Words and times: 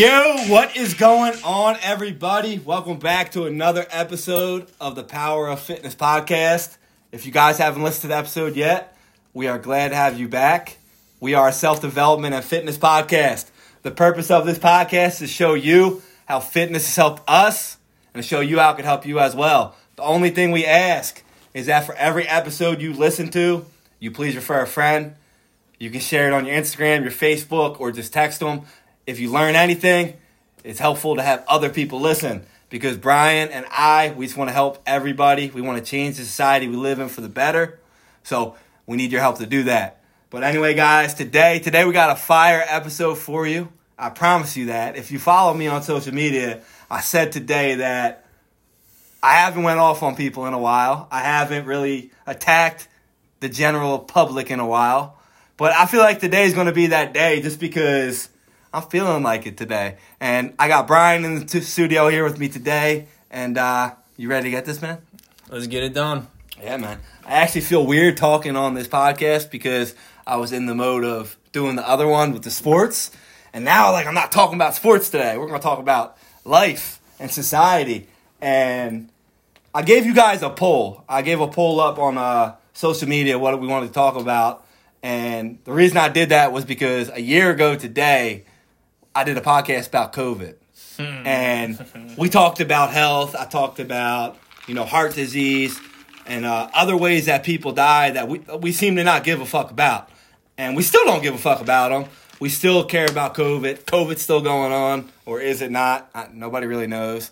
Yo, 0.00 0.46
what 0.46 0.78
is 0.78 0.94
going 0.94 1.34
on, 1.44 1.76
everybody? 1.82 2.58
Welcome 2.58 2.98
back 2.98 3.32
to 3.32 3.44
another 3.44 3.84
episode 3.90 4.66
of 4.80 4.94
the 4.94 5.02
Power 5.02 5.46
of 5.46 5.60
Fitness 5.60 5.94
podcast. 5.94 6.78
If 7.12 7.26
you 7.26 7.32
guys 7.32 7.58
haven't 7.58 7.82
listened 7.82 8.00
to 8.00 8.08
the 8.08 8.16
episode 8.16 8.56
yet, 8.56 8.96
we 9.34 9.46
are 9.46 9.58
glad 9.58 9.90
to 9.90 9.96
have 9.96 10.18
you 10.18 10.26
back. 10.26 10.78
We 11.20 11.34
are 11.34 11.48
a 11.48 11.52
self 11.52 11.82
development 11.82 12.34
and 12.34 12.42
fitness 12.42 12.78
podcast. 12.78 13.50
The 13.82 13.90
purpose 13.90 14.30
of 14.30 14.46
this 14.46 14.58
podcast 14.58 15.08
is 15.08 15.18
to 15.18 15.26
show 15.26 15.52
you 15.52 16.02
how 16.24 16.40
fitness 16.40 16.86
has 16.86 16.96
helped 16.96 17.22
us 17.28 17.76
and 18.14 18.22
to 18.22 18.26
show 18.26 18.40
you 18.40 18.58
how 18.58 18.70
it 18.70 18.76
can 18.76 18.86
help 18.86 19.04
you 19.04 19.20
as 19.20 19.36
well. 19.36 19.76
The 19.96 20.02
only 20.02 20.30
thing 20.30 20.50
we 20.50 20.64
ask 20.64 21.22
is 21.52 21.66
that 21.66 21.84
for 21.84 21.94
every 21.96 22.26
episode 22.26 22.80
you 22.80 22.94
listen 22.94 23.30
to, 23.32 23.66
you 23.98 24.10
please 24.10 24.34
refer 24.34 24.62
a 24.62 24.66
friend. 24.66 25.14
You 25.78 25.88
can 25.88 26.00
share 26.00 26.26
it 26.26 26.34
on 26.34 26.44
your 26.44 26.54
Instagram, 26.54 27.02
your 27.02 27.10
Facebook, 27.10 27.80
or 27.80 27.90
just 27.90 28.12
text 28.12 28.40
them. 28.40 28.62
If 29.10 29.18
you 29.18 29.28
learn 29.32 29.56
anything, 29.56 30.14
it's 30.62 30.78
helpful 30.78 31.16
to 31.16 31.22
have 31.22 31.44
other 31.48 31.68
people 31.68 32.00
listen 32.00 32.46
because 32.68 32.96
Brian 32.96 33.48
and 33.48 33.66
I, 33.68 34.14
we 34.16 34.24
just 34.24 34.36
want 34.36 34.50
to 34.50 34.54
help 34.54 34.80
everybody. 34.86 35.50
We 35.50 35.60
want 35.60 35.84
to 35.84 35.84
change 35.84 36.16
the 36.16 36.24
society 36.24 36.68
we 36.68 36.76
live 36.76 37.00
in 37.00 37.08
for 37.08 37.20
the 37.20 37.28
better. 37.28 37.80
So 38.22 38.54
we 38.86 38.96
need 38.96 39.10
your 39.10 39.20
help 39.20 39.38
to 39.38 39.46
do 39.46 39.64
that. 39.64 40.00
But 40.30 40.44
anyway, 40.44 40.74
guys, 40.74 41.12
today, 41.14 41.58
today 41.58 41.84
we 41.84 41.92
got 41.92 42.16
a 42.16 42.20
fire 42.20 42.64
episode 42.64 43.18
for 43.18 43.48
you. 43.48 43.72
I 43.98 44.10
promise 44.10 44.56
you 44.56 44.66
that. 44.66 44.94
If 44.94 45.10
you 45.10 45.18
follow 45.18 45.54
me 45.54 45.66
on 45.66 45.82
social 45.82 46.14
media, 46.14 46.62
I 46.88 47.00
said 47.00 47.32
today 47.32 47.74
that 47.74 48.24
I 49.24 49.34
haven't 49.34 49.64
went 49.64 49.80
off 49.80 50.04
on 50.04 50.14
people 50.14 50.46
in 50.46 50.54
a 50.54 50.58
while. 50.58 51.08
I 51.10 51.22
haven't 51.22 51.66
really 51.66 52.12
attacked 52.28 52.86
the 53.40 53.48
general 53.48 53.98
public 53.98 54.52
in 54.52 54.60
a 54.60 54.66
while. 54.66 55.18
But 55.56 55.72
I 55.72 55.86
feel 55.86 56.00
like 56.00 56.20
today 56.20 56.44
is 56.44 56.54
going 56.54 56.68
to 56.68 56.72
be 56.72 56.86
that 56.86 57.12
day 57.12 57.42
just 57.42 57.58
because 57.58 58.29
I'm 58.72 58.82
feeling 58.82 59.24
like 59.24 59.46
it 59.46 59.56
today. 59.56 59.96
And 60.20 60.54
I 60.58 60.68
got 60.68 60.86
Brian 60.86 61.24
in 61.24 61.40
the 61.40 61.44
t- 61.44 61.60
studio 61.60 62.08
here 62.08 62.22
with 62.22 62.38
me 62.38 62.48
today. 62.48 63.08
And 63.30 63.58
uh, 63.58 63.94
you 64.16 64.28
ready 64.28 64.44
to 64.44 64.50
get 64.50 64.64
this, 64.64 64.80
man? 64.80 64.98
Let's 65.48 65.66
get 65.66 65.82
it 65.82 65.92
done. 65.92 66.28
Yeah, 66.62 66.76
man. 66.76 67.00
I 67.24 67.32
actually 67.32 67.62
feel 67.62 67.84
weird 67.84 68.16
talking 68.16 68.54
on 68.54 68.74
this 68.74 68.86
podcast 68.86 69.50
because 69.50 69.94
I 70.24 70.36
was 70.36 70.52
in 70.52 70.66
the 70.66 70.74
mode 70.74 71.04
of 71.04 71.36
doing 71.50 71.74
the 71.74 71.88
other 71.88 72.06
one 72.06 72.32
with 72.32 72.42
the 72.42 72.50
sports. 72.50 73.10
And 73.52 73.64
now, 73.64 73.90
like, 73.90 74.06
I'm 74.06 74.14
not 74.14 74.30
talking 74.30 74.54
about 74.54 74.76
sports 74.76 75.10
today. 75.10 75.36
We're 75.36 75.48
going 75.48 75.58
to 75.58 75.64
talk 75.64 75.80
about 75.80 76.16
life 76.44 77.00
and 77.18 77.28
society. 77.28 78.06
And 78.40 79.08
I 79.74 79.82
gave 79.82 80.06
you 80.06 80.14
guys 80.14 80.42
a 80.42 80.50
poll. 80.50 81.02
I 81.08 81.22
gave 81.22 81.40
a 81.40 81.48
poll 81.48 81.80
up 81.80 81.98
on 81.98 82.16
uh, 82.16 82.54
social 82.72 83.08
media 83.08 83.36
what 83.36 83.60
we 83.60 83.66
wanted 83.66 83.88
to 83.88 83.92
talk 83.92 84.14
about. 84.14 84.64
And 85.02 85.58
the 85.64 85.72
reason 85.72 85.96
I 85.96 86.08
did 86.08 86.28
that 86.28 86.52
was 86.52 86.64
because 86.64 87.10
a 87.10 87.20
year 87.20 87.50
ago 87.50 87.74
today, 87.74 88.44
I 89.14 89.24
did 89.24 89.36
a 89.36 89.40
podcast 89.40 89.88
about 89.88 90.12
COVID. 90.12 90.54
and 90.98 92.14
we 92.18 92.28
talked 92.28 92.60
about 92.60 92.92
health. 92.92 93.34
I 93.34 93.46
talked 93.46 93.80
about, 93.80 94.36
you 94.66 94.74
know, 94.74 94.84
heart 94.84 95.14
disease 95.14 95.80
and 96.26 96.44
uh, 96.44 96.68
other 96.74 96.96
ways 96.96 97.26
that 97.26 97.42
people 97.42 97.72
die 97.72 98.10
that 98.10 98.28
we, 98.28 98.38
we 98.60 98.72
seem 98.72 98.96
to 98.96 99.04
not 99.04 99.24
give 99.24 99.40
a 99.40 99.46
fuck 99.46 99.70
about. 99.70 100.10
And 100.58 100.76
we 100.76 100.82
still 100.82 101.04
don't 101.06 101.22
give 101.22 101.34
a 101.34 101.38
fuck 101.38 101.60
about 101.60 101.88
them. 101.88 102.10
We 102.38 102.48
still 102.50 102.84
care 102.84 103.06
about 103.06 103.34
COVID. 103.34 103.84
COVID's 103.84 104.22
still 104.22 104.40
going 104.40 104.72
on, 104.72 105.10
or 105.26 105.40
is 105.40 105.60
it 105.62 105.70
not? 105.70 106.10
I, 106.14 106.28
nobody 106.32 106.66
really 106.66 106.86
knows. 106.86 107.30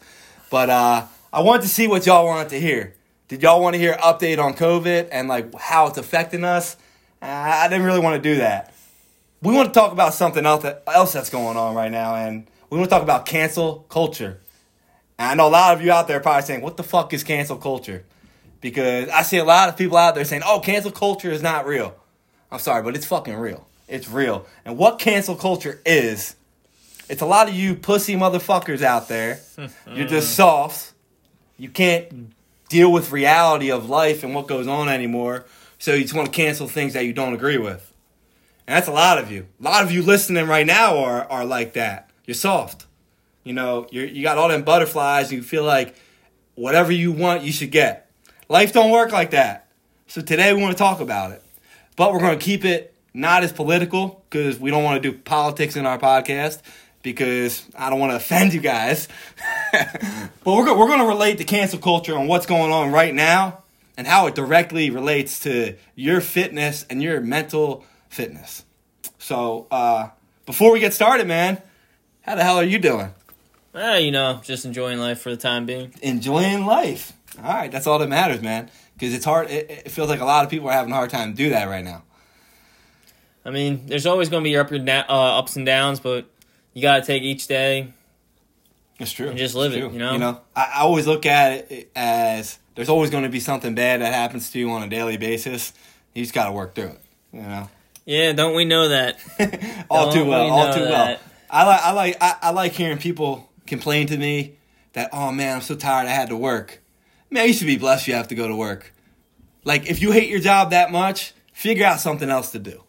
But 0.50 0.70
uh, 0.70 1.06
I 1.32 1.40
wanted 1.40 1.62
to 1.62 1.68
see 1.68 1.86
what 1.86 2.06
y'all 2.06 2.26
wanted 2.26 2.50
to 2.50 2.60
hear. 2.60 2.94
Did 3.28 3.42
y'all 3.42 3.60
want 3.60 3.74
to 3.74 3.78
hear 3.78 3.94
update 3.94 4.38
on 4.42 4.54
COVID 4.54 5.08
and 5.12 5.28
like 5.28 5.54
how 5.54 5.86
it's 5.86 5.98
affecting 5.98 6.44
us? 6.44 6.76
I 7.20 7.68
didn't 7.68 7.84
really 7.84 8.00
want 8.00 8.22
to 8.22 8.28
do 8.34 8.38
that. 8.38 8.72
We 9.40 9.54
want 9.54 9.68
to 9.68 9.74
talk 9.74 9.92
about 9.92 10.14
something 10.14 10.44
else, 10.44 10.62
that, 10.64 10.82
else 10.86 11.12
that's 11.12 11.30
going 11.30 11.56
on 11.56 11.74
right 11.74 11.90
now, 11.90 12.16
and 12.16 12.46
we 12.70 12.78
want 12.78 12.90
to 12.90 12.94
talk 12.94 13.02
about 13.02 13.24
cancel 13.24 13.86
culture. 13.88 14.40
And 15.18 15.30
I 15.30 15.34
know 15.34 15.48
a 15.48 15.50
lot 15.50 15.76
of 15.76 15.82
you 15.82 15.92
out 15.92 16.08
there 16.08 16.18
are 16.18 16.20
probably 16.20 16.42
saying, 16.42 16.60
"What 16.60 16.76
the 16.76 16.82
fuck 16.82 17.12
is 17.12 17.24
cancel 17.24 17.56
culture?" 17.56 18.04
Because 18.60 19.08
I 19.10 19.22
see 19.22 19.38
a 19.38 19.44
lot 19.44 19.68
of 19.68 19.76
people 19.76 19.96
out 19.96 20.14
there 20.14 20.24
saying, 20.24 20.42
"Oh, 20.44 20.60
cancel 20.60 20.90
culture 20.90 21.30
is 21.30 21.42
not 21.42 21.66
real." 21.66 21.94
I'm 22.50 22.58
sorry, 22.58 22.82
but 22.82 22.96
it's 22.96 23.06
fucking 23.06 23.34
real. 23.34 23.66
It's 23.88 24.08
real. 24.08 24.46
And 24.64 24.76
what 24.76 24.98
cancel 24.98 25.34
culture 25.34 25.80
is, 25.86 26.34
it's 27.08 27.22
a 27.22 27.26
lot 27.26 27.48
of 27.48 27.54
you 27.54 27.74
pussy 27.74 28.16
motherfuckers 28.16 28.82
out 28.82 29.08
there. 29.08 29.40
You're 29.92 30.06
just 30.06 30.34
soft. 30.34 30.92
You 31.56 31.68
can't 31.68 32.32
deal 32.68 32.92
with 32.92 33.10
reality 33.10 33.70
of 33.70 33.88
life 33.88 34.22
and 34.24 34.34
what 34.34 34.46
goes 34.46 34.66
on 34.66 34.88
anymore. 34.88 35.46
So 35.78 35.94
you 35.94 36.02
just 36.02 36.14
want 36.14 36.26
to 36.26 36.32
cancel 36.32 36.68
things 36.68 36.92
that 36.94 37.04
you 37.04 37.12
don't 37.12 37.34
agree 37.34 37.58
with. 37.58 37.92
And 38.68 38.76
that's 38.76 38.86
a 38.86 38.92
lot 38.92 39.16
of 39.16 39.30
you. 39.30 39.46
A 39.60 39.62
lot 39.62 39.82
of 39.82 39.90
you 39.90 40.02
listening 40.02 40.46
right 40.46 40.66
now 40.66 40.98
are, 40.98 41.24
are 41.30 41.46
like 41.46 41.72
that. 41.72 42.10
You're 42.26 42.34
soft. 42.34 42.84
You 43.42 43.54
know, 43.54 43.86
you 43.90 44.02
you 44.02 44.22
got 44.22 44.36
all 44.36 44.50
them 44.50 44.62
butterflies. 44.62 45.32
You 45.32 45.42
feel 45.42 45.64
like 45.64 45.96
whatever 46.54 46.92
you 46.92 47.10
want, 47.10 47.44
you 47.44 47.50
should 47.50 47.70
get. 47.70 48.10
Life 48.46 48.74
don't 48.74 48.90
work 48.90 49.10
like 49.10 49.30
that. 49.30 49.68
So 50.06 50.20
today 50.20 50.52
we 50.52 50.60
want 50.60 50.76
to 50.76 50.78
talk 50.78 51.00
about 51.00 51.32
it. 51.32 51.42
But 51.96 52.12
we're 52.12 52.20
going 52.20 52.38
to 52.38 52.44
keep 52.44 52.66
it 52.66 52.94
not 53.14 53.42
as 53.42 53.54
political 53.54 54.22
because 54.28 54.60
we 54.60 54.70
don't 54.70 54.84
want 54.84 55.02
to 55.02 55.12
do 55.12 55.16
politics 55.16 55.74
in 55.74 55.86
our 55.86 55.98
podcast 55.98 56.60
because 57.02 57.66
I 57.74 57.88
don't 57.88 57.98
want 57.98 58.12
to 58.12 58.16
offend 58.16 58.52
you 58.52 58.60
guys. 58.60 59.08
but 59.72 60.30
we're, 60.44 60.76
we're 60.76 60.88
going 60.88 61.00
to 61.00 61.06
relate 61.06 61.38
to 61.38 61.44
cancel 61.44 61.78
culture 61.78 62.14
and 62.14 62.28
what's 62.28 62.44
going 62.44 62.70
on 62.70 62.92
right 62.92 63.14
now 63.14 63.62
and 63.96 64.06
how 64.06 64.26
it 64.26 64.34
directly 64.34 64.90
relates 64.90 65.40
to 65.40 65.74
your 65.94 66.20
fitness 66.20 66.84
and 66.90 67.02
your 67.02 67.22
mental 67.22 67.86
fitness. 68.08 68.64
So 69.18 69.66
uh, 69.70 70.08
before 70.46 70.72
we 70.72 70.80
get 70.80 70.94
started, 70.94 71.26
man, 71.26 71.60
how 72.22 72.34
the 72.34 72.44
hell 72.44 72.56
are 72.56 72.64
you 72.64 72.78
doing? 72.78 73.12
Ah, 73.74 73.96
you 73.96 74.10
know, 74.10 74.40
just 74.42 74.64
enjoying 74.64 74.98
life 74.98 75.20
for 75.20 75.30
the 75.30 75.36
time 75.36 75.66
being. 75.66 75.94
Enjoying 76.02 76.66
life. 76.66 77.12
All 77.38 77.54
right, 77.54 77.70
that's 77.70 77.86
all 77.86 77.98
that 77.98 78.08
matters, 78.08 78.42
man. 78.42 78.70
Because 78.94 79.14
it's 79.14 79.24
hard. 79.24 79.50
It, 79.50 79.70
it 79.70 79.90
feels 79.90 80.08
like 80.08 80.20
a 80.20 80.24
lot 80.24 80.44
of 80.44 80.50
people 80.50 80.68
are 80.68 80.72
having 80.72 80.92
a 80.92 80.96
hard 80.96 81.10
time 81.10 81.32
to 81.32 81.36
do 81.36 81.50
that 81.50 81.68
right 81.68 81.84
now. 81.84 82.02
I 83.44 83.50
mean, 83.50 83.86
there's 83.86 84.06
always 84.06 84.28
going 84.28 84.42
to 84.42 84.44
be 84.44 84.50
your 84.50 84.62
up 84.62 84.72
and 84.72 84.84
da- 84.84 85.06
uh, 85.08 85.38
ups 85.38 85.56
and 85.56 85.64
downs, 85.64 86.00
but 86.00 86.26
you 86.74 86.82
got 86.82 87.00
to 87.00 87.06
take 87.06 87.22
each 87.22 87.46
day. 87.46 87.92
It's 88.98 89.12
true. 89.12 89.28
And 89.28 89.38
just 89.38 89.54
live 89.54 89.72
it, 89.72 89.78
you 89.78 89.98
know? 89.98 90.12
You 90.12 90.18
know, 90.18 90.40
I, 90.56 90.72
I 90.74 90.80
always 90.80 91.06
look 91.06 91.24
at 91.24 91.70
it 91.70 91.90
as 91.94 92.58
there's 92.74 92.88
always 92.88 93.10
going 93.10 93.22
to 93.22 93.30
be 93.30 93.40
something 93.40 93.74
bad 93.74 94.00
that 94.00 94.12
happens 94.12 94.50
to 94.50 94.58
you 94.58 94.70
on 94.70 94.82
a 94.82 94.88
daily 94.88 95.16
basis. 95.16 95.72
You 96.14 96.24
just 96.24 96.34
got 96.34 96.46
to 96.46 96.52
work 96.52 96.74
through 96.74 96.88
it. 96.88 97.00
You 97.32 97.42
know, 97.42 97.70
Yeah, 98.08 98.32
don't 98.32 98.54
we 98.54 98.64
know 98.64 98.88
that? 98.88 99.18
all 99.90 100.06
Don't 100.06 100.14
too 100.14 100.24
well. 100.24 100.44
we 100.44 100.50
All 100.50 100.72
too 100.72 100.80
well. 100.80 101.18
I 101.50 101.64
like. 101.66 101.82
I 101.82 101.92
like. 101.92 102.16
I, 102.22 102.36
I 102.40 102.50
like 102.52 102.72
hearing 102.72 102.96
people 102.96 103.52
complain 103.66 104.06
to 104.06 104.16
me 104.16 104.56
that, 104.94 105.10
oh 105.12 105.30
man, 105.30 105.56
I'm 105.56 105.60
so 105.60 105.76
tired. 105.76 106.08
I 106.08 106.12
had 106.12 106.30
to 106.30 106.36
work. 106.36 106.80
Man, 107.28 107.46
you 107.46 107.52
should 107.52 107.66
be 107.66 107.76
blessed. 107.76 108.08
You 108.08 108.14
have 108.14 108.28
to 108.28 108.34
go 108.34 108.48
to 108.48 108.56
work. 108.56 108.94
Like, 109.62 109.90
if 109.90 110.00
you 110.00 110.10
hate 110.10 110.30
your 110.30 110.40
job 110.40 110.70
that 110.70 110.90
much, 110.90 111.34
figure 111.52 111.84
out 111.84 112.00
something 112.00 112.30
else 112.30 112.52
to 112.52 112.58
do. 112.58 112.82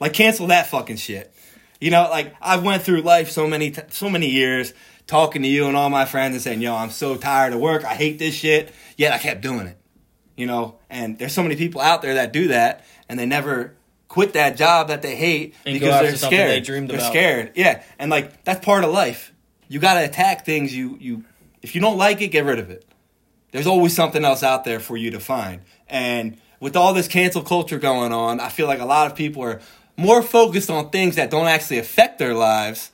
Like, 0.00 0.14
cancel 0.14 0.46
that 0.46 0.68
fucking 0.68 0.96
shit. 0.96 1.30
You 1.78 1.90
know, 1.90 2.08
like 2.08 2.34
I've 2.40 2.62
went 2.62 2.84
through 2.84 3.02
life 3.02 3.30
so 3.30 3.46
many, 3.46 3.70
t- 3.70 3.82
so 3.90 4.08
many 4.08 4.30
years 4.30 4.72
talking 5.06 5.42
to 5.42 5.48
you 5.48 5.66
and 5.66 5.76
all 5.76 5.90
my 5.90 6.06
friends 6.06 6.36
and 6.36 6.42
saying, 6.42 6.62
"Yo, 6.62 6.74
I'm 6.74 6.88
so 6.88 7.16
tired 7.16 7.52
of 7.52 7.60
work. 7.60 7.84
I 7.84 7.96
hate 7.96 8.18
this 8.18 8.34
shit." 8.34 8.72
Yet 8.96 9.12
I 9.12 9.18
kept 9.18 9.42
doing 9.42 9.66
it. 9.66 9.76
You 10.36 10.46
know, 10.46 10.78
and 10.88 11.18
there's 11.18 11.34
so 11.34 11.42
many 11.42 11.54
people 11.54 11.82
out 11.82 12.00
there 12.00 12.14
that 12.14 12.32
do 12.32 12.48
that, 12.48 12.86
and 13.10 13.18
they 13.18 13.26
never 13.26 13.76
quit 14.14 14.34
that 14.34 14.56
job 14.56 14.86
that 14.88 15.02
they 15.02 15.16
hate 15.16 15.56
And 15.66 15.74
because 15.74 16.00
they're 16.00 16.16
scared. 16.16 16.50
they 16.50 16.60
dreamed 16.60 16.88
they're 16.88 16.98
about. 16.98 17.10
scared. 17.10 17.50
Yeah, 17.56 17.82
and 17.98 18.12
like 18.12 18.44
that's 18.44 18.64
part 18.64 18.84
of 18.84 18.92
life. 18.92 19.32
You 19.66 19.80
got 19.80 19.94
to 19.94 20.04
attack 20.04 20.44
things. 20.46 20.72
You 20.74 20.96
you 21.00 21.24
if 21.62 21.74
you 21.74 21.80
don't 21.80 21.98
like 21.98 22.20
it, 22.22 22.28
get 22.28 22.44
rid 22.44 22.60
of 22.60 22.70
it. 22.70 22.84
There's 23.50 23.66
always 23.66 23.92
something 23.94 24.24
else 24.24 24.44
out 24.44 24.62
there 24.64 24.78
for 24.78 24.96
you 24.96 25.10
to 25.10 25.18
find. 25.20 25.62
And 25.88 26.38
with 26.60 26.76
all 26.76 26.94
this 26.94 27.08
cancel 27.08 27.42
culture 27.42 27.78
going 27.80 28.12
on, 28.12 28.38
I 28.38 28.50
feel 28.50 28.68
like 28.68 28.78
a 28.80 28.84
lot 28.84 29.10
of 29.10 29.16
people 29.16 29.42
are 29.42 29.60
more 29.96 30.22
focused 30.22 30.70
on 30.70 30.90
things 30.90 31.16
that 31.16 31.28
don't 31.30 31.48
actually 31.48 31.78
affect 31.78 32.18
their 32.20 32.34
lives 32.34 32.92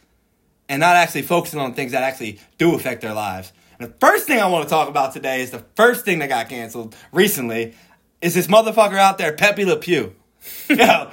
and 0.70 0.80
not 0.80 0.96
actually 0.96 1.22
focusing 1.22 1.60
on 1.60 1.74
things 1.74 1.92
that 1.92 2.02
actually 2.02 2.40
do 2.56 2.74
affect 2.74 3.02
their 3.02 3.14
lives. 3.14 3.52
And 3.78 3.88
the 3.90 3.94
first 4.00 4.26
thing 4.26 4.38
I 4.40 4.46
want 4.46 4.64
to 4.64 4.70
talk 4.70 4.88
about 4.88 5.12
today 5.12 5.42
is 5.42 5.50
the 5.50 5.64
first 5.76 6.04
thing 6.06 6.18
that 6.20 6.28
got 6.30 6.48
canceled 6.48 6.96
recently 7.12 7.74
is 8.22 8.34
this 8.34 8.46
motherfucker 8.46 8.98
out 8.98 9.18
there, 9.18 9.32
Pepe 9.34 9.64
Le 9.66 9.76
Pew. 9.76 10.14
Yo, 10.68 10.76
I, 10.76 11.10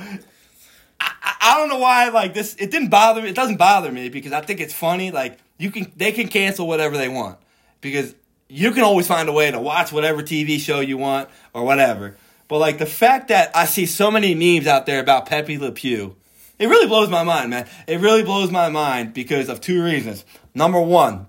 I- 0.99 1.57
don't 1.57 1.69
know 1.69 1.79
why 1.79 2.09
like 2.09 2.33
this. 2.33 2.55
It 2.55 2.71
didn't 2.71 2.89
bother 2.89 3.21
me. 3.21 3.29
It 3.29 3.35
doesn't 3.35 3.57
bother 3.57 3.91
me 3.91 4.09
because 4.09 4.31
I 4.31 4.41
think 4.41 4.59
it's 4.59 4.73
funny. 4.73 5.11
Like 5.11 5.39
you 5.57 5.71
can, 5.71 5.91
they 5.95 6.11
can 6.11 6.27
cancel 6.27 6.67
whatever 6.67 6.97
they 6.97 7.09
want 7.09 7.37
because 7.81 8.15
you 8.47 8.71
can 8.71 8.83
always 8.83 9.07
find 9.07 9.27
a 9.27 9.33
way 9.33 9.51
to 9.51 9.59
watch 9.59 9.91
whatever 9.91 10.21
TV 10.23 10.59
show 10.59 10.79
you 10.79 10.97
want 10.97 11.29
or 11.53 11.63
whatever. 11.63 12.15
But 12.47 12.59
like 12.59 12.77
the 12.77 12.85
fact 12.85 13.27
that 13.27 13.51
I 13.55 13.65
see 13.65 13.85
so 13.85 14.09
many 14.09 14.33
memes 14.35 14.67
out 14.67 14.85
there 14.85 15.01
about 15.01 15.25
Pepe 15.25 15.57
Le 15.57 15.71
Pew, 15.71 16.15
it 16.59 16.67
really 16.67 16.87
blows 16.87 17.09
my 17.09 17.23
mind, 17.23 17.49
man. 17.49 17.67
It 17.87 17.99
really 17.99 18.23
blows 18.23 18.51
my 18.51 18.69
mind 18.69 19.13
because 19.13 19.49
of 19.49 19.59
two 19.59 19.83
reasons. 19.83 20.23
Number 20.55 20.79
one, 20.79 21.25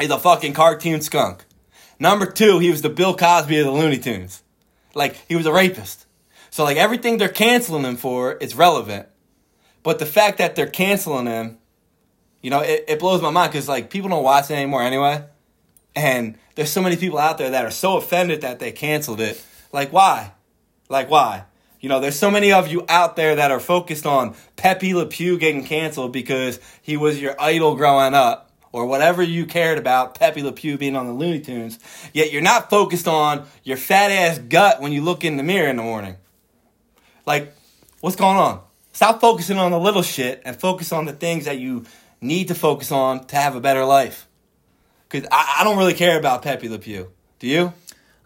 he's 0.00 0.10
a 0.10 0.18
fucking 0.18 0.54
cartoon 0.54 1.02
skunk. 1.02 1.44
Number 1.98 2.24
two, 2.26 2.58
he 2.58 2.70
was 2.70 2.80
the 2.82 2.88
Bill 2.88 3.14
Cosby 3.14 3.58
of 3.58 3.66
the 3.66 3.72
Looney 3.72 3.98
Tunes. 3.98 4.42
Like 4.94 5.16
he 5.28 5.36
was 5.36 5.44
a 5.44 5.52
rapist. 5.52 6.05
So 6.56 6.64
like 6.64 6.78
everything 6.78 7.18
they're 7.18 7.28
canceling 7.28 7.84
him 7.84 7.98
for 7.98 8.32
is 8.32 8.54
relevant. 8.54 9.08
But 9.82 9.98
the 9.98 10.06
fact 10.06 10.38
that 10.38 10.56
they're 10.56 10.66
canceling 10.66 11.26
him 11.26 11.58
You 12.40 12.50
know, 12.50 12.60
it, 12.60 12.84
it 12.86 12.98
blows 13.00 13.20
my 13.20 13.30
mind 13.30 13.50
because 13.50 13.68
like 13.68 13.90
people 13.90 14.08
don't 14.08 14.22
watch 14.22 14.50
it 14.50 14.54
anymore 14.54 14.82
anyway, 14.82 15.24
and 15.96 16.38
there's 16.54 16.70
so 16.70 16.80
many 16.80 16.96
people 16.96 17.18
out 17.18 17.38
there 17.38 17.50
that 17.50 17.64
are 17.64 17.72
so 17.72 17.96
offended 17.96 18.42
that 18.42 18.60
they 18.60 18.70
canceled 18.70 19.20
it. 19.20 19.44
Like 19.72 19.92
why? 19.92 20.32
Like 20.88 21.10
why? 21.10 21.44
You 21.80 21.88
know, 21.88 21.98
there's 21.98 22.18
so 22.18 22.30
many 22.30 22.52
of 22.52 22.68
you 22.68 22.84
out 22.88 23.16
there 23.16 23.34
that 23.34 23.50
are 23.50 23.58
focused 23.58 24.06
on 24.06 24.36
Pepe 24.54 24.94
Le 24.94 25.06
Pew 25.06 25.38
getting 25.38 25.64
canceled 25.64 26.12
because 26.12 26.60
he 26.82 26.96
was 26.96 27.20
your 27.20 27.34
idol 27.40 27.74
growing 27.74 28.14
up, 28.14 28.52
or 28.70 28.86
whatever 28.86 29.22
you 29.22 29.44
cared 29.44 29.76
about 29.76 30.14
Pepe 30.14 30.42
Le 30.42 30.52
Pew 30.52 30.78
being 30.78 30.94
on 30.94 31.06
the 31.06 31.12
Looney 31.12 31.40
Tunes. 31.40 31.80
Yet 32.12 32.32
you're 32.32 32.42
not 32.42 32.70
focused 32.70 33.08
on 33.08 33.44
your 33.64 33.76
fat 33.76 34.12
ass 34.12 34.38
gut 34.38 34.80
when 34.80 34.92
you 34.92 35.02
look 35.02 35.24
in 35.24 35.36
the 35.36 35.42
mirror 35.42 35.68
in 35.68 35.76
the 35.76 35.82
morning. 35.82 36.16
Like, 37.26 37.54
what's 38.00 38.16
going 38.16 38.36
on? 38.36 38.60
Stop 38.92 39.20
focusing 39.20 39.58
on 39.58 39.72
the 39.72 39.78
little 39.80 40.02
shit 40.02 40.42
and 40.44 40.58
focus 40.58 40.92
on 40.92 41.04
the 41.04 41.12
things 41.12 41.44
that 41.44 41.58
you 41.58 41.84
need 42.20 42.48
to 42.48 42.54
focus 42.54 42.90
on 42.92 43.26
to 43.26 43.36
have 43.36 43.54
a 43.56 43.60
better 43.60 43.84
life. 43.84 44.26
Because 45.08 45.28
I, 45.30 45.58
I 45.60 45.64
don't 45.64 45.76
really 45.76 45.94
care 45.94 46.18
about 46.18 46.42
Pepe 46.42 46.68
Le 46.68 46.78
Pew. 46.78 47.10
Do 47.38 47.46
you? 47.46 47.72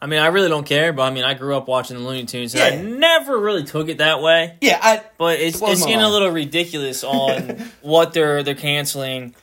I 0.02 0.06
mean, 0.06 0.20
I 0.20 0.28
really 0.28 0.48
don't 0.48 0.64
care, 0.64 0.92
but 0.94 1.02
I 1.02 1.10
mean, 1.10 1.24
I 1.24 1.34
grew 1.34 1.54
up 1.56 1.68
watching 1.68 1.98
the 1.98 2.02
Looney 2.02 2.24
Tunes, 2.24 2.54
and 2.54 2.62
I 2.62 2.68
Yeah. 2.70 2.82
never 2.82 3.38
really 3.38 3.64
took 3.64 3.88
it 3.90 3.98
that 3.98 4.22
way. 4.22 4.56
Yeah, 4.62 4.78
I. 4.80 5.02
But 5.18 5.40
it's 5.40 5.60
it's 5.60 5.84
getting 5.84 6.00
a 6.00 6.08
little 6.08 6.30
ridiculous 6.30 7.04
on 7.04 7.58
what 7.82 8.14
they're 8.14 8.42
they're 8.42 8.54
canceling. 8.54 9.34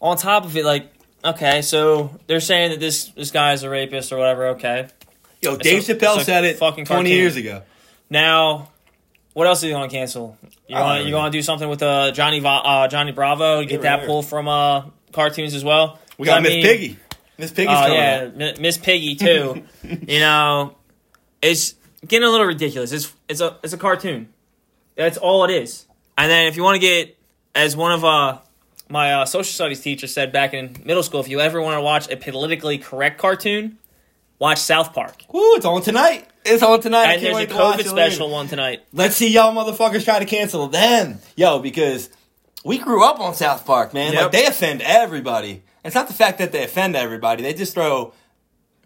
On 0.00 0.16
top 0.16 0.44
of 0.46 0.56
it, 0.56 0.64
like 0.64 0.90
okay, 1.24 1.60
so 1.60 2.18
they're 2.26 2.40
saying 2.40 2.70
that 2.70 2.80
this 2.80 3.06
this 3.08 3.30
guy 3.32 3.52
is 3.52 3.64
a 3.64 3.68
rapist 3.68 4.10
or 4.12 4.16
whatever. 4.16 4.46
Okay, 4.48 4.88
Yo, 5.42 5.56
Dave 5.56 5.82
Chappelle 5.82 6.18
a 6.18 6.24
said 6.24 6.44
it 6.44 6.56
fucking 6.56 6.84
20 6.86 6.86
cartoon. 6.86 7.12
years 7.12 7.36
ago. 7.36 7.62
now 8.08 8.70
what 9.38 9.46
else 9.46 9.62
are 9.62 9.68
you 9.68 9.72
gonna 9.72 9.88
cancel? 9.88 10.36
You 10.66 10.74
want 10.74 11.04
you 11.04 11.12
gonna 11.12 11.30
do 11.30 11.42
something 11.42 11.68
with 11.68 11.80
uh, 11.80 12.10
Johnny 12.10 12.40
Va- 12.40 12.48
uh, 12.48 12.88
Johnny 12.88 13.12
Bravo? 13.12 13.62
Get 13.62 13.82
that 13.82 14.04
pull 14.04 14.22
from 14.24 14.48
uh, 14.48 14.86
cartoons 15.12 15.54
as 15.54 15.62
well. 15.62 16.00
We 16.18 16.26
got 16.26 16.42
Miss 16.42 16.50
mean- 16.54 16.64
Piggy. 16.64 16.98
Miss 17.38 17.52
Piggy's 17.52 17.72
Oh 17.72 17.82
coming 17.82 18.40
yeah. 18.40 18.52
Miss 18.58 18.76
Piggy 18.78 19.14
too. 19.14 19.62
you 19.84 20.18
know, 20.18 20.74
it's 21.40 21.76
getting 22.04 22.26
a 22.26 22.30
little 22.32 22.46
ridiculous. 22.48 22.90
It's 22.90 23.12
it's 23.28 23.40
a 23.40 23.56
it's 23.62 23.72
a 23.72 23.78
cartoon. 23.78 24.28
That's 24.96 25.16
all 25.18 25.44
it 25.44 25.52
is. 25.52 25.86
And 26.16 26.28
then 26.28 26.48
if 26.48 26.56
you 26.56 26.64
want 26.64 26.74
to 26.74 26.80
get, 26.80 27.16
as 27.54 27.76
one 27.76 27.92
of 27.92 28.04
uh 28.04 28.38
my 28.88 29.14
uh, 29.14 29.24
social 29.24 29.52
studies 29.52 29.80
teacher 29.80 30.08
said 30.08 30.32
back 30.32 30.52
in 30.52 30.82
middle 30.84 31.04
school, 31.04 31.20
if 31.20 31.28
you 31.28 31.38
ever 31.38 31.62
want 31.62 31.76
to 31.76 31.80
watch 31.80 32.10
a 32.10 32.16
politically 32.16 32.78
correct 32.78 33.18
cartoon, 33.18 33.78
watch 34.40 34.58
South 34.58 34.92
Park. 34.92 35.22
Woo, 35.32 35.54
it's 35.54 35.64
on 35.64 35.80
tonight. 35.82 36.26
It's 36.48 36.62
on 36.62 36.80
tonight. 36.80 37.00
I 37.06 37.12
And 37.14 37.22
can't 37.22 37.22
there's 37.22 37.34
a 37.34 37.38
wait 37.38 37.48
to 37.50 37.54
watch 37.56 37.80
COVID 37.80 37.88
special 37.88 38.30
one 38.30 38.48
tonight. 38.48 38.82
Let's 38.92 39.16
see 39.16 39.28
y'all 39.30 39.54
motherfuckers 39.54 40.04
try 40.04 40.18
to 40.18 40.24
cancel 40.24 40.66
them. 40.68 41.18
Yo, 41.36 41.58
because 41.60 42.10
we 42.64 42.78
grew 42.78 43.04
up 43.04 43.20
on 43.20 43.34
South 43.34 43.64
Park, 43.66 43.94
man. 43.94 44.12
Yep. 44.12 44.22
Like, 44.22 44.32
they 44.32 44.46
offend 44.46 44.82
everybody. 44.82 45.62
It's 45.84 45.94
not 45.94 46.08
the 46.08 46.14
fact 46.14 46.38
that 46.38 46.52
they 46.52 46.64
offend 46.64 46.96
everybody. 46.96 47.42
They 47.42 47.54
just 47.54 47.72
throw 47.74 48.12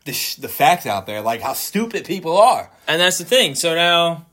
the, 0.04 0.12
sh- 0.12 0.36
the 0.36 0.48
facts 0.48 0.86
out 0.86 1.06
there, 1.06 1.20
like 1.20 1.40
how 1.40 1.52
stupid 1.54 2.04
people 2.04 2.36
are. 2.36 2.70
And 2.86 3.00
that's 3.00 3.18
the 3.18 3.24
thing. 3.24 3.54
So 3.54 3.74
now, 3.74 4.26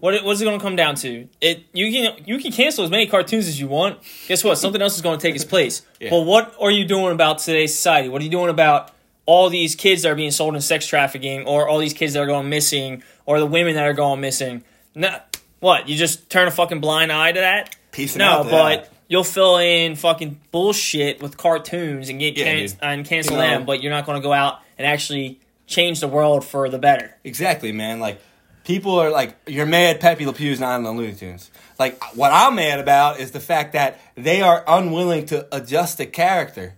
what 0.00 0.14
it- 0.14 0.24
what's 0.24 0.40
it 0.40 0.44
going 0.44 0.58
to 0.58 0.62
come 0.62 0.76
down 0.76 0.96
to? 0.96 1.26
It 1.40 1.64
you 1.72 1.90
can 1.90 2.24
you 2.26 2.38
can 2.38 2.52
cancel 2.52 2.84
as 2.84 2.90
many 2.90 3.06
cartoons 3.06 3.48
as 3.48 3.58
you 3.58 3.68
want. 3.68 3.98
Guess 4.28 4.44
what? 4.44 4.58
Something 4.58 4.82
else 4.82 4.96
is 4.96 5.02
going 5.02 5.18
to 5.18 5.22
take 5.22 5.34
its 5.34 5.44
place. 5.44 5.82
Yeah. 6.00 6.10
But 6.10 6.20
what 6.22 6.54
are 6.60 6.70
you 6.70 6.84
doing 6.84 7.12
about 7.12 7.38
today's 7.38 7.74
society? 7.74 8.08
What 8.10 8.20
are 8.20 8.24
you 8.24 8.30
doing 8.30 8.50
about 8.50 8.90
all 9.26 9.48
these 9.50 9.74
kids 9.74 10.02
that 10.02 10.10
are 10.12 10.14
being 10.14 10.30
sold 10.30 10.54
in 10.54 10.60
sex 10.60 10.86
trafficking, 10.86 11.46
or 11.46 11.68
all 11.68 11.78
these 11.78 11.94
kids 11.94 12.12
that 12.12 12.20
are 12.22 12.26
going 12.26 12.48
missing, 12.48 13.02
or 13.26 13.38
the 13.40 13.46
women 13.46 13.74
that 13.74 13.84
are 13.86 13.92
going 13.94 14.20
missing? 14.20 14.62
No, 14.94 15.18
what? 15.60 15.88
You 15.88 15.96
just 15.96 16.28
turn 16.30 16.46
a 16.46 16.50
fucking 16.50 16.80
blind 16.80 17.10
eye 17.10 17.32
to 17.32 17.40
that? 17.40 17.74
Peace 17.92 18.16
No, 18.16 18.26
out 18.42 18.50
but 18.50 18.90
you'll 19.08 19.24
fill 19.24 19.56
in 19.58 19.96
fucking 19.96 20.40
bullshit 20.50 21.22
with 21.22 21.36
cartoons 21.36 22.08
and 22.08 22.18
get 22.18 22.36
Yeah, 22.36 22.44
can- 22.44 22.58
dude. 22.66 22.76
and 22.82 23.04
cancel 23.06 23.32
You 23.36 23.38
know- 23.42 23.50
them, 23.50 23.64
but 23.64 23.82
you're 23.82 23.92
not 23.92 24.04
going 24.06 24.20
to 24.20 24.22
go 24.22 24.32
out 24.32 24.60
and 24.78 24.86
actually 24.86 25.38
change 25.66 26.00
the 26.00 26.08
world 26.08 26.44
for 26.44 26.68
the 26.68 26.78
better. 26.78 27.16
Exactly, 27.24 27.72
man. 27.72 28.00
Like 28.00 28.20
people 28.64 28.98
are 28.98 29.10
like, 29.10 29.36
you're 29.46 29.64
mad 29.66 30.00
Pepe 30.00 30.26
Le 30.26 30.32
Pew's 30.32 30.60
not 30.60 30.76
in 30.76 30.82
the 30.82 30.90
Looney 30.92 31.14
Tunes. 31.14 31.50
Like 31.78 32.02
what 32.16 32.32
I'm 32.32 32.56
mad 32.56 32.80
about 32.80 33.20
is 33.20 33.30
the 33.30 33.40
fact 33.40 33.72
that 33.72 33.98
they 34.16 34.42
are 34.42 34.62
unwilling 34.66 35.26
to 35.26 35.46
adjust 35.54 35.98
the 35.98 36.06
character. 36.06 36.74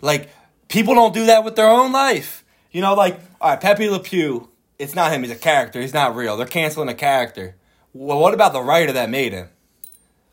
Like 0.00 0.30
people 0.72 0.94
don't 0.94 1.12
do 1.14 1.26
that 1.26 1.44
with 1.44 1.54
their 1.54 1.68
own 1.68 1.92
life. 1.92 2.44
You 2.72 2.80
know, 2.80 2.94
like 2.94 3.20
all 3.40 3.50
right, 3.50 3.60
Pepe 3.60 3.88
Le 3.88 4.00
Pew. 4.00 4.48
It's 4.78 4.96
not 4.96 5.12
him. 5.12 5.22
He's 5.22 5.30
a 5.30 5.36
character. 5.36 5.80
He's 5.80 5.94
not 5.94 6.16
real. 6.16 6.36
They're 6.36 6.46
canceling 6.46 6.88
a 6.88 6.94
character. 6.94 7.54
Well, 7.92 8.18
what 8.18 8.34
about 8.34 8.52
the 8.52 8.62
writer 8.62 8.92
that 8.92 9.10
made 9.10 9.32
him? 9.32 9.48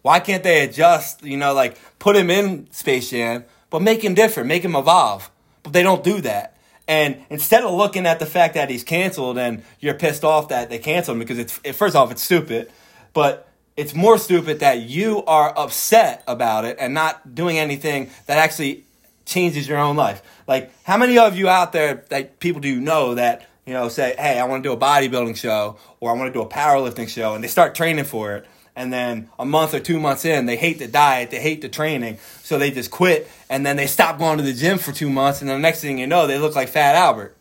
Why 0.02 0.20
can't 0.20 0.42
they 0.42 0.64
adjust? 0.64 1.24
You 1.24 1.38
know, 1.38 1.54
like 1.54 1.78
put 2.00 2.16
him 2.16 2.32
in 2.32 2.72
Space 2.72 3.12
Jam, 3.12 3.44
but 3.70 3.82
make 3.82 4.04
him 4.04 4.16
different, 4.16 4.48
make 4.48 4.64
him 4.64 4.76
evolve. 4.76 5.30
But 5.62 5.74
they 5.74 5.84
don't 5.84 6.04
do 6.04 6.22
that. 6.22 6.58
And 6.88 7.24
instead 7.30 7.64
of 7.64 7.74
looking 7.74 8.08
at 8.08 8.18
the 8.18 8.26
fact 8.26 8.56
that 8.56 8.70
he's 8.70 8.84
canceled 8.84 9.38
and 9.38 9.62
you're 9.80 9.94
pissed 9.94 10.24
off 10.24 10.48
that 10.48 10.70
they 10.70 10.80
canceled 10.80 11.16
him 11.16 11.20
because 11.20 11.38
it's 11.38 11.60
it- 11.64 11.74
first 11.74 11.96
off 11.96 12.12
it's 12.12 12.24
stupid, 12.24 12.72
but 13.14 13.48
it's 13.76 13.94
more 13.94 14.18
stupid 14.18 14.62
that 14.62 14.80
you 14.80 15.24
are 15.26 15.54
upset 15.58 16.24
about 16.28 16.66
it 16.66 16.78
and 16.80 16.94
not 16.94 17.36
doing 17.36 17.60
anything 17.60 18.10
that 18.26 18.38
actually 18.38 18.86
changes 19.30 19.68
your 19.68 19.78
own 19.78 19.96
life. 19.96 20.22
Like 20.48 20.72
how 20.84 20.98
many 20.98 21.18
of 21.18 21.38
you 21.38 21.48
out 21.48 21.72
there 21.72 22.06
that 22.10 22.40
people 22.40 22.62
do 22.62 22.80
know 22.80 23.16
that 23.16 23.48
you 23.66 23.74
know 23.74 23.88
say, 23.90 24.16
hey, 24.18 24.40
I 24.40 24.46
want 24.46 24.64
to 24.64 24.70
do 24.70 24.74
a 24.74 24.78
bodybuilding 24.78 25.38
show 25.38 25.78
or 26.00 26.12
I 26.12 26.14
want 26.14 26.34
to 26.34 26.34
do 26.34 26.42
a 26.42 26.50
powerlifting 26.50 27.08
show, 27.08 27.36
and 27.36 27.44
they 27.44 27.48
start 27.48 27.76
training 27.76 28.06
for 28.06 28.36
it 28.36 28.46
and 28.80 28.94
then 28.94 29.30
a 29.38 29.44
month 29.44 29.74
or 29.74 29.82
two 29.82 30.00
months 30.00 30.24
in, 30.24 30.46
they 30.46 30.56
hate 30.56 30.80
the 30.80 30.88
diet, 30.88 31.32
they 31.32 31.42
hate 31.42 31.62
the 31.62 31.68
training, 31.68 32.18
so 32.44 32.58
they 32.58 32.72
just 32.72 32.90
quit, 32.90 33.30
and 33.50 33.66
then 33.66 33.76
they 33.76 33.88
stop 33.88 34.18
going 34.18 34.38
to 34.38 34.44
the 34.44 34.54
gym 34.54 34.78
for 34.78 34.94
two 34.94 35.10
months, 35.10 35.42
and 35.42 35.50
the 35.50 35.60
next 35.60 35.82
thing 35.82 35.98
you 35.98 36.08
know, 36.08 36.28
they 36.28 36.38
look 36.38 36.56
like 36.56 36.70
Fat 36.70 36.96
Albert. 36.96 37.36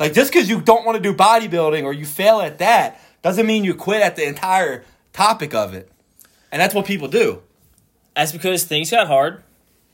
Like 0.00 0.14
just 0.14 0.32
because 0.32 0.48
you 0.48 0.62
don't 0.62 0.86
want 0.86 0.96
to 0.96 1.02
do 1.02 1.14
bodybuilding 1.14 1.84
or 1.84 1.92
you 1.92 2.06
fail 2.06 2.40
at 2.40 2.58
that 2.60 2.98
doesn't 3.20 3.44
mean 3.44 3.62
you 3.62 3.74
quit 3.74 4.00
at 4.00 4.16
the 4.16 4.26
entire 4.26 4.84
topic 5.12 5.52
of 5.54 5.74
it, 5.74 5.92
and 6.50 6.62
that's 6.62 6.74
what 6.74 6.86
people 6.86 7.08
do. 7.08 7.42
That's 8.16 8.32
because 8.32 8.64
things 8.64 8.90
got 8.90 9.08
hard, 9.08 9.42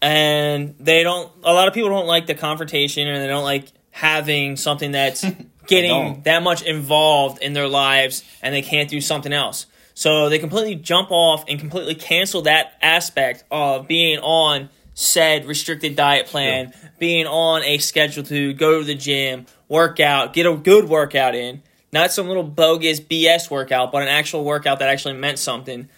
and 0.01 0.75
they 0.79 1.03
don't. 1.03 1.31
A 1.45 1.53
lot 1.53 1.69
of 1.69 1.75
people 1.75 1.91
don't 1.91 2.07
like 2.07 2.27
the 2.27 2.35
confrontation, 2.35 3.09
and 3.09 3.23
they 3.23 3.27
don't 3.27 3.45
like 3.45 3.69
having 3.91 4.57
something 4.57 4.93
that's 4.93 5.25
getting 5.67 6.23
that 6.23 6.43
much 6.43 6.63
involved 6.63 7.43
in 7.43 7.53
their 7.53 7.69
lives, 7.69 8.25
and 8.43 8.55
they 8.55 8.63
can't 8.63 8.89
do 8.89 9.01
something 9.01 9.33
else. 9.33 9.67
So 9.95 10.29
they 10.29 10.39
completely 10.39 10.77
jump 10.77 11.11
off 11.11 11.45
and 11.49 11.59
completely 11.59 11.97
cancel 11.97 12.43
that 12.43 12.75
aspect 12.81 13.43
of 13.51 13.89
being 13.89 14.21
on 14.21 14.69
said 14.95 15.45
restricted 15.47 15.97
diet 15.97 16.27
plan, 16.27 16.73
being 16.99 17.27
on 17.27 17.63
a 17.65 17.79
schedule 17.79 18.23
to 18.25 18.53
go 18.53 18.79
to 18.81 18.85
the 18.85 18.95
gym, 18.95 19.47
work 19.69 20.01
out, 20.01 20.33
get 20.33 20.47
a 20.47 20.55
good 20.55 20.89
workout 20.89 21.35
in. 21.35 21.63
Not 21.93 22.13
some 22.13 22.29
little 22.29 22.43
bogus 22.43 23.01
BS 23.01 23.51
workout, 23.51 23.93
but 23.93 24.03
an 24.03 24.09
actual 24.09 24.45
workout 24.45 24.81
that 24.81 24.89
actually 24.89 25.15
meant 25.15 25.39
something. 25.39 25.89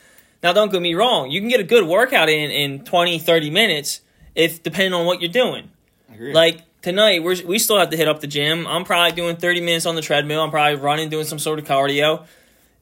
Now, 0.42 0.52
don't 0.52 0.72
get 0.72 0.80
me 0.80 0.94
wrong. 0.94 1.30
You 1.30 1.40
can 1.40 1.48
get 1.48 1.60
a 1.60 1.64
good 1.64 1.86
workout 1.86 2.28
in 2.28 2.50
in 2.50 2.84
20, 2.84 3.18
30 3.18 3.50
minutes 3.50 4.00
if 4.34 4.62
depending 4.62 4.94
on 4.94 5.04
what 5.06 5.20
you're 5.20 5.30
doing. 5.30 5.70
Like 6.18 6.62
tonight, 6.82 7.22
we're, 7.22 7.36
we 7.46 7.58
still 7.58 7.78
have 7.78 7.90
to 7.90 7.96
hit 7.96 8.08
up 8.08 8.20
the 8.20 8.26
gym. 8.26 8.66
I'm 8.66 8.84
probably 8.84 9.12
doing 9.16 9.36
30 9.36 9.60
minutes 9.60 9.86
on 9.86 9.94
the 9.94 10.02
treadmill. 10.02 10.42
I'm 10.42 10.50
probably 10.50 10.76
running, 10.80 11.08
doing 11.08 11.24
some 11.24 11.38
sort 11.38 11.58
of 11.58 11.64
cardio. 11.66 12.26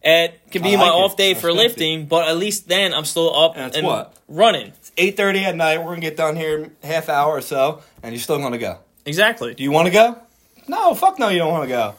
It 0.03 0.41
could 0.53 0.63
be 0.63 0.75
I 0.75 0.77
my 0.77 0.87
it. 0.87 0.91
off 0.91 1.17
day 1.17 1.35
for 1.35 1.49
respect 1.49 1.53
it. 1.53 1.69
lifting, 1.69 2.07
but 2.07 2.29
at 2.29 2.37
least 2.37 2.69
then 2.69 2.95
I'm 2.95 3.05
still 3.05 3.35
up 3.35 3.55
And 3.57 3.75
and, 3.75 3.87
what? 3.87 4.15
running. 4.29 4.73
Eight 4.97 5.17
thirty 5.17 5.45
at 5.45 5.55
night, 5.57 5.79
we're 5.79 5.87
gonna 5.91 6.01
get 6.01 6.17
done 6.17 6.37
here 6.37 6.59
in 6.59 6.73
half 6.83 7.09
hour 7.09 7.33
or 7.37 7.41
so, 7.41 7.83
and 8.03 8.13
you're 8.15 8.21
still 8.23 8.39
gonna 8.39 8.59
go. 8.59 8.79
Exactly. 9.05 9.55
Do 9.55 9.63
you 9.65 9.71
want 9.73 9.87
to 9.87 9.93
go? 9.93 10.17
No, 10.69 10.95
fuck 10.95 11.19
no, 11.19 11.29
you 11.29 11.39
don't 11.39 11.51
want 11.53 11.65
to 11.65 11.69
go. 11.69 11.95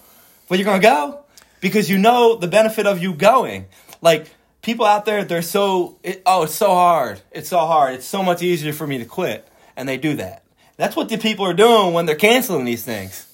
But 0.47 0.57
you're 0.59 0.65
gonna 0.65 0.81
go 0.81 1.21
because 1.61 1.89
you 1.89 1.97
know 1.97 2.35
the 2.37 2.47
benefit 2.47 2.85
of 2.87 3.01
you 3.01 3.13
going. 3.13 3.65
Like 4.01 4.27
people 4.61 4.85
out 4.85 5.05
there, 5.05 5.23
they're 5.23 5.41
so 5.41 5.97
it, 6.03 6.21
oh, 6.25 6.43
it's 6.43 6.55
so 6.55 6.69
hard. 6.69 7.21
It's 7.31 7.49
so 7.49 7.59
hard. 7.59 7.95
It's 7.95 8.05
so 8.05 8.23
much 8.23 8.41
easier 8.41 8.73
for 8.73 8.87
me 8.87 8.97
to 8.97 9.05
quit, 9.05 9.47
and 9.75 9.87
they 9.87 9.97
do 9.97 10.15
that. 10.15 10.43
That's 10.77 10.95
what 10.95 11.09
the 11.09 11.17
people 11.17 11.45
are 11.45 11.53
doing 11.53 11.93
when 11.93 12.05
they're 12.05 12.15
canceling 12.15 12.65
these 12.65 12.83
things. 12.83 13.25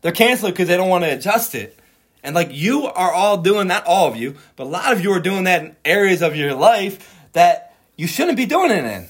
They're 0.00 0.12
canceling 0.12 0.52
because 0.52 0.68
they 0.68 0.76
don't 0.76 0.88
want 0.88 1.04
to 1.04 1.12
adjust 1.12 1.54
it. 1.54 1.78
And 2.22 2.34
like 2.34 2.48
you 2.52 2.84
are 2.84 3.12
all 3.12 3.38
doing, 3.38 3.68
not 3.68 3.86
all 3.86 4.06
of 4.06 4.16
you, 4.16 4.36
but 4.56 4.64
a 4.64 4.70
lot 4.70 4.92
of 4.92 5.02
you 5.02 5.12
are 5.12 5.20
doing 5.20 5.44
that 5.44 5.62
in 5.62 5.76
areas 5.84 6.22
of 6.22 6.36
your 6.36 6.54
life 6.54 7.18
that 7.32 7.74
you 7.96 8.06
shouldn't 8.06 8.36
be 8.36 8.46
doing 8.46 8.70
it 8.70 8.84
in. 8.84 9.06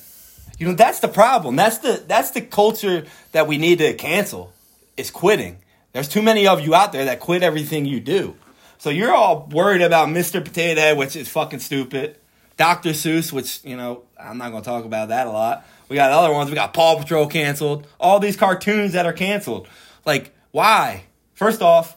You 0.59 0.69
know, 0.69 0.75
that's 0.75 1.01
the 1.01 1.09
problem. 1.09 1.57
That's 1.57 1.79
the 1.79 2.03
that's 2.07 2.31
the 2.31 2.41
culture 2.41 3.07
that 3.33 3.47
we 3.47 3.59
need 3.59 3.79
to 3.79 3.95
cancel. 3.95 4.53
Is 4.97 5.11
quitting. 5.11 5.59
There's 5.93 6.09
too 6.09 6.23
many 6.23 6.47
of 6.47 6.61
you 6.61 6.75
out 6.75 6.93
there 6.93 7.07
that 7.07 7.19
quit 7.19 7.43
everything 7.43 7.85
you 7.85 7.99
do. 7.99 8.37
So 8.79 8.91
you're 8.91 9.13
all 9.15 9.49
worried 9.53 9.83
about 9.83 10.09
Mr. 10.09 10.45
Potato 10.45 10.81
Head, 10.81 10.97
which 10.99 11.17
is 11.17 11.29
fucking 11.29 11.61
stupid. 11.61 12.19
Dr. 12.57 12.91
Seuss, 12.91 13.33
which, 13.33 13.65
you 13.65 13.77
know, 13.77 14.03
I'm 14.21 14.39
not 14.39 14.53
gonna 14.53 14.65
talk 14.65 14.85
about 14.85 15.09
that 15.09 15.27
a 15.27 15.31
lot. 15.31 15.67
We 15.89 15.97
got 15.97 16.13
other 16.13 16.33
ones. 16.33 16.51
We 16.51 16.55
got 16.55 16.73
Paw 16.75 16.97
Patrol 16.99 17.27
canceled. 17.27 17.87
All 17.99 18.21
these 18.21 18.37
cartoons 18.37 18.93
that 18.93 19.07
are 19.07 19.13
canceled. 19.13 19.67
Like, 20.05 20.35
why? 20.51 21.05
First 21.35 21.63
off, 21.63 21.97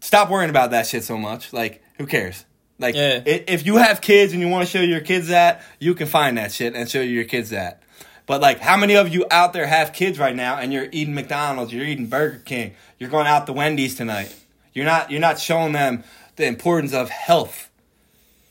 stop 0.00 0.30
worrying 0.30 0.50
about 0.50 0.70
that 0.72 0.86
shit 0.86 1.04
so 1.04 1.16
much. 1.16 1.52
Like, 1.52 1.82
who 1.98 2.06
cares? 2.06 2.44
Like, 2.78 2.94
Yeah. 2.96 3.20
if 3.24 3.64
you 3.64 3.76
have 3.76 4.00
kids 4.00 4.32
and 4.32 4.42
you 4.42 4.48
want 4.48 4.66
to 4.66 4.70
show 4.70 4.82
your 4.82 5.00
kids 5.00 5.28
that, 5.28 5.62
you 5.78 5.94
can 5.94 6.06
find 6.08 6.36
that 6.38 6.50
shit 6.52 6.74
and 6.74 6.90
show 6.90 7.00
your 7.00 7.24
kids 7.24 7.50
that. 7.50 7.82
But 8.26 8.40
like, 8.40 8.58
how 8.58 8.76
many 8.76 8.96
of 8.96 9.08
you 9.14 9.26
out 9.30 9.52
there 9.52 9.66
have 9.66 9.92
kids 9.92 10.18
right 10.18 10.34
now 10.34 10.56
and 10.58 10.72
you're 10.72 10.88
eating 10.90 11.14
McDonald's, 11.14 11.72
you're 11.72 11.84
eating 11.84 12.06
Burger 12.06 12.42
King, 12.44 12.72
you're 12.98 13.10
going 13.10 13.26
out 13.26 13.46
to 13.46 13.52
Wendy's 13.52 13.94
tonight? 13.94 14.34
You're 14.74 14.84
not. 14.84 15.10
You're 15.10 15.20
not 15.20 15.38
showing 15.38 15.72
them 15.72 16.04
the 16.36 16.46
importance 16.46 16.92
of 16.92 17.08
health. 17.08 17.70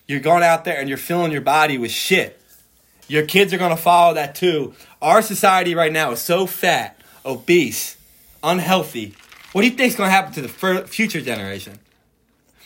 You're 0.08 0.20
going 0.20 0.44
out 0.44 0.66
there 0.66 0.80
and 0.80 0.90
you're 0.90 0.98
filling 0.98 1.32
your 1.32 1.42
body 1.42 1.78
with 1.78 1.92
shit. 1.92 2.40
Your 3.08 3.26
kids 3.26 3.54
are 3.54 3.58
gonna 3.58 3.78
follow 3.78 4.16
that 4.16 4.36
too. 4.36 4.74
Our 5.02 5.22
society 5.22 5.76
right 5.76 5.92
now 5.92 6.12
is 6.12 6.22
so 6.22 6.46
fat, 6.46 6.98
obese, 7.26 7.98
unhealthy. 8.42 9.14
What 9.52 9.62
do 9.62 9.68
you 9.68 9.76
think's 9.76 9.96
gonna 9.96 10.10
happen 10.10 10.34
to 10.34 10.42
the 10.42 10.88
future 10.88 11.22
generation? 11.22 11.80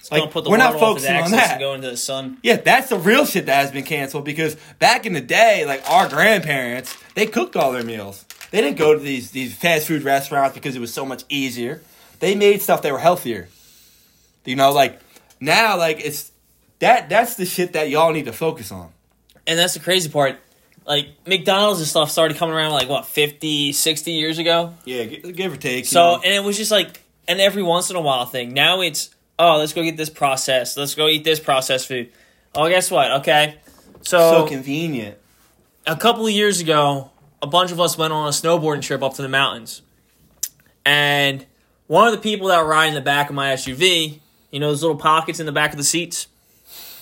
Like, 0.09 0.31
put 0.31 0.45
the 0.45 0.49
we're 0.49 0.57
not 0.57 0.75
world 0.75 0.83
off 0.83 0.95
his 0.97 1.05
focusing 1.05 1.23
on 1.23 1.31
that. 1.31 1.51
and 1.51 1.59
go 1.59 1.73
into 1.73 1.89
the 1.89 1.97
sun. 1.97 2.37
Yeah, 2.41 2.55
that's 2.55 2.89
the 2.89 2.97
real 2.97 3.25
shit 3.25 3.47
that 3.47 3.55
has 3.55 3.71
been 3.71 3.83
canceled 3.83 4.23
because 4.23 4.55
back 4.79 5.05
in 5.05 5.11
the 5.13 5.21
day, 5.21 5.65
like 5.65 5.83
our 5.89 6.07
grandparents, 6.07 6.95
they 7.15 7.25
cooked 7.25 7.57
all 7.57 7.73
their 7.73 7.83
meals. 7.83 8.23
They 8.51 8.61
didn't 8.61 8.77
go 8.77 8.93
to 8.93 8.99
these 8.99 9.31
these 9.31 9.53
fast 9.53 9.87
food 9.87 10.03
restaurants 10.03 10.55
because 10.55 10.75
it 10.75 10.79
was 10.79 10.93
so 10.93 11.05
much 11.05 11.25
easier. 11.27 11.81
They 12.19 12.35
made 12.35 12.61
stuff 12.61 12.81
that 12.81 12.91
were 12.91 12.99
healthier. 12.99 13.47
You 14.45 14.55
know, 14.55 14.71
like 14.71 14.99
now, 15.39 15.77
like 15.77 15.99
it's 15.99 16.31
that 16.79 17.09
that's 17.09 17.35
the 17.35 17.45
shit 17.45 17.73
that 17.73 17.89
y'all 17.89 18.11
need 18.13 18.25
to 18.25 18.33
focus 18.33 18.71
on. 18.71 18.89
And 19.45 19.57
that's 19.59 19.73
the 19.73 19.79
crazy 19.79 20.09
part. 20.09 20.37
Like 20.85 21.07
McDonald's 21.25 21.79
and 21.79 21.87
stuff 21.87 22.09
started 22.11 22.37
coming 22.37 22.55
around 22.55 22.71
like 22.71 22.87
what 22.87 23.05
50, 23.05 23.73
60 23.73 24.11
years 24.11 24.37
ago. 24.39 24.73
Yeah, 24.85 25.03
give 25.03 25.51
or 25.53 25.57
take. 25.57 25.79
you 25.79 25.83
So 25.85 25.99
know. 26.15 26.21
and 26.23 26.33
it 26.33 26.43
was 26.43 26.55
just 26.57 26.71
like 26.71 27.01
an 27.27 27.39
every 27.41 27.61
once 27.63 27.89
in 27.89 27.95
a 27.97 28.01
while 28.01 28.25
thing. 28.25 28.53
Now 28.53 28.79
it's 28.81 29.09
oh 29.37 29.57
let's 29.57 29.73
go 29.73 29.83
get 29.83 29.97
this 29.97 30.09
processed. 30.09 30.77
Let's 30.77 30.95
go 30.95 31.07
eat 31.07 31.23
this 31.25 31.41
processed 31.41 31.87
food. 31.87 32.09
Oh 32.55 32.69
guess 32.69 32.89
what? 32.89 33.11
Okay, 33.19 33.55
so, 34.01 34.43
so 34.43 34.47
convenient. 34.47 35.17
a 35.85 35.97
couple 35.97 36.25
of 36.25 36.31
years 36.31 36.61
ago, 36.61 37.11
a 37.41 37.47
bunch 37.47 37.71
of 37.73 37.81
us 37.81 37.97
went 37.97 38.13
on 38.13 38.25
a 38.27 38.31
snowboarding 38.31 38.81
trip 38.81 39.03
up 39.03 39.13
to 39.15 39.21
the 39.21 39.27
mountains, 39.29 39.81
and 40.85 41.45
one 41.87 42.07
of 42.07 42.13
the 42.13 42.19
people 42.19 42.47
that 42.49 42.61
were 42.61 42.69
riding 42.69 42.93
the 42.95 43.01
back 43.01 43.29
of 43.29 43.35
my 43.35 43.53
SUV, 43.53 44.19
you 44.51 44.59
know 44.59 44.69
those 44.69 44.81
little 44.81 44.97
pockets 44.97 45.39
in 45.39 45.45
the 45.45 45.51
back 45.51 45.71
of 45.71 45.77
the 45.77 45.83
seats, 45.83 46.27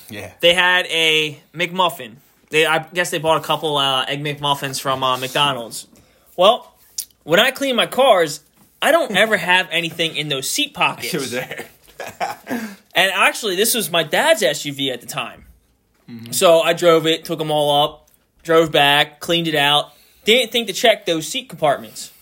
Yeah. 0.10 0.32
they 0.40 0.54
had 0.54 0.86
a 0.88 1.40
McMuffin. 1.54 2.16
They, 2.50 2.66
I 2.66 2.80
guess 2.94 3.10
they 3.12 3.18
bought 3.18 3.38
a 3.38 3.44
couple 3.46 3.78
uh, 3.78 4.06
egg 4.06 4.24
McMuffins 4.24 4.80
from 4.80 5.04
uh, 5.04 5.18
McDonald's. 5.18 5.88
Well, 6.38 6.74
when 7.24 7.40
I 7.40 7.52
clean 7.52 7.76
my 7.76 7.88
cars, 7.88 8.42
I 8.82 8.92
don't 8.92 9.12
ever 9.18 9.38
have 9.38 9.68
anything 9.72 10.16
in 10.16 10.28
those 10.30 10.50
seat 10.50 10.74
pockets. 10.74 11.08
Shit 11.10 11.22
was 11.22 11.32
there. 11.32 11.66
And 12.98 13.12
actually, 13.12 13.56
this 13.58 13.74
was 13.74 13.92
my 13.92 14.04
dad's 14.04 14.42
SUV 14.42 14.92
at 14.94 15.02
the 15.02 15.08
time. 15.08 15.46
So 16.32 16.62
I 16.62 16.72
drove 16.74 17.06
it, 17.08 17.26
took 17.26 17.40
them 17.40 17.52
all 17.52 17.84
up, 17.84 18.10
drove 18.44 18.72
back, 18.72 19.20
cleaned 19.20 19.48
it 19.50 19.56
out. 19.56 19.92
Didn't 20.24 20.52
think 20.52 20.68
to 20.68 20.74
check 20.74 21.06
those 21.06 21.28
seat 21.28 21.50
compartments. 21.50 22.14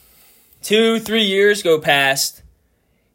Two, 0.64 1.00
three 1.00 1.26
years 1.26 1.62
go 1.62 1.80
past. 1.80 2.42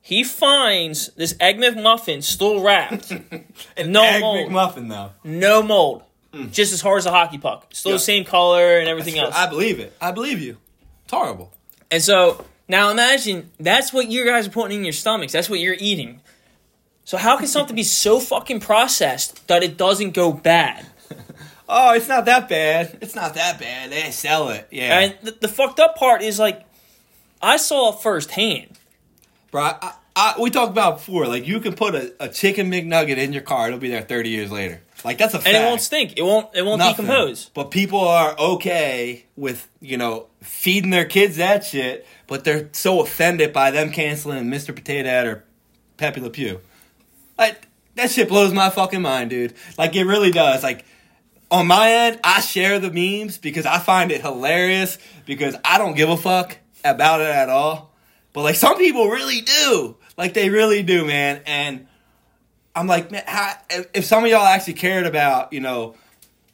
He 0.09 0.25
finds 0.25 1.09
this 1.17 1.35
Egg 1.39 1.59
McMuffin 1.59 2.23
still 2.23 2.63
wrapped. 2.63 3.11
An 3.77 3.93
No 3.93 4.03
egg 4.05 4.23
mold. 4.23 4.51
McMuffin 4.51 4.89
though. 4.89 5.11
no 5.23 5.63
mold. 5.63 6.03
Mm. 6.33 6.51
Just 6.51 6.73
as 6.73 6.81
hard 6.81 6.97
as 6.97 7.05
a 7.05 7.11
hockey 7.11 7.37
puck. 7.37 7.67
Still 7.75 7.91
Yeah. 7.93 7.97
the 7.97 8.01
same 8.01 8.25
color 8.25 8.79
and 8.79 8.89
everything 8.89 9.19
else. 9.19 9.35
I 9.37 9.49
believe 9.51 9.79
it. 9.81 9.93
I 10.01 10.13
believe 10.13 10.41
you. 10.41 10.57
It's 11.05 11.13
horrible. 11.13 11.53
And 11.91 12.03
so 12.03 12.43
now 12.69 12.89
imagine 12.91 13.51
that's 13.61 13.93
what 13.93 14.09
you 14.09 14.25
guys 14.25 14.47
are 14.47 14.51
putting 14.51 14.79
in 14.79 14.85
your 14.85 14.95
stomachs. 14.95 15.35
That's 15.35 15.51
what 15.51 15.61
you're 15.61 15.77
eating. 15.79 16.23
So 17.05 17.19
how 17.19 17.37
can 17.37 17.47
something 17.47 17.77
be 17.77 17.83
so 17.83 18.19
fucking 18.19 18.61
processed 18.61 19.47
that 19.49 19.63
it 19.63 19.77
doesn't 19.77 20.13
go 20.13 20.33
bad? 20.33 20.87
Oh, 21.71 21.93
it's 21.93 22.09
not 22.09 22.25
that 22.25 22.49
bad. 22.49 22.97
It's 23.03 23.15
not 23.15 23.35
that 23.35 23.61
bad. 23.61 23.91
They 23.93 24.11
sell 24.11 24.49
it. 24.49 24.69
Yeah. 24.71 25.01
And 25.01 25.15
the, 25.23 25.33
the 25.33 25.49
fucked 25.49 25.79
up 25.79 25.97
part 25.97 26.23
is 26.23 26.39
like, 26.39 26.65
I 27.43 27.59
saw 27.59 27.91
it 27.93 28.01
firsthand. 28.01 28.79
Bro, 29.51 29.65
I, 29.65 29.93
I, 30.19 30.35
we 30.41 30.51
talked 30.51 30.73
about 30.73 30.97
before. 30.97 31.29
Like, 31.29 31.47
you 31.47 31.61
can 31.61 31.75
put 31.75 31.95
a, 31.95 32.13
a 32.19 32.29
chicken 32.29 32.71
McNugget 32.73 33.19
in 33.19 33.33
your 33.33 33.43
car; 33.43 33.69
it'll 33.69 33.79
be 33.79 33.89
there 33.89 34.03
thirty 34.03 34.31
years 34.31 34.51
later. 34.51 34.81
Like, 35.05 35.17
that's 35.17 35.33
a 35.33 35.39
fact. 35.39 35.47
And 35.49 35.57
it 35.57 35.65
won't 35.65 35.81
stink. 35.81 36.19
It 36.19 36.23
won't. 36.23 36.55
It 36.55 36.63
won't 36.63 36.81
Nothing. 36.81 37.07
decompose. 37.07 37.51
But 37.55 37.71
people 37.71 38.01
are 38.01 38.37
okay 38.39 39.27
with 39.37 39.69
you 39.81 39.97
know 39.97 40.27
feeding 40.43 40.91
their 40.91 41.05
kids 41.05 41.37
that 41.37 41.65
shit, 41.65 42.05
but 42.27 42.43
they're 42.43 42.69
so 42.73 43.01
offended 43.01 43.53
by 43.53 43.71
them 43.71 43.91
canceling 43.93 44.47
Mr. 44.47 44.75
Potato 44.75 45.09
Head 45.09 45.27
or 45.27 45.45
Pepe 45.99 46.21
Le 46.21 46.31
Pew. 46.31 46.61
Like 47.39 47.69
that 47.95 48.11
shit 48.11 48.29
blows 48.29 48.53
my 48.53 48.71
fucking 48.71 49.03
mind, 49.03 49.31
dude. 49.31 49.55
Like 49.77 49.95
it 49.95 50.05
really 50.05 50.33
does. 50.33 50.65
Like 50.65 50.85
on 51.49 51.69
my 51.69 51.91
end, 51.93 52.19
I 52.25 52.41
share 52.41 52.81
the 52.81 52.91
memes 52.91 53.39
because 53.39 53.67
I 53.67 53.79
find 53.79 54.11
it 54.11 54.21
hilarious 54.21 54.99
because 55.27 55.55
I 55.65 55.79
don't 55.79 55.95
give 55.97 56.09
a 56.09 56.17
fuck 56.17 56.59
about 56.85 57.21
it 57.21 57.29
at 57.29 57.49
all. 57.49 57.95
But 58.33 58.43
like 58.43 58.57
some 58.57 58.77
people 58.77 59.09
really 59.09 59.43
do. 59.43 59.97
Like 60.19 60.35
they 60.35 60.51
really 60.51 60.83
do, 60.83 61.07
man. 61.07 61.41
And 61.47 61.87
I'm 62.75 62.87
like, 62.87 63.11
man, 63.11 63.23
how, 63.27 63.55
if, 63.95 64.05
some 64.05 64.25
of 64.25 64.31
y'all 64.31 64.45
actually 64.45 64.75
cared 64.75 65.07
about, 65.07 65.53
you 65.53 65.61
know, 65.61 65.95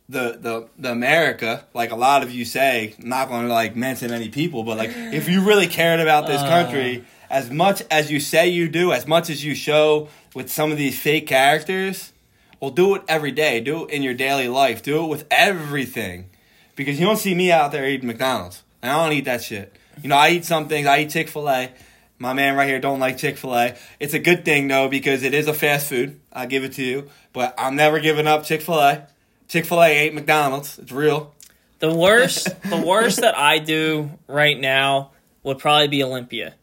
the 0.07 0.39
the 0.39 0.69
the 0.79 0.93
America, 0.93 1.65
like 1.73 1.91
a 1.91 1.97
lot 1.97 2.23
of 2.23 2.31
you 2.31 2.45
say, 2.45 2.95
I'm 3.01 3.09
not 3.09 3.29
going 3.29 3.49
to 3.49 3.53
like 3.53 3.75
mention 3.75 4.13
any 4.13 4.29
people, 4.29 4.63
but 4.63 4.77
like 4.77 4.91
if 4.95 5.31
you 5.31 5.41
really 5.41 5.67
cared 5.67 5.99
about 5.99 6.27
this 6.27 6.43
uh. 6.43 6.49
country 6.49 7.05
as 7.31 7.51
much 7.51 7.83
as 7.91 8.13
you 8.13 8.21
say 8.21 8.49
you 8.49 8.69
do, 8.69 8.93
as 8.93 9.07
much 9.07 9.31
as 9.31 9.43
you 9.43 9.55
show 9.55 10.09
with 10.35 10.51
some 10.51 10.71
of 10.71 10.77
these 10.77 10.99
fake 10.99 11.27
characters, 11.27 12.13
well, 12.61 12.71
do 12.71 12.95
it 12.95 13.03
every 13.09 13.33
day. 13.33 13.61
Do 13.61 13.87
it 13.87 13.91
in 13.91 14.03
your 14.03 14.15
daily 14.15 14.47
life. 14.47 14.83
Do 14.83 15.05
it 15.05 15.09
with 15.09 15.25
everything, 15.31 16.29
because 16.77 17.01
you 17.01 17.07
don't 17.07 17.17
see 17.17 17.35
me 17.35 17.51
out 17.51 17.73
there 17.73 17.89
eating 17.89 18.07
McDonald's, 18.07 18.63
and 18.83 18.93
I 18.93 19.03
don't 19.03 19.17
eat 19.17 19.25
that 19.25 19.43
shit. 19.43 19.75
You 20.03 20.11
know, 20.11 20.17
I 20.17 20.31
eat 20.31 20.45
some 20.45 20.69
things. 20.69 20.87
I 20.87 21.01
eat 21.01 21.11
Chick 21.11 21.29
Fil 21.29 21.49
A. 21.49 21.71
My 22.19 22.33
man 22.33 22.57
right 22.57 22.69
here 22.69 22.79
don't 22.79 23.01
like 23.01 23.19
Chick 23.19 23.37
Fil 23.37 23.55
A. 23.55 23.75
It's 23.99 24.15
a 24.15 24.19
good 24.19 24.45
thing 24.45 24.69
though 24.69 24.89
because 24.89 25.23
it 25.23 25.35
is 25.35 25.49
a 25.49 25.55
fast 25.55 25.89
food. 25.89 26.21
I 26.33 26.47
give 26.47 26.65
it 26.65 26.75
to 26.75 26.83
you, 26.85 27.11
but 27.33 27.55
I'm 27.59 27.77
never 27.77 27.99
giving 28.01 28.27
up 28.27 28.45
Chick 28.45 28.63
Fil 28.63 28.79
A. 28.79 29.07
Chick 29.49 29.67
Fil 29.67 29.83
A 29.83 29.89
ain't 29.89 30.15
McDonald's. 30.15 30.79
It's 30.79 30.93
real. 30.93 31.35
The 31.81 31.95
worst. 31.95 32.49
the 32.71 32.83
worst 32.85 33.21
that 33.21 33.37
I 33.37 33.59
do 33.59 34.11
right 34.29 34.59
now 34.59 35.11
would 35.43 35.59
probably 35.59 35.89
be 35.89 36.03
Olympia. 36.03 36.55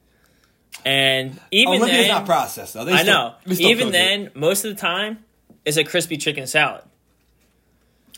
And 0.86 1.40
even 1.52 1.76
Olympia's 1.76 2.08
then, 2.08 2.16
not 2.16 2.26
processed 2.26 2.74
though. 2.74 2.86
They 2.86 2.94
I 2.94 3.04
still- 3.04 3.14
know. 3.14 3.36
Even 3.46 3.88
cook 3.88 3.90
it. 3.90 3.92
then, 3.92 4.32
most 4.34 4.66
of 4.66 4.74
the 4.74 4.80
time, 4.82 5.20
it's 5.66 5.78
a 5.78 5.84
crispy 5.84 6.18
chicken 6.18 6.48
salad. 6.48 6.84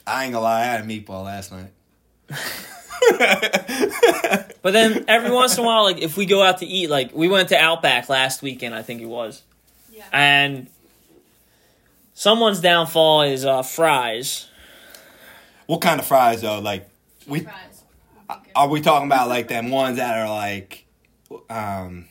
I 0.05 0.25
ain't 0.25 0.33
gonna 0.33 0.43
lie. 0.43 0.61
I 0.61 0.65
had 0.65 0.81
a 0.81 0.83
meatball 0.83 1.25
last 1.25 1.51
night. 1.51 1.71
But 4.61 4.71
then 4.71 5.03
every 5.09 5.29
once 5.31 5.57
in 5.57 5.63
a 5.63 5.67
while, 5.67 5.83
like 5.83 5.97
if 6.01 6.15
we 6.15 6.25
go 6.25 6.41
out 6.41 6.59
to 6.59 6.65
eat, 6.65 6.89
like 6.89 7.13
we 7.13 7.27
went 7.27 7.49
to 7.49 7.57
Outback 7.57 8.07
last 8.07 8.41
weekend, 8.41 8.73
I 8.73 8.81
think 8.81 9.01
it 9.01 9.07
was, 9.07 9.41
Yeah. 9.91 10.05
and 10.13 10.67
someone's 12.13 12.61
downfall 12.61 13.23
is 13.23 13.45
uh, 13.45 13.61
fries. 13.63 14.47
What 15.67 15.81
kind 15.81 15.99
of 15.99 16.05
fries 16.05 16.41
though? 16.41 16.59
Like 16.59 16.89
we 17.27 17.41
Fries. 17.41 17.83
are 18.55 18.69
we 18.69 18.79
talking 18.79 19.07
about 19.07 19.27
like 19.27 19.49
them 19.49 19.69
ones 19.69 19.97
that 19.97 20.17
are 20.17 20.29
like, 20.29 20.85
um, 21.49 22.05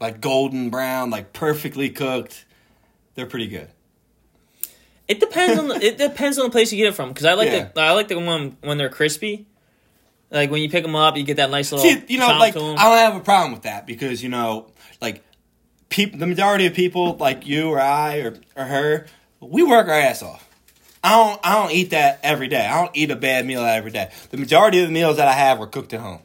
like 0.00 0.20
golden 0.20 0.70
brown, 0.70 1.10
like 1.10 1.32
perfectly 1.32 1.90
cooked. 1.90 2.44
They're 3.14 3.26
pretty 3.26 3.46
good. 3.48 3.68
It 5.06 5.20
depends 5.20 5.58
on 5.60 5.68
the, 5.68 5.74
it 5.84 5.98
depends 5.98 6.38
on 6.38 6.46
the 6.46 6.50
place 6.50 6.72
you 6.72 6.78
get 6.78 6.88
it 6.88 6.94
from 6.96 7.10
because 7.10 7.26
I 7.26 7.34
like 7.34 7.50
Yeah. 7.52 7.68
the 7.72 7.80
I 7.80 7.92
like 7.92 8.08
the 8.08 8.18
one 8.18 8.56
when 8.62 8.78
they're 8.78 8.88
crispy. 8.88 9.46
Like 10.34 10.50
when 10.50 10.60
you 10.62 10.68
pick 10.68 10.82
them 10.82 10.96
up, 10.96 11.16
you 11.16 11.22
get 11.22 11.36
that 11.36 11.50
nice 11.50 11.70
little. 11.70 11.88
See, 11.88 12.02
you 12.08 12.18
know, 12.18 12.26
like. 12.38 12.56
I 12.56 12.58
don't 12.58 12.76
have 12.78 13.16
a 13.16 13.20
problem 13.20 13.52
with 13.52 13.62
that 13.62 13.86
because 13.86 14.22
you 14.22 14.28
know, 14.28 14.66
like 15.00 15.22
people, 15.88 16.18
the 16.18 16.26
majority 16.26 16.66
of 16.66 16.74
people, 16.74 17.14
like 17.16 17.46
you 17.46 17.70
or 17.70 17.80
I 17.80 18.18
or, 18.18 18.36
or 18.56 18.64
her, 18.64 19.06
we 19.40 19.62
work 19.62 19.86
our 19.86 19.94
ass 19.94 20.22
off. 20.22 20.46
I 21.04 21.10
don't, 21.10 21.40
I 21.44 21.54
don't 21.54 21.70
eat 21.70 21.90
that 21.90 22.18
every 22.22 22.48
day. 22.48 22.66
I 22.66 22.82
don't 22.82 22.96
eat 22.96 23.10
a 23.10 23.16
bad 23.16 23.46
meal 23.46 23.62
every 23.62 23.90
day. 23.90 24.10
The 24.30 24.38
majority 24.38 24.80
of 24.80 24.88
the 24.88 24.92
meals 24.92 25.18
that 25.18 25.28
I 25.28 25.34
have 25.34 25.58
were 25.58 25.66
cooked 25.66 25.92
at 25.92 26.00
home. 26.00 26.20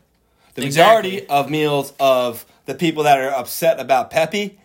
The 0.55 0.61
majority 0.61 1.17
Exactly. 1.17 1.35
of 1.37 1.49
meals 1.51 1.93
of 1.99 2.45
the 2.65 2.73
people 2.73 3.03
that 3.03 3.19
are 3.19 3.29
upset 3.29 3.79
about 3.79 4.09
Pepe 4.09 4.57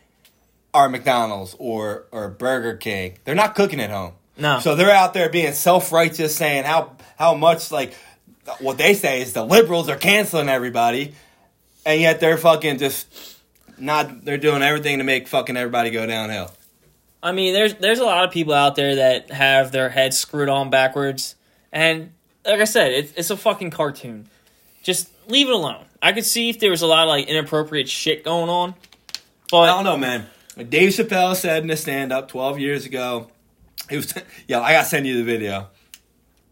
are 0.72 0.88
McDonald's 0.88 1.54
or 1.58 2.06
or 2.12 2.28
Burger 2.28 2.76
King. 2.76 3.18
They're 3.24 3.34
not 3.34 3.54
cooking 3.54 3.80
at 3.80 3.90
home. 3.90 4.12
No. 4.38 4.58
So 4.60 4.74
they're 4.74 4.90
out 4.90 5.14
there 5.14 5.28
being 5.28 5.52
self 5.52 5.92
righteous, 5.92 6.34
saying 6.34 6.64
how 6.64 6.96
how 7.16 7.34
much 7.34 7.70
like 7.70 7.94
what 8.60 8.78
they 8.78 8.94
say 8.94 9.22
is 9.22 9.32
the 9.32 9.44
liberals 9.44 9.88
are 9.88 9.96
canceling 9.96 10.48
everybody, 10.48 11.14
and 11.84 12.00
yet 12.00 12.20
they're 12.20 12.38
fucking 12.38 12.78
just 12.78 13.38
not. 13.78 14.24
They're 14.24 14.38
doing 14.38 14.62
everything 14.62 14.98
to 14.98 15.04
make 15.04 15.28
fucking 15.28 15.56
everybody 15.56 15.90
go 15.90 16.06
downhill. 16.06 16.52
I 17.22 17.32
mean, 17.32 17.54
there's 17.54 17.74
there's 17.74 18.00
a 18.00 18.04
lot 18.04 18.24
of 18.24 18.30
people 18.30 18.52
out 18.54 18.76
there 18.76 18.96
that 18.96 19.30
have 19.30 19.72
their 19.72 19.88
heads 19.88 20.18
screwed 20.18 20.48
on 20.48 20.70
backwards, 20.70 21.36
and 21.72 22.12
like 22.44 22.60
I 22.60 22.64
said, 22.64 22.92
it, 22.92 23.12
it's 23.16 23.30
a 23.30 23.36
fucking 23.36 23.70
cartoon. 23.70 24.28
Just 24.82 25.08
leave 25.28 25.48
it 25.48 25.54
alone. 25.54 25.84
I 26.02 26.12
could 26.12 26.26
see 26.26 26.50
if 26.50 26.58
there 26.60 26.70
was 26.70 26.82
a 26.82 26.86
lot 26.86 27.04
of 27.04 27.08
like 27.08 27.26
inappropriate 27.26 27.88
shit 27.88 28.24
going 28.24 28.50
on, 28.50 28.74
but 29.50 29.62
I 29.62 29.66
don't 29.68 29.84
know, 29.84 29.96
man. 29.96 30.26
Dave 30.68 30.90
Chappelle 30.90 31.34
said 31.34 31.64
in 31.64 31.70
a 31.70 31.76
stand 31.76 32.12
up 32.12 32.28
12 32.28 32.60
years 32.60 32.84
ago, 32.84 33.28
It 33.90 33.96
was 33.96 34.14
yo. 34.46 34.60
I 34.60 34.72
gotta 34.72 34.86
send 34.86 35.06
you 35.06 35.16
the 35.16 35.24
video. 35.24 35.68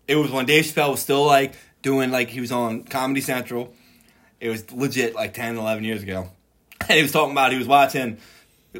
It 0.08 0.16
was 0.16 0.30
when 0.30 0.46
Dave 0.46 0.64
Chappelle 0.64 0.92
was 0.92 1.00
still 1.00 1.24
like 1.24 1.52
doing 1.82 2.10
like 2.10 2.28
he 2.28 2.40
was 2.40 2.52
on 2.52 2.84
Comedy 2.84 3.20
Central. 3.20 3.72
It 4.40 4.48
was 4.48 4.70
legit 4.72 5.14
like 5.14 5.34
10, 5.34 5.56
11 5.56 5.84
years 5.84 6.02
ago, 6.02 6.28
and 6.80 6.90
he 6.90 7.02
was 7.02 7.12
talking 7.12 7.32
about 7.32 7.52
he 7.52 7.58
was 7.58 7.68
watching 7.68 8.18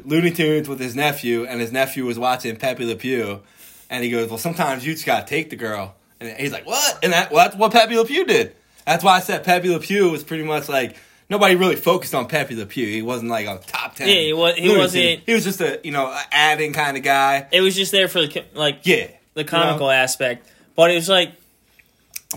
Looney 0.03 0.31
Tunes 0.31 0.67
with 0.67 0.79
his 0.79 0.95
nephew, 0.95 1.45
and 1.45 1.61
his 1.61 1.71
nephew 1.71 2.05
was 2.05 2.17
watching 2.19 2.55
Pepe 2.57 2.85
Le 2.85 2.95
Pew, 2.95 3.41
and 3.89 4.03
he 4.03 4.09
goes, 4.09 4.29
"Well, 4.29 4.37
sometimes 4.39 4.85
you 4.85 4.93
just 4.93 5.05
gotta 5.05 5.25
take 5.25 5.49
the 5.49 5.55
girl," 5.55 5.95
and 6.19 6.35
he's 6.37 6.51
like, 6.51 6.65
"What?" 6.65 6.99
And 7.03 7.13
that 7.13 7.31
well, 7.31 7.45
that's 7.45 7.55
what 7.55 7.71
Pepe 7.71 7.95
Le 7.95 8.05
Pew 8.05 8.25
did. 8.25 8.55
That's 8.85 9.03
why 9.03 9.15
I 9.15 9.19
said 9.21 9.43
Pepe 9.45 9.69
Le 9.69 9.79
Pew 9.79 10.09
was 10.09 10.23
pretty 10.23 10.43
much 10.43 10.67
like 10.67 10.97
nobody 11.29 11.55
really 11.55 11.77
focused 11.77 12.13
on 12.13 12.27
Pepe 12.27 12.55
Le 12.55 12.65
Pew. 12.65 12.85
He 12.85 13.01
wasn't 13.01 13.29
like 13.31 13.45
a 13.47 13.57
top 13.65 13.95
ten. 13.95 14.09
Yeah, 14.09 14.15
he 14.15 14.33
was- 14.33 14.55
he 14.55 14.67
Looney 14.67 14.79
wasn't-. 14.79 15.21
He 15.25 15.33
was 15.33 15.43
just 15.45 15.61
a 15.61 15.79
you 15.83 15.91
know 15.91 16.13
adding 16.31 16.73
kind 16.73 16.97
of 16.97 17.03
guy. 17.03 17.47
It 17.51 17.61
was 17.61 17.75
just 17.75 17.91
there 17.93 18.09
for 18.09 18.25
the 18.25 18.43
like 18.53 18.79
Yeah, 18.83 19.07
the 19.35 19.45
comical 19.45 19.87
You 19.87 19.93
know? 19.93 19.97
aspect, 19.99 20.49
but 20.75 20.91
it 20.91 20.95
was 20.95 21.07
like 21.07 21.31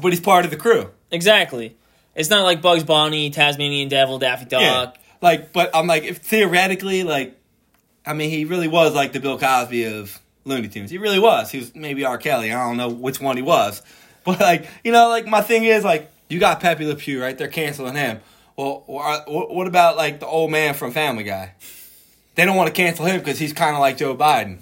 but 0.00 0.12
he's 0.12 0.20
part 0.20 0.44
of 0.44 0.50
the 0.50 0.56
crew. 0.56 0.90
exactly. 1.10 1.76
It's 2.14 2.30
not 2.30 2.44
like 2.44 2.62
Bugs 2.62 2.82
Bunny, 2.82 3.28
Tasmanian 3.28 3.88
Devil, 3.90 4.18
Daffy 4.18 4.46
Duck. 4.46 4.62
Yeah, 4.62 4.92
like, 5.20 5.52
but 5.52 5.70
I'm 5.74 5.86
like, 5.86 6.04
if 6.04 6.18
theoretically, 6.18 7.02
like, 7.02 7.38
I 8.06 8.14
mean, 8.14 8.30
he 8.30 8.46
really 8.46 8.68
was 8.68 8.94
like 8.94 9.12
the 9.12 9.20
Bill 9.20 9.38
Cosby 9.38 9.84
of 9.84 10.18
Looney 10.46 10.68
Tunes. 10.68 10.90
He 10.90 10.96
really 10.96 11.18
was. 11.18 11.50
He 11.50 11.58
was 11.58 11.74
maybe 11.74 12.04
R. 12.06 12.16
Kelly. 12.16 12.50
I 12.52 12.66
don't 12.66 12.78
know 12.78 12.88
which 12.88 13.20
one 13.20 13.36
he 13.36 13.42
was, 13.42 13.82
but 14.24 14.40
like, 14.40 14.66
you 14.82 14.92
know, 14.92 15.08
like 15.10 15.26
my 15.26 15.42
thing 15.42 15.64
is 15.64 15.84
like, 15.84 16.10
you 16.30 16.40
got 16.40 16.60
Pepe 16.60 16.86
Le 16.86 16.94
Pew, 16.96 17.20
right? 17.22 17.36
They're 17.36 17.48
canceling 17.48 17.94
him. 17.96 18.20
Well, 18.56 18.84
wha- 18.86 19.22
wha- 19.28 19.52
what 19.54 19.66
about 19.66 19.98
like 19.98 20.18
the 20.20 20.26
old 20.26 20.50
man 20.50 20.72
from 20.72 20.92
Family 20.92 21.24
Guy? 21.24 21.52
They 22.34 22.46
don't 22.46 22.56
want 22.56 22.68
to 22.68 22.72
cancel 22.74 23.04
him 23.04 23.18
because 23.18 23.38
he's 23.38 23.52
kind 23.52 23.74
of 23.76 23.80
like 23.80 23.98
Joe 23.98 24.16
Biden. 24.16 24.58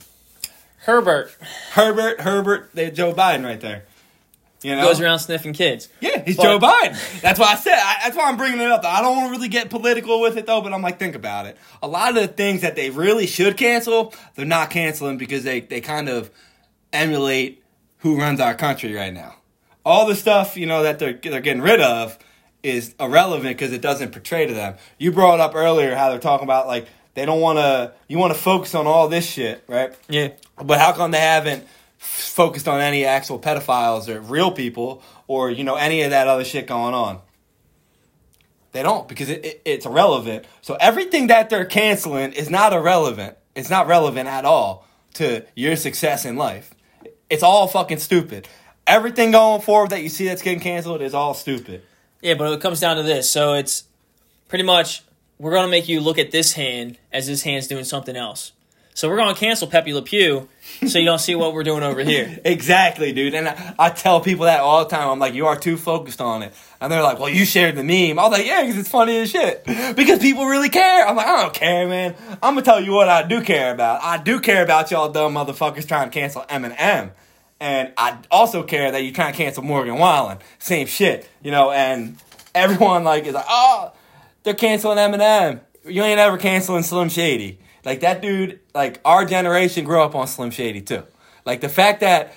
Herbert 0.78 1.34
Herbert, 1.72 2.20
Herbert, 2.20 2.70
they're 2.74 2.90
Joe 2.90 3.12
Biden 3.14 3.44
right 3.44 3.60
there. 3.60 3.84
You 4.64 4.74
know, 4.74 4.82
goes 4.82 5.00
around 5.00 5.18
sniffing 5.18 5.52
kids. 5.52 5.88
Yeah, 6.00 6.22
he's 6.24 6.36
But- 6.36 6.42
Joe 6.44 6.58
Biden. 6.58 7.20
That's 7.20 7.38
why 7.38 7.52
I 7.52 7.56
said. 7.56 7.74
I, 7.74 7.96
that's 8.04 8.16
why 8.16 8.28
I'm 8.28 8.36
bringing 8.38 8.60
it 8.60 8.70
up. 8.70 8.84
I 8.84 9.02
don't 9.02 9.14
want 9.16 9.28
to 9.28 9.30
really 9.32 9.48
get 9.48 9.68
political 9.70 10.20
with 10.20 10.36
it 10.38 10.46
though, 10.46 10.62
but 10.62 10.72
I'm 10.72 10.80
like, 10.82 10.98
think 10.98 11.14
about 11.14 11.46
it. 11.46 11.58
A 11.82 11.86
lot 11.86 12.08
of 12.08 12.14
the 12.16 12.28
things 12.28 12.62
that 12.62 12.74
they 12.74 12.88
really 12.90 13.26
should 13.26 13.56
cancel, 13.56 14.14
they're 14.34 14.46
not 14.46 14.70
canceling 14.70 15.18
because 15.18 15.44
they 15.44 15.60
they 15.60 15.80
kind 15.80 16.08
of 16.08 16.30
emulate 16.92 17.62
who 17.98 18.18
runs 18.18 18.40
our 18.40 18.54
country 18.54 18.94
right 18.94 19.12
now. 19.12 19.34
All 19.84 20.06
the 20.06 20.14
stuff 20.14 20.56
you 20.56 20.66
know 20.66 20.82
that 20.82 20.98
they're 20.98 21.12
they're 21.22 21.40
getting 21.40 21.62
rid 21.62 21.80
of 21.80 22.18
is 22.62 22.94
irrelevant 22.98 23.58
because 23.58 23.72
it 23.72 23.82
doesn't 23.82 24.12
portray 24.12 24.46
to 24.46 24.54
them. 24.54 24.76
You 24.98 25.12
brought 25.12 25.40
up 25.40 25.54
earlier 25.54 25.94
how 25.94 26.08
they're 26.10 26.18
talking 26.18 26.44
about 26.44 26.66
like 26.66 26.86
they 27.14 27.26
don't 27.26 27.40
want 27.40 27.58
to. 27.58 27.92
You 28.08 28.18
want 28.18 28.32
to 28.32 28.38
focus 28.38 28.74
on 28.74 28.86
all 28.86 29.08
this 29.08 29.28
shit, 29.28 29.62
right? 29.68 29.94
Yeah. 30.08 30.30
But 30.62 30.80
how 30.80 30.92
come 30.92 31.10
they 31.10 31.20
haven't 31.20 31.64
focused 32.04 32.68
on 32.68 32.80
any 32.80 33.04
actual 33.04 33.38
pedophiles 33.38 34.08
or 34.08 34.20
real 34.20 34.52
people 34.52 35.02
or 35.26 35.50
you 35.50 35.64
know 35.64 35.76
any 35.76 36.02
of 36.02 36.10
that 36.10 36.28
other 36.28 36.44
shit 36.44 36.66
going 36.66 36.94
on? 36.94 37.20
They 38.72 38.82
don't 38.82 39.08
because 39.08 39.30
it, 39.30 39.44
it, 39.44 39.62
it's 39.64 39.86
irrelevant. 39.86 40.46
So 40.60 40.76
everything 40.80 41.28
that 41.28 41.48
they're 41.48 41.64
canceling 41.64 42.32
is 42.32 42.50
not 42.50 42.72
irrelevant. 42.72 43.36
It's 43.54 43.70
not 43.70 43.86
relevant 43.86 44.28
at 44.28 44.44
all 44.44 44.86
to 45.14 45.44
your 45.54 45.76
success 45.76 46.24
in 46.24 46.36
life. 46.36 46.74
It's 47.30 47.42
all 47.42 47.68
fucking 47.68 47.98
stupid. 47.98 48.48
Everything 48.86 49.30
going 49.30 49.62
forward 49.62 49.90
that 49.90 50.02
you 50.02 50.08
see 50.08 50.26
that's 50.26 50.42
getting 50.42 50.60
canceled 50.60 51.02
is 51.02 51.14
all 51.14 51.34
stupid. 51.34 51.82
Yeah, 52.20 52.34
but 52.34 52.52
it 52.52 52.60
comes 52.60 52.80
down 52.80 52.96
to 52.96 53.02
this. 53.02 53.30
So 53.30 53.54
it's 53.54 53.84
pretty 54.48 54.64
much 54.64 55.02
we're 55.38 55.52
gonna 55.52 55.68
make 55.68 55.88
you 55.88 56.00
look 56.00 56.18
at 56.18 56.32
this 56.32 56.52
hand 56.54 56.98
as 57.12 57.26
this 57.26 57.42
hand's 57.42 57.66
doing 57.66 57.84
something 57.84 58.16
else. 58.16 58.52
So 58.94 59.08
we're 59.08 59.16
gonna 59.16 59.34
cancel 59.34 59.66
Pepe 59.66 59.92
Le 59.92 60.02
Pew 60.02 60.48
so 60.86 60.98
you 60.98 61.04
don't 61.04 61.18
see 61.18 61.34
what 61.34 61.52
we're 61.52 61.64
doing 61.64 61.82
over 61.82 62.02
here. 62.02 62.40
Exactly, 62.44 63.12
dude. 63.12 63.34
And 63.34 63.48
I, 63.48 63.74
I 63.78 63.90
tell 63.90 64.20
people 64.20 64.44
that 64.44 64.60
all 64.60 64.84
the 64.84 64.90
time. 64.90 65.08
I'm 65.08 65.18
like, 65.18 65.34
you 65.34 65.46
are 65.46 65.56
too 65.56 65.76
focused 65.76 66.20
on 66.20 66.42
it. 66.42 66.54
And 66.80 66.92
they're 66.92 67.02
like, 67.02 67.18
well, 67.18 67.28
you 67.28 67.44
shared 67.44 67.74
the 67.74 67.82
meme. 67.82 68.18
I 68.18 68.22
was 68.22 68.38
like, 68.38 68.46
yeah, 68.46 68.62
because 68.62 68.78
it's 68.78 68.88
funny 68.88 69.16
as 69.18 69.30
shit. 69.30 69.64
Because 69.64 70.18
people 70.20 70.46
really 70.46 70.68
care. 70.68 71.06
I'm 71.06 71.16
like, 71.16 71.26
I 71.26 71.42
don't 71.42 71.54
care, 71.54 71.88
man. 71.88 72.14
I'm 72.42 72.54
going 72.54 72.56
to 72.56 72.62
tell 72.62 72.80
you 72.80 72.92
what 72.92 73.08
I 73.08 73.26
do 73.26 73.42
care 73.42 73.72
about. 73.72 74.02
I 74.02 74.22
do 74.22 74.40
care 74.40 74.62
about 74.62 74.90
y'all 74.90 75.10
dumb 75.10 75.34
motherfuckers 75.34 75.88
trying 75.88 76.10
to 76.10 76.14
cancel 76.14 76.42
Eminem. 76.42 77.12
And 77.60 77.92
I 77.96 78.18
also 78.30 78.62
care 78.62 78.92
that 78.92 79.02
you're 79.02 79.14
trying 79.14 79.32
to 79.32 79.36
cancel 79.38 79.62
Morgan 79.62 79.96
Wallen. 79.96 80.38
Same 80.58 80.86
shit, 80.86 81.28
you 81.42 81.50
know, 81.50 81.70
and 81.70 82.18
everyone 82.54 83.04
like 83.04 83.24
is 83.24 83.34
like, 83.34 83.46
oh, 83.48 83.92
they're 84.42 84.54
canceling 84.54 84.98
Eminem. 84.98 85.60
You 85.86 86.02
ain't 86.02 86.20
ever 86.20 86.36
canceling 86.38 86.82
Slim 86.82 87.08
Shady. 87.08 87.58
Like 87.84 88.00
that 88.00 88.22
dude, 88.22 88.60
like 88.74 89.00
our 89.04 89.24
generation 89.24 89.84
grew 89.84 90.00
up 90.02 90.14
on 90.14 90.26
Slim 90.26 90.50
Shady 90.50 90.80
too. 90.80 91.04
Like 91.44 91.60
the 91.60 91.68
fact 91.68 92.00
that 92.00 92.34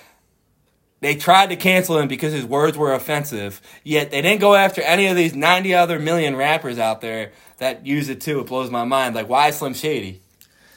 they 1.00 1.14
tried 1.14 1.50
to 1.50 1.56
cancel 1.56 1.98
him 1.98 2.08
because 2.08 2.32
his 2.32 2.44
words 2.44 2.76
were 2.76 2.92
offensive, 2.92 3.60
yet 3.84 4.10
they 4.10 4.20
didn't 4.20 4.40
go 4.40 4.54
after 4.54 4.82
any 4.82 5.06
of 5.06 5.16
these 5.16 5.34
90 5.34 5.74
other 5.74 5.98
million 5.98 6.36
rappers 6.36 6.78
out 6.78 7.00
there 7.00 7.32
that 7.58 7.86
use 7.86 8.08
it 8.08 8.20
too. 8.20 8.40
It 8.40 8.46
blows 8.48 8.70
my 8.70 8.84
mind. 8.84 9.14
Like, 9.14 9.28
why 9.28 9.50
Slim 9.50 9.74
Shady? 9.74 10.20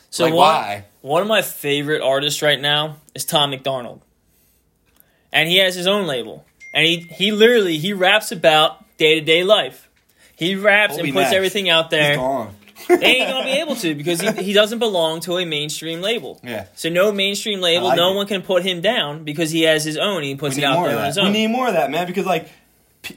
So 0.10 0.26
Like, 0.26 0.34
one, 0.34 0.40
why? 0.40 0.86
one 1.02 1.22
of 1.22 1.28
my 1.28 1.42
favorite 1.42 2.02
artists 2.02 2.42
right 2.42 2.60
now 2.60 2.98
is 3.16 3.26
Tom 3.26 3.50
MacDonald. 3.50 4.02
And 5.34 5.50
he 5.50 5.58
has 5.58 5.76
his 5.76 5.88
own 5.88 6.08
label. 6.08 6.46
And 6.74 6.86
he, 6.86 7.00
he 7.00 7.32
literally 7.32 7.78
he 7.78 7.94
raps 7.94 8.32
about 8.32 8.86
day 8.98 9.16
to 9.16 9.22
day 9.22 9.44
life. 9.44 9.90
He 10.36 10.56
raps 10.56 10.98
and 10.98 11.14
puts 11.14 11.32
everything 11.36 11.70
out 11.70 11.90
there. 11.90 12.18
They 12.88 12.96
ain't 13.18 13.30
gonna 13.30 13.46
be 13.46 13.52
able 13.60 13.76
to 13.78 13.96
because 13.96 14.22
he, 14.22 14.32
he 14.44 14.54
doesn't 14.54 14.80
belong 14.80 15.20
to 15.22 15.38
a 15.38 15.46
mainstream 15.46 16.02
label. 16.02 16.40
Yeah. 16.44 16.68
So 16.76 16.90
no 16.90 17.12
mainstream 17.12 17.62
label, 17.62 17.88
like 17.88 17.98
no 17.98 18.14
it. 18.14 18.16
one 18.16 18.28
can 18.28 18.42
put 18.42 18.64
him 18.64 18.82
down 18.82 19.24
because 19.24 19.52
he 19.52 19.64
has 19.64 19.84
his 19.84 19.98
own. 19.98 20.24
He 20.24 20.36
puts 20.36 20.58
it 20.58 20.64
out 20.64 20.84
there 20.86 20.98
on 20.98 21.06
his 21.06 21.16
that. 21.16 21.24
We 21.24 21.30
need 21.32 21.48
more 21.48 21.68
of 21.68 21.74
that, 21.74 21.90
man. 21.92 22.08
Because 22.08 22.26
like, 22.26 22.50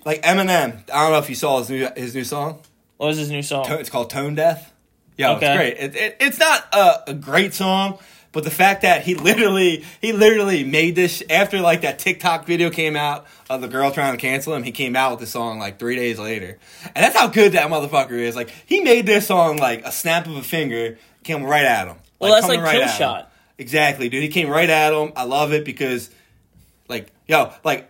like 0.05 0.23
Eminem. 0.23 0.83
I 0.93 1.03
don't 1.03 1.13
know 1.13 1.19
if 1.19 1.29
you 1.29 1.35
saw 1.35 1.59
his 1.59 1.71
new 1.71 1.89
his 1.97 2.15
new 2.15 2.25
song. 2.25 2.61
what 2.97 3.09
was 3.09 3.19
his 3.19 3.31
new 3.31 3.43
song? 3.43 3.67
It's 3.71 3.91
called 3.91 4.11
Tone 4.11 4.35
Deaf. 4.35 4.73
Yeah, 5.17 5.33
Okay. 5.37 5.47
it's 5.47 5.57
great. 5.57 5.77
It, 5.79 5.97
it, 5.97 6.17
it's 6.21 6.39
not 6.39 6.67
a, 6.73 7.11
a 7.11 7.15
great 7.15 7.55
song, 7.55 7.99
but 8.35 8.45
the 8.45 8.51
fact 8.51 8.83
that 8.83 9.03
he 9.03 9.15
literally 9.15 9.85
he 10.01 10.13
literally 10.13 10.65
made 10.65 10.97
this 10.97 11.23
after 11.31 11.61
like 11.61 11.83
that 11.83 11.99
TikTok 11.99 12.47
video 12.47 12.69
came 12.69 12.97
out 12.97 13.27
of 13.49 13.63
the 13.63 13.69
girl 13.69 13.91
trying 13.93 14.13
to 14.13 14.19
cancel 14.21 14.53
him. 14.55 14.65
He 14.65 14.73
came 14.73 14.97
out 14.97 15.13
with 15.13 15.21
the 15.21 15.27
song 15.27 15.59
like 15.61 15.79
three 15.79 15.97
days 15.97 16.19
later, 16.19 16.59
and 16.85 17.05
that's 17.05 17.17
how 17.17 17.29
good 17.29 17.53
that 17.53 17.71
motherfucker 17.71 18.11
is. 18.11 18.37
Like 18.37 18.53
he 18.67 18.81
made 18.81 19.07
this 19.07 19.29
song 19.29 19.57
like 19.57 19.87
a 19.87 19.93
snap 19.93 20.27
of 20.27 20.37
a 20.37 20.43
finger, 20.43 20.99
came 21.23 21.45
right 21.45 21.65
at 21.65 21.87
him. 21.87 21.97
Well, 22.19 22.35
that's 22.35 22.49
like 22.49 22.59
Kill 22.59 22.83
at 22.83 22.91
him. 22.91 22.99
Shot. 22.99 23.33
Exactly, 23.57 24.09
dude. 24.09 24.23
He 24.23 24.29
came 24.29 24.49
right 24.49 24.69
at 24.69 24.93
him. 24.93 25.13
I 25.15 25.25
love 25.25 25.53
it 25.53 25.65
because, 25.65 26.11
like, 26.89 27.13
yo, 27.29 27.53
like 27.63 27.89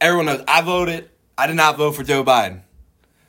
everyone 0.00 0.26
knows 0.26 0.42
I 0.48 0.62
voted. 0.62 1.08
I 1.38 1.46
did 1.46 1.56
not 1.56 1.76
vote 1.76 1.92
for 1.92 2.02
Joe 2.02 2.24
Biden. 2.24 2.62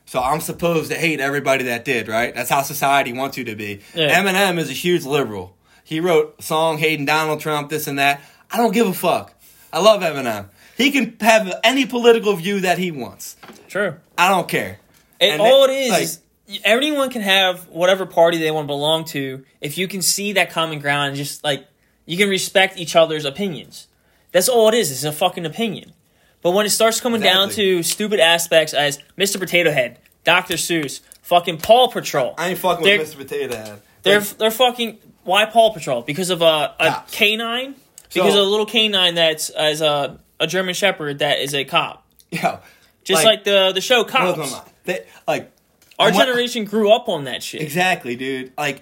So 0.05 0.19
I'm 0.19 0.41
supposed 0.41 0.91
to 0.91 0.97
hate 0.97 1.19
everybody 1.19 1.65
that 1.65 1.85
did, 1.85 2.07
right? 2.07 2.35
That's 2.35 2.49
how 2.49 2.61
society 2.63 3.13
wants 3.13 3.37
you 3.37 3.45
to 3.45 3.55
be. 3.55 3.81
Yeah. 3.95 4.19
Eminem 4.19 4.57
is 4.57 4.69
a 4.69 4.73
huge 4.73 5.05
liberal. 5.05 5.55
He 5.83 5.99
wrote 5.99 6.35
a 6.39 6.41
song 6.43 6.77
hating 6.77 7.05
Donald 7.05 7.39
Trump, 7.39 7.69
this 7.69 7.87
and 7.87 7.99
that. 7.99 8.21
I 8.51 8.57
don't 8.57 8.73
give 8.73 8.87
a 8.87 8.93
fuck. 8.93 9.33
I 9.71 9.79
love 9.79 10.01
Eminem. 10.01 10.47
He 10.77 10.91
can 10.91 11.15
have 11.19 11.59
any 11.63 11.85
political 11.85 12.35
view 12.35 12.61
that 12.61 12.77
he 12.77 12.91
wants. 12.91 13.35
True. 13.67 13.95
I 14.17 14.29
don't 14.29 14.47
care. 14.47 14.79
It, 15.19 15.31
And 15.31 15.41
all 15.41 15.67
they- 15.67 15.83
it 15.83 15.85
is 15.85 15.91
like- 15.91 16.03
is 16.03 16.19
everyone 16.63 17.09
can 17.09 17.21
have 17.21 17.67
whatever 17.69 18.05
party 18.05 18.37
they 18.37 18.51
want 18.51 18.65
to 18.65 18.67
belong 18.67 19.05
to 19.05 19.43
if 19.61 19.77
you 19.77 19.87
can 19.87 20.01
see 20.01 20.33
that 20.33 20.49
common 20.51 20.79
ground 20.79 21.09
and 21.09 21.17
just 21.17 21.43
like 21.43 21.65
you 22.05 22.17
can 22.17 22.29
respect 22.29 22.77
each 22.77 22.95
other's 22.95 23.25
opinions. 23.25 23.87
That's 24.31 24.49
all 24.49 24.67
it 24.69 24.73
is. 24.75 24.91
It's 24.91 25.03
a 25.03 25.11
fucking 25.11 25.45
opinion. 25.45 25.93
But 26.41 26.51
when 26.51 26.65
it 26.65 26.71
starts 26.71 26.99
coming 26.99 27.21
down 27.21 27.49
to 27.51 27.81
stupid 27.83 28.19
aspects 28.19 28.73
as 28.73 28.99
Mr. 29.17 29.39
Potato 29.39 29.71
Head, 29.71 29.97
Dr. 30.25 30.55
Seuss, 30.55 30.99
fucking 31.21 31.59
Paw 31.59 31.87
Patrol, 31.87 32.33
I 32.37 32.49
ain't 32.49 32.59
fucking 32.59 32.83
They're- 32.83 32.99
with 32.99 33.13
Mr. 33.13 33.17
Potato 33.17 33.55
Head. 33.55 33.81
they're 34.03 34.19
they're 34.19 34.51
fucking 34.51 34.97
why 35.23 35.45
Paw 35.45 35.71
Patrol? 35.73 36.01
Because 36.01 36.29
of 36.29 36.41
a, 36.41 36.73
a 36.79 36.87
Cops. 36.89 37.11
canine? 37.15 37.75
Because 38.13 38.33
So- 38.33 38.41
of 38.41 38.47
a 38.47 38.49
little 38.49 38.65
canine 38.65 39.15
that's 39.15 39.49
as 39.49 39.81
a 39.81 40.19
a 40.39 40.47
German 40.47 40.73
Shepherd 40.73 41.19
that 41.19 41.39
is 41.39 41.53
a 41.53 41.63
cop. 41.63 42.05
Yeah. 42.31 42.59
Just 43.03 43.23
like, 43.25 43.43
the 43.43 43.71
the 43.73 43.81
show 43.81 44.03
blows 44.03 44.11
Cops. 44.11 44.37
my 44.37 44.49
mind. 44.57 44.69
They- 44.85 45.05
like 45.27 45.51
Our 45.99 46.07
and 46.07 46.15
what- 46.15 46.25
generation 46.25 46.65
grew 46.65 46.91
up 46.91 47.07
on 47.09 47.25
that 47.25 47.43
shit. 47.43 47.61
Exactly, 47.61 48.15
dude. 48.15 48.51
Like, 48.57 48.81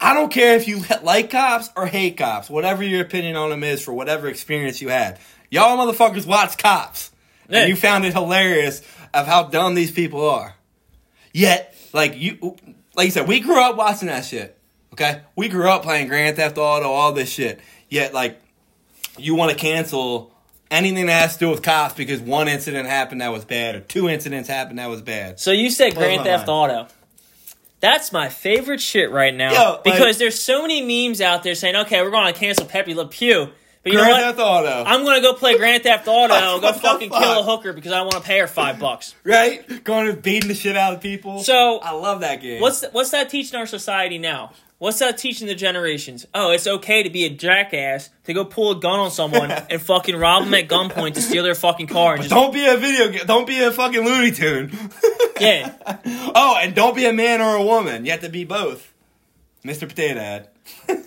I 0.00 0.14
don't 0.14 0.30
care 0.32 0.56
if 0.56 0.66
you 0.68 0.82
like 1.02 1.30
cops 1.30 1.70
or 1.76 1.86
hate 1.86 2.16
cops, 2.16 2.48
whatever 2.50 2.82
your 2.82 3.00
opinion 3.02 3.36
on 3.36 3.50
them 3.50 3.62
is 3.64 3.82
for 3.82 3.92
whatever 3.92 4.28
experience 4.28 4.80
you 4.82 4.88
had. 4.88 5.18
Y'all 5.50 5.76
motherfuckers 5.76 6.26
watch 6.26 6.56
cops. 6.58 7.10
Yeah. 7.48 7.60
And 7.60 7.68
you 7.68 7.76
found 7.76 8.04
it 8.04 8.12
hilarious 8.14 8.80
of 9.12 9.26
how 9.26 9.44
dumb 9.44 9.74
these 9.74 9.90
people 9.90 10.26
are. 10.28 10.54
Yet, 11.32 11.74
like 11.92 12.16
you 12.16 12.56
like 12.94 13.06
you 13.06 13.10
said, 13.10 13.26
we 13.28 13.40
grew 13.40 13.60
up 13.62 13.76
watching 13.76 14.08
that 14.08 14.24
shit. 14.24 14.58
Okay? 14.92 15.20
We 15.36 15.48
grew 15.48 15.68
up 15.68 15.82
playing 15.82 16.08
Grand 16.08 16.36
Theft 16.36 16.58
Auto, 16.58 16.86
all 16.90 17.12
this 17.12 17.30
shit. 17.30 17.60
Yet 17.88 18.12
like 18.14 18.40
you 19.18 19.34
want 19.34 19.50
to 19.50 19.56
cancel 19.56 20.32
anything 20.70 21.06
that 21.06 21.20
has 21.20 21.34
to 21.34 21.38
do 21.40 21.50
with 21.50 21.62
cops 21.62 21.94
because 21.94 22.20
one 22.20 22.48
incident 22.48 22.88
happened 22.88 23.20
that 23.20 23.30
was 23.32 23.44
bad 23.44 23.74
or 23.74 23.80
two 23.80 24.08
incidents 24.08 24.48
happened 24.48 24.78
that 24.78 24.88
was 24.88 25.02
bad. 25.02 25.38
So 25.38 25.50
you 25.50 25.70
said 25.70 25.94
Blows 25.94 26.04
Grand 26.04 26.22
Theft 26.24 26.46
mind. 26.46 26.72
Auto. 26.72 26.88
That's 27.80 28.12
my 28.12 28.28
favorite 28.28 28.80
shit 28.80 29.10
right 29.10 29.34
now 29.34 29.52
Yo, 29.52 29.70
like- 29.72 29.84
because 29.84 30.18
there's 30.18 30.38
so 30.40 30.62
many 30.62 30.82
memes 31.08 31.20
out 31.20 31.42
there 31.42 31.54
saying, 31.54 31.74
"Okay, 31.76 32.00
we're 32.00 32.10
going 32.10 32.32
to 32.32 32.38
cancel 32.38 32.64
Pepe 32.64 32.94
Le 32.94 33.06
Pew," 33.08 33.48
but 33.82 33.92
you 33.92 33.98
know 33.98 34.04
Grand 34.04 34.24
what? 34.24 34.36
Theft 34.36 34.38
Auto. 34.38 34.84
I'm 34.86 35.02
going 35.04 35.16
to 35.16 35.20
go 35.22 35.34
play 35.34 35.56
Grand 35.58 35.82
Theft 35.88 36.06
Auto, 36.06 36.28
go 36.60 36.60
What 36.60 36.74
the 36.74 36.80
fucking 36.80 37.10
kill 37.10 37.40
a 37.40 37.42
hooker 37.42 37.72
because 37.72 37.90
I 37.90 38.02
want 38.02 38.12
to 38.14 38.20
pay 38.20 38.38
her 38.38 38.46
five 38.46 38.78
bucks. 38.78 39.16
right? 39.24 39.82
Going 39.82 40.08
and 40.08 40.22
beating 40.22 40.48
the 40.48 40.54
shit 40.54 40.76
out 40.76 40.94
of 40.94 41.00
people. 41.00 41.40
So 41.42 41.80
I 41.80 41.90
love 41.90 42.20
that 42.20 42.40
game. 42.40 42.60
what's 42.60 42.84
what's 42.92 43.10
that 43.10 43.28
teaching 43.30 43.58
our 43.58 43.66
society 43.66 44.18
now? 44.18 44.52
What's 44.82 44.98
that 44.98 45.16
teaching 45.16 45.46
the 45.46 45.54
generations? 45.54 46.26
Oh, 46.34 46.50
it's 46.50 46.66
okay 46.66 47.04
to 47.04 47.08
be 47.08 47.24
a 47.24 47.30
jackass 47.30 48.10
to 48.24 48.32
go 48.34 48.44
pull 48.44 48.72
a 48.72 48.80
gun 48.80 48.98
on 48.98 49.12
someone 49.12 49.48
and 49.70 49.80
fucking 49.80 50.16
rob 50.16 50.42
them 50.42 50.54
at 50.54 50.66
gunpoint 50.66 51.14
to 51.14 51.22
steal 51.22 51.44
their 51.44 51.54
fucking 51.54 51.86
car 51.86 52.14
and 52.14 52.22
just 52.24 52.34
Don't 52.34 52.52
be 52.52 52.66
a 52.66 52.76
video 52.76 53.08
game. 53.12 53.24
Don't 53.24 53.46
be 53.46 53.62
a 53.62 53.70
fucking 53.70 54.04
Looney 54.04 54.32
Tune. 54.32 54.76
yeah. 55.38 55.76
oh, 56.34 56.58
and 56.60 56.74
don't 56.74 56.96
be 56.96 57.06
a 57.06 57.12
man 57.12 57.40
or 57.40 57.54
a 57.54 57.62
woman. 57.62 58.04
You 58.04 58.10
have 58.10 58.22
to 58.22 58.28
be 58.28 58.42
both. 58.42 58.92
Mr. 59.64 59.88
Potato 59.88 60.18
Head. 60.18 60.48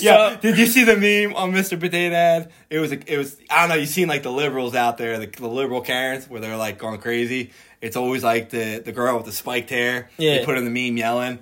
yeah. 0.00 0.30
So- 0.30 0.38
Did 0.40 0.56
you 0.56 0.64
see 0.64 0.84
the 0.84 0.96
meme 0.96 1.36
on 1.36 1.52
Mr. 1.52 1.78
Potato 1.78 2.14
Head? 2.14 2.50
It 2.70 2.78
was. 2.78 2.90
It 2.90 3.18
was. 3.18 3.36
I 3.50 3.60
don't 3.60 3.68
know. 3.68 3.74
You 3.74 3.84
seen 3.84 4.08
like 4.08 4.22
the 4.22 4.32
liberals 4.32 4.74
out 4.74 4.96
there, 4.96 5.18
the, 5.18 5.26
the 5.26 5.46
liberal 5.46 5.82
Karens, 5.82 6.26
where 6.26 6.40
they're 6.40 6.56
like 6.56 6.78
going 6.78 6.98
crazy. 6.98 7.50
It's 7.82 7.96
always 7.96 8.24
like 8.24 8.48
the 8.48 8.80
the 8.82 8.92
girl 8.92 9.18
with 9.18 9.26
the 9.26 9.32
spiked 9.32 9.68
hair. 9.68 10.08
Yeah. 10.16 10.38
They 10.38 10.44
put 10.46 10.56
in 10.56 10.64
the 10.64 10.70
meme 10.70 10.96
yelling, 10.96 11.40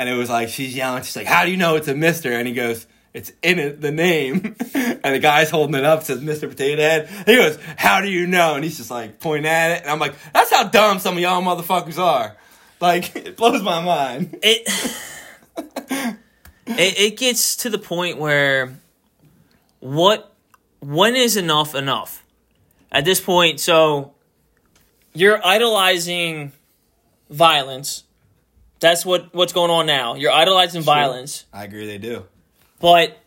and 0.00 0.08
it 0.08 0.14
was 0.14 0.30
like 0.30 0.48
she's 0.48 0.74
yelling. 0.74 1.02
She's 1.02 1.14
like, 1.14 1.26
"How 1.26 1.44
do 1.44 1.50
you 1.50 1.58
know 1.58 1.76
it's 1.76 1.86
a 1.86 1.94
Mister?" 1.94 2.32
And 2.32 2.48
he 2.48 2.54
goes. 2.54 2.86
It's 3.12 3.32
in 3.42 3.58
it, 3.58 3.80
the 3.80 3.90
name, 3.90 4.54
and 4.74 5.14
the 5.16 5.18
guy's 5.18 5.50
holding 5.50 5.74
it 5.74 5.84
up. 5.84 6.04
Says 6.04 6.20
Mr. 6.20 6.48
Potato 6.48 6.80
Head. 6.80 7.08
He 7.26 7.34
goes, 7.34 7.58
"How 7.76 8.00
do 8.00 8.08
you 8.08 8.28
know?" 8.28 8.54
And 8.54 8.62
he's 8.62 8.76
just 8.76 8.88
like 8.88 9.18
pointing 9.18 9.50
at 9.50 9.72
it, 9.72 9.82
and 9.82 9.90
I'm 9.90 9.98
like, 9.98 10.14
"That's 10.32 10.48
how 10.52 10.68
dumb 10.68 11.00
some 11.00 11.16
of 11.16 11.20
y'all 11.20 11.42
motherfuckers 11.42 11.98
are." 11.98 12.36
Like, 12.80 13.16
it 13.16 13.36
blows 13.36 13.64
my 13.64 13.82
mind. 13.82 14.38
it, 14.44 14.62
it 15.56 16.98
it 17.00 17.16
gets 17.16 17.56
to 17.56 17.68
the 17.68 17.80
point 17.80 18.18
where 18.18 18.78
what 19.80 20.32
when 20.78 21.16
is 21.16 21.36
enough 21.36 21.74
enough 21.74 22.24
at 22.92 23.04
this 23.04 23.20
point 23.20 23.58
so 23.58 24.14
you're 25.12 25.44
idolizing 25.44 26.52
violence 27.28 28.04
that's 28.80 29.06
what 29.06 29.34
what's 29.34 29.52
going 29.52 29.70
on 29.70 29.86
now 29.86 30.14
you're 30.14 30.32
idolizing 30.32 30.82
violence 30.82 31.44
I 31.52 31.64
agree, 31.64 31.86
they 31.86 31.98
do. 31.98 32.26
but 32.80 33.18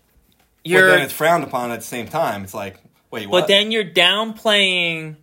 you're 0.63 0.89
but 0.89 0.96
then 0.96 1.02
it's 1.04 1.13
frowned 1.13 1.44
upon 1.44 1.72
at 1.72 1.80
the 1.82 1.86
same 1.86 2.08
time. 2.08 2.44
It's 2.44 2.54
like, 2.54 2.78
wait, 3.12 3.28
what? 3.28 3.42
but 3.42 3.48
then 3.48 3.72
you're 3.72 3.84
downplaying 3.84 5.16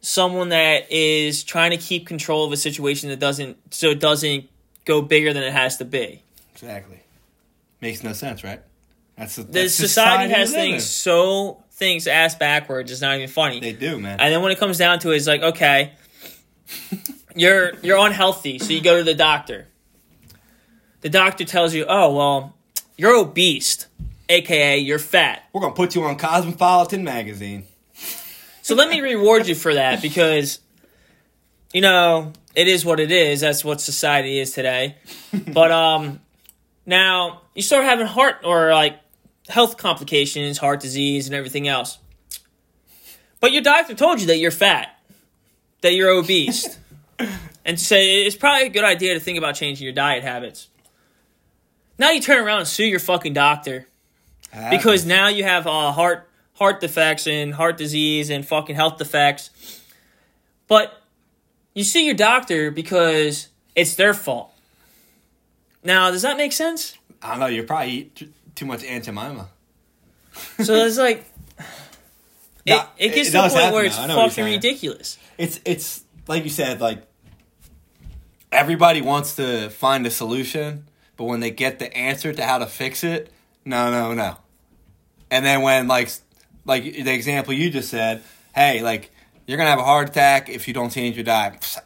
someone 0.00 0.48
that 0.48 0.90
is 0.90 1.44
trying 1.44 1.70
to 1.70 1.76
keep 1.76 2.06
control 2.06 2.44
of 2.44 2.52
a 2.52 2.56
situation 2.56 3.08
that 3.10 3.20
doesn't 3.20 3.56
so 3.72 3.90
it 3.90 4.00
doesn't 4.00 4.48
go 4.84 5.00
bigger 5.00 5.32
than 5.32 5.42
it 5.42 5.52
has 5.52 5.76
to 5.76 5.84
be 5.84 6.22
exactly 6.52 7.02
makes 7.82 8.02
no 8.02 8.12
sense, 8.14 8.42
right? 8.42 8.62
That's 9.18 9.36
the, 9.36 9.42
the 9.42 9.52
that's 9.52 9.74
society, 9.74 10.32
has 10.32 10.52
things 10.52 10.88
so 10.88 11.62
things 11.72 12.06
ass 12.06 12.34
backwards. 12.34 12.90
It's 12.90 13.02
not 13.02 13.16
even 13.16 13.28
funny. 13.28 13.60
They 13.60 13.72
do, 13.72 13.98
man. 13.98 14.18
and 14.20 14.32
then 14.32 14.40
when 14.40 14.52
it 14.52 14.58
comes 14.58 14.78
down 14.78 15.00
to 15.00 15.10
it, 15.10 15.16
it's 15.16 15.26
like 15.26 15.42
okay, 15.42 15.92
you're 17.34 17.72
you're 17.82 17.98
unhealthy, 17.98 18.58
so 18.58 18.72
you 18.72 18.80
go 18.80 18.98
to 18.98 19.04
the 19.04 19.14
doctor. 19.14 19.66
The 21.00 21.08
doctor 21.08 21.44
tells 21.44 21.74
you, 21.74 21.84
oh 21.88 22.14
well, 22.14 22.54
you're 22.96 23.16
obese, 23.16 23.86
aka 24.28 24.78
you're 24.78 24.98
fat. 24.98 25.42
We're 25.52 25.60
gonna 25.60 25.74
put 25.74 25.94
you 25.94 26.04
on 26.04 26.16
Cosmopolitan 26.16 27.04
magazine. 27.04 27.64
So 28.62 28.76
let 28.76 28.88
me 28.88 29.00
reward 29.00 29.48
you 29.48 29.56
for 29.56 29.74
that 29.74 30.00
because, 30.00 30.60
you 31.72 31.80
know, 31.80 32.32
it 32.54 32.68
is 32.68 32.84
what 32.84 33.00
it 33.00 33.10
is. 33.10 33.40
That's 33.40 33.64
what 33.64 33.80
society 33.80 34.38
is 34.38 34.52
today. 34.52 34.96
But 35.52 35.72
um, 35.72 36.20
now 36.86 37.42
you 37.54 37.62
start 37.62 37.84
having 37.84 38.06
heart 38.06 38.36
or 38.44 38.72
like 38.72 39.00
health 39.48 39.76
complications, 39.76 40.58
heart 40.58 40.80
disease, 40.80 41.26
and 41.26 41.34
everything 41.34 41.66
else. 41.68 41.98
But 43.40 43.52
your 43.52 43.62
doctor 43.62 43.94
told 43.94 44.20
you 44.20 44.26
that 44.28 44.38
you're 44.38 44.50
fat, 44.50 44.96
that 45.80 45.94
you're 45.94 46.10
obese, 46.10 46.78
and 47.64 47.78
say 47.78 48.24
it's 48.24 48.36
probably 48.36 48.66
a 48.66 48.70
good 48.70 48.84
idea 48.84 49.14
to 49.14 49.20
think 49.20 49.38
about 49.38 49.54
changing 49.54 49.84
your 49.84 49.94
diet 49.94 50.22
habits. 50.22 50.68
Now 51.98 52.10
you 52.10 52.20
turn 52.20 52.44
around 52.44 52.60
and 52.60 52.68
sue 52.68 52.84
your 52.84 52.98
fucking 52.98 53.32
doctor 53.32 53.86
because 54.70 55.06
now 55.06 55.28
you 55.28 55.44
have 55.44 55.66
uh, 55.66 55.92
heart 55.92 56.28
heart 56.54 56.80
defects 56.80 57.26
and 57.26 57.54
heart 57.54 57.76
disease 57.76 58.30
and 58.30 58.46
fucking 58.46 58.76
health 58.76 58.98
defects. 58.98 59.50
But 60.68 60.92
you 61.74 61.84
see 61.84 62.06
your 62.06 62.14
doctor 62.14 62.70
because 62.70 63.48
it's 63.74 63.94
their 63.94 64.14
fault. 64.14 64.52
Now, 65.84 66.10
does 66.10 66.22
that 66.22 66.36
make 66.36 66.52
sense? 66.52 66.96
I 67.20 67.30
don't 67.30 67.40
know. 67.40 67.46
You 67.46 67.62
probably 67.64 67.92
eat 67.92 68.32
too 68.54 68.66
much 68.66 68.84
Aunt 68.84 69.04
Jemima. 69.04 69.48
So 70.62 70.74
it's 70.74 70.98
like 70.98 71.24
it, 72.66 72.86
it 72.98 73.14
gets 73.14 73.28
it 73.28 73.32
to 73.32 73.42
the 73.42 73.48
point 73.48 73.74
where 73.74 73.84
it's 73.84 73.96
now. 73.96 74.04
I 74.04 74.06
know 74.06 74.16
what 74.16 74.22
you're 74.22 74.30
fucking 74.30 74.44
ridiculous. 74.44 75.18
It's 75.38 75.60
it's 75.64 76.04
like 76.28 76.44
you 76.44 76.50
said, 76.50 76.80
like 76.80 77.02
everybody 78.52 79.00
wants 79.00 79.36
to 79.36 79.70
find 79.70 80.06
a 80.06 80.10
solution, 80.10 80.86
but 81.16 81.24
when 81.24 81.40
they 81.40 81.50
get 81.50 81.78
the 81.78 81.94
answer 81.96 82.32
to 82.32 82.44
how 82.44 82.58
to 82.58 82.66
fix 82.66 83.02
it, 83.02 83.32
no, 83.64 83.90
no, 83.90 84.14
no. 84.14 84.36
And 85.30 85.44
then 85.44 85.62
when 85.62 85.88
like 85.88 86.10
like 86.64 86.84
the 86.84 87.12
example 87.12 87.54
you 87.54 87.70
just 87.70 87.90
said, 87.90 88.22
hey, 88.54 88.82
like 88.82 89.10
you're 89.46 89.58
gonna 89.58 89.70
have 89.70 89.78
a 89.78 89.84
heart 89.84 90.10
attack 90.10 90.48
if 90.48 90.68
you 90.68 90.74
don't 90.74 90.90
change 90.90 91.16
your 91.16 91.24
diet. 91.24 91.78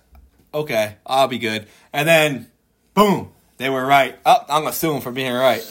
Okay, 0.53 0.97
I'll 1.07 1.29
be 1.29 1.39
good. 1.39 1.67
And 1.93 2.09
then, 2.09 2.51
boom, 2.95 3.31
they 3.59 3.71
were 3.71 3.85
right. 3.85 4.19
Oh, 4.27 4.45
I'm 4.49 4.63
gonna 4.63 4.73
sue 4.73 4.93
them 4.93 5.01
for 5.01 5.13
being 5.13 5.33
right 5.33 5.65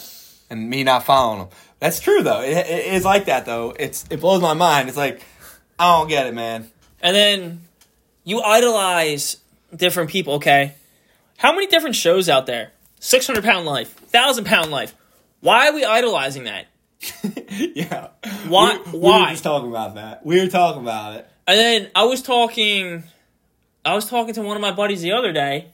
and 0.48 0.70
me 0.70 0.84
not 0.84 1.04
following 1.04 1.40
them. 1.40 1.48
That's 1.78 2.00
true 2.00 2.22
though. 2.22 2.40
It, 2.40 2.66
it's 2.68 3.04
like 3.04 3.26
that 3.26 3.46
though. 3.46 3.74
It's 3.78 4.04
it 4.10 4.20
blows 4.20 4.40
my 4.40 4.54
mind. 4.54 4.88
It's 4.88 4.96
like 4.96 5.20
I 5.78 5.98
don't 5.98 6.08
get 6.08 6.26
it, 6.26 6.34
man. 6.34 6.70
And 7.02 7.14
then 7.14 7.60
you 8.24 8.40
idolize 8.40 9.36
different 9.74 10.10
people, 10.10 10.34
okay? 10.34 10.74
How 11.38 11.52
many 11.52 11.66
different 11.66 11.96
shows 11.96 12.28
out 12.28 12.46
there? 12.46 12.72
600 13.00 13.44
pound 13.44 13.66
life, 13.66 14.00
1,000 14.00 14.44
pound 14.44 14.70
life. 14.70 14.94
Why 15.40 15.68
are 15.68 15.74
we 15.74 15.84
idolizing 15.84 16.44
that? 16.44 16.66
yeah. 17.50 18.08
Why- 18.48 18.78
We, 18.86 18.92
we 18.92 18.98
why? 18.98 19.20
were 19.26 19.30
just 19.30 19.44
talking 19.44 19.68
about 19.68 19.94
that. 19.96 20.24
We 20.24 20.40
were 20.40 20.48
talking 20.48 20.82
about 20.82 21.16
it. 21.16 21.28
And 21.46 21.58
then 21.58 21.90
I 21.94 22.04
was 22.04 22.22
talking, 22.22 23.04
I 23.84 23.94
was 23.94 24.06
talking 24.08 24.34
to 24.34 24.42
one 24.42 24.56
of 24.56 24.60
my 24.62 24.72
buddies 24.72 25.02
the 25.02 25.12
other 25.12 25.32
day, 25.32 25.66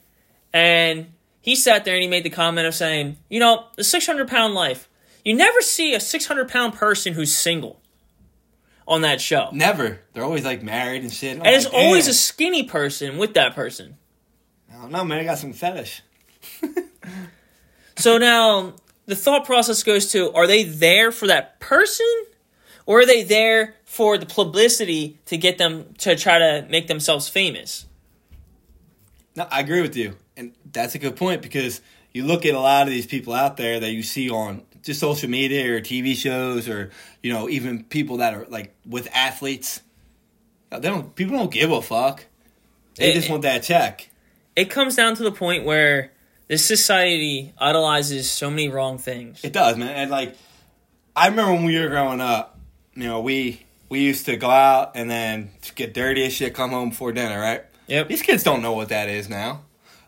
and 0.51 1.07
he 1.41 1.55
sat 1.55 1.85
there 1.85 1.95
and 1.95 2.03
he 2.03 2.09
made 2.09 2.23
the 2.23 2.29
comment 2.29 2.67
of 2.67 2.75
saying, 2.75 3.17
you 3.29 3.39
know, 3.39 3.65
the 3.77 3.83
600 3.83 4.27
pound 4.27 4.53
life, 4.53 4.87
you 5.25 5.33
never 5.35 5.61
see 5.61 5.95
a 5.95 5.99
600 5.99 6.49
pound 6.49 6.73
person 6.73 7.13
who's 7.13 7.35
single 7.35 7.79
on 8.87 9.01
that 9.01 9.21
show. 9.21 9.49
Never. 9.53 10.01
They're 10.11 10.23
always 10.25 10.43
like 10.43 10.61
married 10.61 11.01
and 11.03 11.11
shit. 11.11 11.37
I'm 11.39 11.45
And 11.45 11.55
it's 11.55 11.65
like, 11.65 11.73
always 11.73 12.05
damn. 12.05 12.11
a 12.11 12.15
skinny 12.15 12.63
person 12.63 13.17
with 13.17 13.33
that 13.35 13.55
person. 13.55 13.95
Don't 14.83 14.91
know, 14.91 15.05
man. 15.05 15.19
I 15.19 15.23
got 15.23 15.37
some 15.37 15.53
fetish. 15.53 16.01
So 17.95 18.17
now 18.17 18.73
the 19.05 19.15
thought 19.15 19.45
process 19.45 19.81
goes 19.81 20.11
to 20.11 20.33
are 20.33 20.45
they 20.45 20.63
there 20.63 21.11
for 21.13 21.27
that 21.27 21.61
person 21.61 22.05
or 22.85 22.99
are 22.99 23.05
they 23.05 23.23
there 23.23 23.75
for 23.85 24.17
the 24.17 24.25
publicity 24.25 25.19
to 25.27 25.37
get 25.37 25.57
them 25.57 25.93
to 25.99 26.17
try 26.17 26.37
to 26.39 26.67
make 26.69 26.87
themselves 26.87 27.29
famous? 27.29 27.85
No, 29.37 29.47
I 29.49 29.61
agree 29.61 29.81
with 29.81 29.95
you, 29.95 30.17
and 30.35 30.51
that's 30.69 30.95
a 30.95 30.99
good 30.99 31.15
point 31.15 31.41
because 31.41 31.79
you 32.13 32.25
look 32.25 32.45
at 32.45 32.53
a 32.53 32.59
lot 32.59 32.85
of 32.87 32.89
these 32.93 33.05
people 33.07 33.33
out 33.33 33.55
there 33.55 33.79
that 33.79 33.91
you 33.91 34.03
see 34.03 34.29
on 34.29 34.63
just 34.83 34.99
social 34.99 35.29
media 35.29 35.73
or 35.73 35.79
TV 35.79 36.13
shows, 36.13 36.67
or 36.67 36.91
you 37.21 37.31
know, 37.31 37.47
even 37.47 37.85
people 37.85 38.17
that 38.17 38.33
are 38.33 38.45
like 38.49 38.75
with 38.85 39.07
athletes. 39.13 39.81
They 40.71 40.79
don't. 40.81 41.15
People 41.15 41.37
don't 41.37 41.51
give 41.51 41.71
a 41.71 41.81
fuck. 41.81 42.25
They 42.95 43.11
It- 43.11 43.13
just 43.13 43.29
eh. 43.29 43.31
want 43.31 43.43
that 43.43 43.63
check. 43.63 44.09
It 44.55 44.69
comes 44.69 44.95
down 44.95 45.15
to 45.15 45.23
the 45.23 45.31
point 45.31 45.65
where 45.65 46.11
this 46.47 46.65
society 46.65 47.53
idolizes 47.57 48.29
so 48.29 48.49
many 48.49 48.69
wrong 48.69 48.97
things. 48.97 49.43
It 49.43 49.53
does, 49.53 49.77
man. 49.77 49.89
And 49.89 50.11
like, 50.11 50.35
I 51.15 51.27
remember 51.27 51.53
when 51.53 51.63
we 51.65 51.79
were 51.79 51.89
growing 51.89 52.21
up, 52.21 52.59
you 52.95 53.07
know, 53.07 53.21
we 53.21 53.63
we 53.89 53.99
used 54.01 54.25
to 54.25 54.37
go 54.37 54.49
out 54.49 54.91
and 54.95 55.09
then 55.09 55.51
get 55.75 55.93
dirty 55.93 56.25
as 56.25 56.33
shit, 56.33 56.53
come 56.53 56.71
home 56.71 56.89
before 56.89 57.11
dinner, 57.11 57.39
right? 57.39 57.63
Yep. 57.87 58.07
These 58.07 58.21
kids 58.21 58.43
don't 58.43 58.61
know 58.61 58.73
what 58.73 58.89
that 58.89 59.09
is 59.09 59.29
now. 59.29 59.61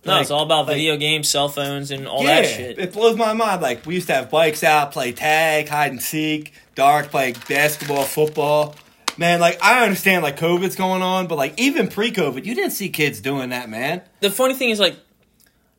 No, 0.05 0.13
Like- 0.13 0.21
it's 0.21 0.31
all 0.31 0.43
about 0.43 0.67
like- 0.67 0.75
video 0.77 0.97
games, 0.97 1.27
cell 1.29 1.49
phones, 1.49 1.89
and 1.91 2.07
all 2.07 2.23
yeah, 2.23 2.41
that 2.41 2.47
shit. 2.47 2.77
it 2.79 2.93
blows 2.93 3.15
my 3.17 3.33
mind. 3.33 3.61
Like 3.61 3.85
we 3.85 3.95
used 3.95 4.07
to 4.07 4.13
have 4.13 4.29
bikes 4.29 4.63
out, 4.63 4.91
play 4.91 5.11
tag, 5.11 5.67
hide 5.67 5.91
and 5.91 6.01
seek, 6.01 6.53
darts, 6.75 7.07
play 7.07 7.33
basketball, 7.49 8.03
football. 8.03 8.75
Man, 9.17 9.39
like 9.39 9.57
I 9.63 9.83
understand 9.83 10.23
like 10.23 10.37
COVID's 10.37 10.75
going 10.75 11.01
on, 11.01 11.27
but 11.27 11.37
like 11.37 11.53
even 11.57 11.87
pre-COVID, 11.87 12.45
you 12.45 12.53
didn't 12.55 12.71
see 12.71 12.89
kids 12.89 13.21
doing 13.21 13.49
that, 13.49 13.69
man. 13.69 14.01
the 14.19 14.29
funny 14.31 14.53
thing 14.53 14.69
is 14.71 14.79
like 14.79 14.97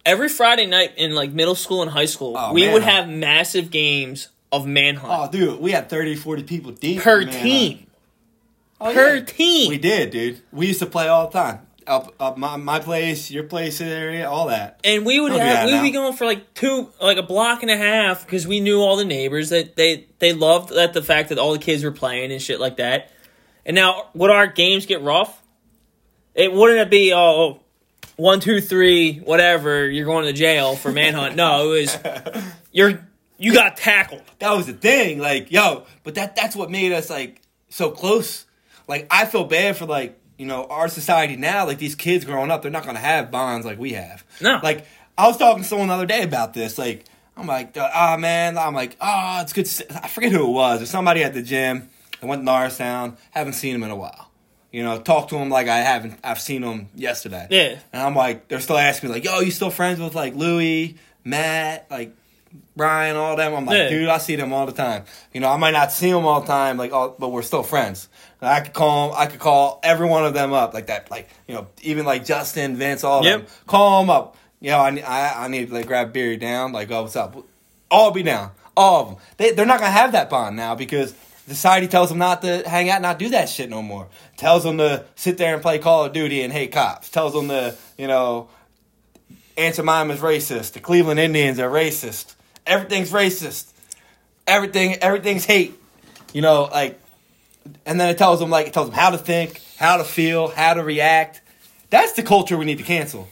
every 0.04 0.28
Friday 0.28 0.66
night 0.66 0.92
in 0.96 1.14
like 1.14 1.32
middle 1.32 1.54
school 1.54 1.82
and 1.82 1.90
high 1.90 2.06
school, 2.06 2.34
Oh, 2.38 2.52
we 2.52 2.62
would 2.72 2.82
Manhunt. 2.82 3.08
have 3.08 3.08
massive 3.18 3.70
games 3.70 4.28
of 4.52 4.66
manhunt 4.66 5.12
Oh, 5.12 5.30
dude, 5.30 5.60
we 5.60 5.72
had 5.72 5.90
30, 5.90 6.14
40 6.16 6.42
people 6.44 6.72
deep 6.72 7.02
per 7.02 7.24
man. 7.24 7.42
team. 7.42 7.86
Oh, 8.80 8.92
per 8.94 9.16
yeah. 9.16 9.24
team. 9.24 9.68
We 9.68 9.78
did, 9.78 10.10
dude. 10.10 10.40
We 10.52 10.68
used 10.68 10.78
to 10.80 10.86
play 10.86 11.08
all 11.08 11.28
the 11.28 11.32
time. 11.38 11.60
up 11.86 12.14
up 12.18 12.36
my 12.38 12.56
my 12.56 12.78
place, 12.80 13.30
your 13.30 13.44
place 13.44 13.80
area, 13.80 14.28
all 14.30 14.48
that. 14.48 14.80
And 14.82 15.04
we 15.06 15.20
would 15.20 15.30
Don't 15.30 15.40
have, 15.40 15.66
we 15.66 15.74
would 15.74 15.82
be 15.82 15.90
going 15.90 16.12
for 16.14 16.24
like 16.26 16.54
two, 16.54 16.88
like 17.02 17.16
a 17.18 17.22
block 17.22 17.62
and 17.62 17.70
a 17.70 17.76
half, 17.76 18.24
because 18.24 18.46
we 18.46 18.60
knew 18.60 18.80
all 18.80 18.96
the 18.96 19.04
neighbors 19.04 19.50
that 19.50 19.76
they 19.76 20.06
they 20.20 20.32
loved 20.32 20.70
that 20.74 20.92
the 20.94 21.02
fact 21.02 21.28
that 21.30 21.38
all 21.38 21.52
the 21.52 21.58
kids 21.58 21.84
were 21.84 21.92
playing 21.92 22.32
and 22.32 22.40
shit 22.40 22.60
like 22.60 22.76
that. 22.78 23.10
And 23.66 23.74
now, 23.74 24.06
would 24.14 24.30
our 24.30 24.46
games 24.46 24.86
get 24.86 25.02
rough? 25.02 25.42
It 26.34 26.52
wouldn't 26.52 26.78
it 26.78 26.88
be 26.88 27.12
oh, 27.12 27.60
one, 28.14 28.38
two, 28.38 28.60
three, 28.60 29.18
whatever. 29.18 29.90
You're 29.90 30.06
going 30.06 30.24
to 30.24 30.32
jail 30.32 30.76
for 30.76 30.92
manhunt. 30.92 31.34
no, 31.34 31.72
it 31.72 31.80
was 31.80 32.44
you're 32.72 33.00
you 33.38 33.52
got 33.52 33.76
tackled. 33.76 34.22
That 34.38 34.52
was 34.52 34.66
the 34.66 34.72
thing. 34.72 35.18
Like, 35.18 35.50
yo, 35.50 35.84
but 36.04 36.14
that 36.14 36.36
that's 36.36 36.54
what 36.54 36.70
made 36.70 36.92
us 36.92 37.10
like 37.10 37.42
so 37.68 37.90
close. 37.90 38.46
Like, 38.86 39.08
I 39.10 39.26
feel 39.26 39.44
bad 39.44 39.76
for 39.76 39.84
like 39.84 40.18
you 40.38 40.46
know 40.46 40.66
our 40.66 40.88
society 40.88 41.34
now. 41.34 41.66
Like 41.66 41.78
these 41.78 41.96
kids 41.96 42.24
growing 42.24 42.52
up, 42.52 42.62
they're 42.62 42.70
not 42.70 42.86
gonna 42.86 43.00
have 43.00 43.32
bonds 43.32 43.66
like 43.66 43.80
we 43.80 43.94
have. 43.94 44.24
No. 44.40 44.60
Like 44.62 44.86
I 45.18 45.26
was 45.26 45.38
talking 45.38 45.64
to 45.64 45.68
someone 45.68 45.88
the 45.88 45.94
other 45.94 46.06
day 46.06 46.22
about 46.22 46.54
this. 46.54 46.78
Like 46.78 47.04
I'm 47.36 47.48
like, 47.48 47.76
ah 47.76 48.16
man, 48.16 48.56
I'm 48.56 48.74
like, 48.74 48.96
ah, 49.00 49.42
it's 49.42 49.52
good. 49.52 49.66
To 49.66 49.70
see. 49.70 49.84
I 49.90 50.06
forget 50.06 50.30
who 50.30 50.46
it 50.46 50.52
was. 50.52 50.82
Or 50.82 50.86
somebody 50.86 51.24
at 51.24 51.34
the 51.34 51.42
gym. 51.42 51.90
I 52.22 52.26
went 52.26 52.40
to 52.42 52.44
Norristown. 52.44 53.16
Haven't 53.30 53.54
seen 53.54 53.74
him 53.74 53.82
in 53.82 53.90
a 53.90 53.96
while. 53.96 54.30
You 54.72 54.82
know, 54.82 54.98
talk 54.98 55.28
to 55.28 55.36
him 55.36 55.48
like 55.48 55.68
I 55.68 55.78
haven't. 55.78 56.18
I've 56.24 56.40
seen 56.40 56.62
him 56.62 56.88
yesterday. 56.94 57.46
Yeah. 57.50 57.78
And 57.92 58.02
I'm 58.02 58.14
like, 58.14 58.48
they're 58.48 58.60
still 58.60 58.76
asking 58.76 59.08
me 59.08 59.14
like, 59.14 59.24
yo, 59.24 59.40
you 59.40 59.50
still 59.50 59.70
friends 59.70 60.00
with 60.00 60.14
like 60.14 60.34
Louis, 60.34 60.96
Matt, 61.24 61.86
like 61.90 62.14
Brian, 62.74 63.16
all 63.16 63.36
them? 63.36 63.54
I'm 63.54 63.64
like, 63.64 63.76
Yeah. 63.76 63.88
dude, 63.88 64.08
I 64.08 64.18
see 64.18 64.36
them 64.36 64.52
all 64.52 64.66
the 64.66 64.72
time. 64.72 65.04
You 65.32 65.40
know, 65.40 65.50
I 65.50 65.56
might 65.56 65.70
not 65.72 65.92
see 65.92 66.10
them 66.10 66.26
all 66.26 66.40
the 66.42 66.46
time, 66.46 66.76
like, 66.76 66.92
all, 66.92 67.14
but 67.18 67.28
we're 67.30 67.42
still 67.42 67.62
friends. 67.62 68.08
And 68.40 68.50
I 68.50 68.60
could 68.60 68.74
call 68.74 69.08
them. 69.10 69.18
I 69.18 69.26
could 69.26 69.40
call 69.40 69.80
every 69.82 70.06
one 70.08 70.26
of 70.26 70.34
them 70.34 70.52
up 70.52 70.74
like 70.74 70.88
that, 70.88 71.10
like 71.10 71.28
you 71.46 71.54
know, 71.54 71.68
even 71.82 72.04
like 72.04 72.24
Justin, 72.26 72.76
Vince, 72.76 73.02
all 73.02 73.20
of 73.20 73.24
Yep. 73.24 73.38
them. 73.40 73.46
Call 73.66 74.00
them 74.02 74.10
up. 74.10 74.36
You 74.60 74.70
know, 74.72 74.78
I, 74.78 74.90
I 75.06 75.44
I 75.44 75.48
need 75.48 75.68
to 75.68 75.74
like 75.74 75.86
grab 75.86 76.12
Barry 76.12 76.36
down, 76.36 76.72
like, 76.72 76.90
oh, 76.90 77.02
what's 77.02 77.16
up? 77.16 77.36
All 77.90 78.10
be 78.10 78.22
down, 78.22 78.50
all 78.76 79.00
of 79.02 79.08
them. 79.08 79.16
They 79.38 79.52
they're 79.52 79.64
not 79.66 79.78
gonna 79.80 79.90
have 79.92 80.12
that 80.12 80.28
bond 80.28 80.56
now 80.56 80.74
because. 80.74 81.14
Society 81.48 81.86
tells 81.86 82.08
them 82.08 82.18
not 82.18 82.42
to 82.42 82.68
hang 82.68 82.90
out, 82.90 83.00
not 83.02 83.18
do 83.18 83.28
that 83.30 83.48
shit 83.48 83.70
no 83.70 83.80
more. 83.82 84.08
Tells 84.36 84.64
them 84.64 84.78
to 84.78 85.04
sit 85.14 85.38
there 85.38 85.54
and 85.54 85.62
play 85.62 85.78
Call 85.78 86.04
of 86.04 86.12
Duty 86.12 86.42
and 86.42 86.52
hate 86.52 86.72
cops. 86.72 87.08
Tells 87.08 87.32
them 87.34 87.48
to, 87.48 87.76
you 87.96 88.08
know, 88.08 88.48
Aunt 89.56 89.76
Jemima 89.76 90.14
is 90.14 90.20
racist. 90.20 90.72
The 90.72 90.80
Cleveland 90.80 91.20
Indians 91.20 91.60
are 91.60 91.70
racist. 91.70 92.34
Everything's 92.66 93.12
racist. 93.12 93.72
Everything, 94.46 94.94
everything's 94.96 95.44
hate. 95.44 95.74
You 96.32 96.42
know, 96.42 96.64
like, 96.64 97.00
and 97.84 98.00
then 98.00 98.10
it 98.10 98.18
tells 98.18 98.40
them 98.40 98.50
like 98.50 98.66
it 98.66 98.72
tells 98.72 98.88
them 98.88 98.96
how 98.96 99.10
to 99.10 99.18
think, 99.18 99.60
how 99.78 99.96
to 99.98 100.04
feel, 100.04 100.48
how 100.48 100.74
to 100.74 100.82
react. 100.82 101.40
That's 101.90 102.12
the 102.12 102.22
culture 102.22 102.56
we 102.56 102.64
need 102.64 102.78
to 102.78 102.84
cancel. 102.84 103.28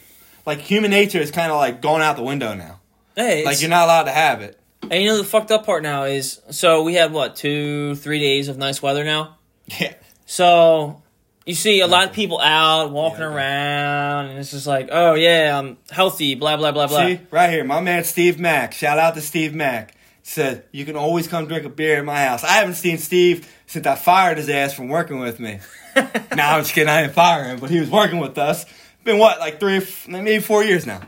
Like 0.47 0.59
human 0.61 0.91
nature 0.91 1.19
is 1.19 1.31
kind 1.31 1.51
of 1.51 1.59
like 1.59 1.81
going 1.81 2.03
out 2.03 2.17
the 2.17 2.23
window 2.23 2.55
now. 2.55 2.81
Hey, 3.17 3.45
Like 3.45 3.61
you're 3.61 3.71
not 3.71 3.85
allowed 3.85 4.05
to 4.05 4.13
have 4.13 4.41
it. 4.41 4.59
And 4.91 5.03
you 5.03 5.09
know 5.09 5.19
the 5.19 5.25
fucked 5.25 5.51
up 5.51 5.65
part 5.67 5.83
now 5.83 6.05
is 6.05 6.41
so 6.51 6.83
we 6.83 6.95
had 6.95 7.13
what 7.13 7.37
two, 7.37 7.95
three 7.97 8.19
days 8.19 8.49
of 8.49 8.57
nice 8.59 8.83
weather 8.83 9.05
now. 9.05 9.37
Yeah. 9.81 9.95
So 10.27 11.03
you 11.47 11.55
see 11.55 11.81
a 11.81 11.87
lot 11.87 12.07
of 12.09 12.13
people 12.15 12.41
out 12.41 12.91
walking 12.91 13.21
Yeah, 13.21 13.27
okay. 13.27 13.37
around, 13.37 14.27
and 14.27 14.39
it's 14.39 14.51
just 14.51 14.67
like, 14.67 14.89
oh 14.91 15.15
yeah, 15.15 15.59
I'm 15.59 15.77
healthy, 15.91 16.35
blah 16.35 16.57
blah 16.57 16.73
blah 16.73 16.87
blah. 16.87 17.07
See, 17.07 17.21
right 17.31 17.51
here, 17.51 17.65
my 17.65 17.81
man 17.81 18.05
Steve 18.05 18.39
Mack. 18.41 18.73
Shout 18.75 18.99
out 18.99 19.15
to 19.15 19.21
Steve 19.21 19.55
Mack. 19.55 19.95
Said 20.23 20.65
you 20.73 20.85
can 20.87 20.97
always 20.97 21.29
come 21.29 21.47
drink 21.47 21.65
a 21.67 21.69
beer 21.69 21.99
at 21.99 22.05
my 22.05 22.25
house. 22.25 22.45
I 22.45 22.53
haven't 22.53 22.75
seen 22.75 22.97
Steve 22.99 23.47
since 23.67 23.87
I 23.87 23.95
fired 23.95 24.39
his 24.39 24.49
ass 24.49 24.73
from 24.73 24.89
working 24.89 25.19
with 25.19 25.39
me. 25.39 25.61
no, 25.97 26.03
I'm 26.31 26.63
just 26.63 26.73
kidding. 26.73 26.89
I 26.89 27.03
didn't 27.03 27.15
fire 27.15 27.45
him, 27.45 27.61
but 27.61 27.69
he 27.71 27.79
was 27.79 27.91
working 27.91 28.19
with 28.21 28.39
us. 28.39 28.65
Been 29.05 29.19
what, 29.19 29.39
like 29.39 29.61
three, 29.61 29.87
maybe 30.09 30.41
four 30.41 30.65
years 30.65 30.87
now. 30.87 31.03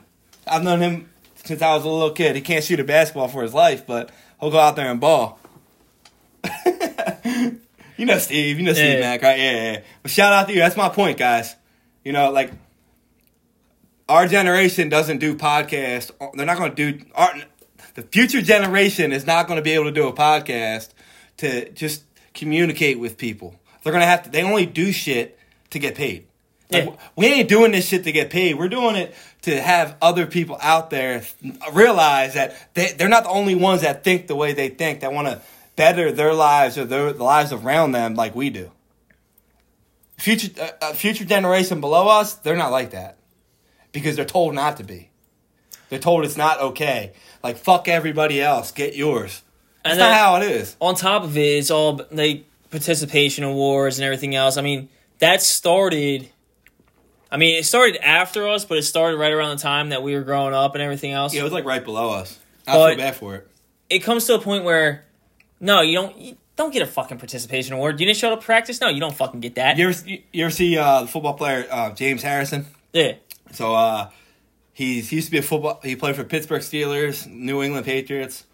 I've 0.47 0.63
known 0.63 0.81
him 0.81 1.09
since 1.47 1.63
I 1.63 1.75
was 1.75 1.85
a 1.85 1.89
little 1.89 2.11
kid. 2.11 2.37
He 2.37 2.43
can't 2.43 2.65
shoot 2.65 2.81
a 2.81 2.85
basketball 2.85 3.29
for 3.29 3.43
his 3.43 3.55
life, 3.55 3.87
but 3.87 4.11
he'll 4.41 4.51
go 4.51 4.59
out 4.59 4.77
there 4.77 4.91
and 4.91 5.01
ball. 5.01 5.39
you 7.97 8.07
know 8.07 8.19
Steve. 8.19 8.59
You 8.59 8.65
know 8.65 8.73
Steve 8.73 8.95
Yeah. 8.95 9.01
Mack, 9.01 9.23
right? 9.23 9.39
Yeah, 9.39 9.51
yeah, 9.53 9.73
yeah. 9.73 9.81
But 10.03 10.11
shout 10.11 10.33
out 10.33 10.49
to 10.49 10.53
you. 10.55 10.61
That's 10.61 10.77
my 10.77 10.89
point, 10.89 11.19
guys. 11.19 11.57
You 12.05 12.13
know, 12.13 12.31
like 12.31 12.53
our 14.09 14.27
generation 14.29 14.89
doesn't 14.89 15.19
do 15.19 15.35
podcasts. 15.35 16.11
They're 16.35 16.47
not 16.47 16.59
going 16.59 16.75
to 16.75 16.93
do 16.93 17.05
our, 17.15 17.35
the 17.95 18.03
future 18.03 18.43
generation 18.43 19.13
is 19.13 19.27
not 19.27 19.47
going 19.49 19.57
to 19.57 19.63
be 19.63 19.73
able 19.73 19.87
to 19.87 19.93
do 19.93 20.07
a 20.07 20.13
podcast 20.13 20.91
to 21.39 21.71
just 21.73 22.05
communicate 22.35 22.99
with 22.99 23.17
people. 23.19 23.59
They're 23.83 23.93
going 23.93 24.03
to 24.03 24.07
have 24.07 24.25
to. 24.25 24.31
They 24.31 24.43
only 24.43 24.67
do 24.67 24.93
shit 24.93 25.39
to 25.71 25.79
get 25.79 25.95
paid. 25.95 26.27
Like, 26.71 26.85
Yeah. 26.87 26.97
We 27.15 27.27
ain't 27.27 27.49
doing 27.49 27.73
this 27.73 27.87
shit 27.87 28.05
to 28.05 28.13
get 28.13 28.31
paid. 28.31 28.55
We're 28.59 28.69
doing 28.69 28.97
it 28.97 29.15
to 29.43 29.61
have 29.61 29.97
other 30.03 30.27
people 30.27 30.59
out 30.61 30.91
there 30.91 31.23
realize 31.73 32.35
that 32.35 32.57
they, 32.75 32.93
they're 32.93 33.09
not 33.09 33.25
the 33.25 33.31
only 33.31 33.55
ones 33.55 33.83
that 33.83 34.03
think 34.03 34.27
the 34.27 34.35
way 34.37 34.53
they 34.53 34.69
think. 34.69 35.01
That 35.01 35.13
want 35.13 35.29
to 35.29 35.41
better 35.77 36.11
their 36.11 36.35
lives 36.35 36.77
or 36.79 36.85
their, 36.85 37.13
the 37.13 37.23
lives 37.23 37.53
around 37.53 37.93
them 37.93 38.15
like 38.15 38.35
we 38.35 38.51
do. 38.51 38.71
Future, 40.19 40.51
uh, 40.61 40.71
uh, 40.81 40.93
future 40.95 41.25
generation 41.25 41.81
below 41.81 42.09
us, 42.09 42.35
they're 42.35 42.57
not 42.57 42.71
like 42.73 42.91
that 42.93 43.19
because 43.93 44.17
they're 44.17 44.25
told 44.25 44.55
not 44.55 44.79
to 44.79 44.85
be. 44.85 45.11
They're 45.91 45.99
told 45.99 46.25
it's 46.25 46.37
not 46.39 46.61
okay. 46.61 47.13
Like 47.45 47.59
fuck 47.59 47.87
everybody 47.87 48.41
else, 48.41 48.73
get 48.73 48.97
yours. 48.97 49.43
That's 49.85 49.93
And 49.93 50.01
not 50.01 50.13
how 50.15 50.37
it 50.37 50.51
is. 50.51 50.75
On 50.81 50.95
top 50.95 51.23
of 51.23 51.37
it, 51.37 51.41
it's 51.41 51.71
all 51.71 52.01
like 52.11 52.47
participation 52.71 53.45
awards 53.45 53.99
and 53.99 54.05
everything 54.05 54.35
else. 54.35 54.57
I 54.57 54.63
mean, 54.63 54.89
that 55.19 55.43
started. 55.43 56.29
I 57.31 57.37
mean, 57.39 57.57
it 57.59 57.65
started 57.65 57.97
after 58.05 58.47
us, 58.49 58.65
but 58.65 58.79
it 58.79 58.83
started 58.83 59.17
right 59.19 59.33
around 59.33 59.57
the 59.57 59.63
time 59.63 59.89
that 59.91 60.03
we 60.03 60.15
were 60.15 60.23
growing 60.23 60.55
up 60.55 60.75
and 60.75 60.83
everything 60.83 61.13
else. 61.13 61.35
Yeah, 61.35 61.41
it 61.41 61.45
was 61.45 61.53
like 61.53 61.65
right 61.65 61.85
below 61.85 62.11
us. 62.11 62.39
I 62.67 62.75
But- 62.75 62.89
feel 62.97 62.99
bad 63.05 63.17
for 63.17 63.35
it. 63.37 63.49
It 63.89 64.01
comes 64.01 64.27
to 64.27 64.35
a 64.35 64.39
point 64.41 64.65
where, 64.65 65.05
no, 65.61 65.81
you 65.81 65.95
don't. 65.95 66.17
You 66.19 66.37
don't 66.57 66.73
get 66.73 66.83
a 66.83 66.87
fucking 66.87 67.19
participation 67.19 67.75
award. 67.75 68.01
You 68.01 68.07
didn't 68.07 68.19
show 68.19 68.33
up 68.33 68.41
to 68.41 68.45
practice. 68.47 68.81
No, 68.81 68.89
you 68.89 68.99
don't 68.99 69.15
fucking 69.15 69.41
get 69.41 69.55
that. 69.57 69.77
You 69.79 69.91
ever 69.91 70.09
you 70.33 70.45
ever 70.45 70.51
see 70.51 70.77
uh, 70.77 71.03
the 71.03 71.07
football 71.09 71.35
player 71.35 71.67
uh, 71.71 71.91
James 71.91 72.23
Harrison? 72.23 72.67
yeah. 72.93 73.13
So 73.53 73.75
uh, 73.75 74.11
he's 74.73 75.09
he 75.11 75.17
used 75.17 75.29
to 75.29 75.33
be 75.33 75.39
a 75.39 75.43
football. 75.43 75.79
He 75.85 75.95
played 75.95 76.17
for 76.17 76.25
Pittsburgh 76.25 76.63
Steelers, 76.63 77.27
New 77.31 77.63
England 77.63 77.87
Patriots, 77.87 78.45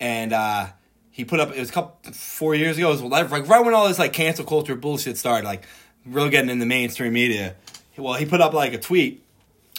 and 0.00 0.32
uh, 0.34 0.66
he 1.10 1.24
put 1.24 1.40
up. 1.40 1.50
It 1.54 1.60
was 1.60 1.70
a 1.70 1.72
couple 1.72 2.12
four 2.12 2.54
years 2.54 2.76
ago. 2.76 2.88
It 2.88 3.00
was 3.00 3.30
like 3.30 3.48
right 3.48 3.64
when 3.64 3.72
all 3.72 3.88
this 3.88 3.98
like 3.98 4.12
cancel 4.12 4.44
culture 4.44 4.74
bullshit 4.74 5.16
started, 5.16 5.46
like 5.46 5.64
really 6.04 6.28
getting 6.28 6.50
in 6.50 6.58
the 6.58 6.66
mainstream 6.66 7.14
media. 7.14 7.54
Well, 7.96 8.14
he 8.14 8.26
put 8.26 8.40
up 8.40 8.52
like 8.52 8.72
a 8.72 8.78
tweet, 8.78 9.22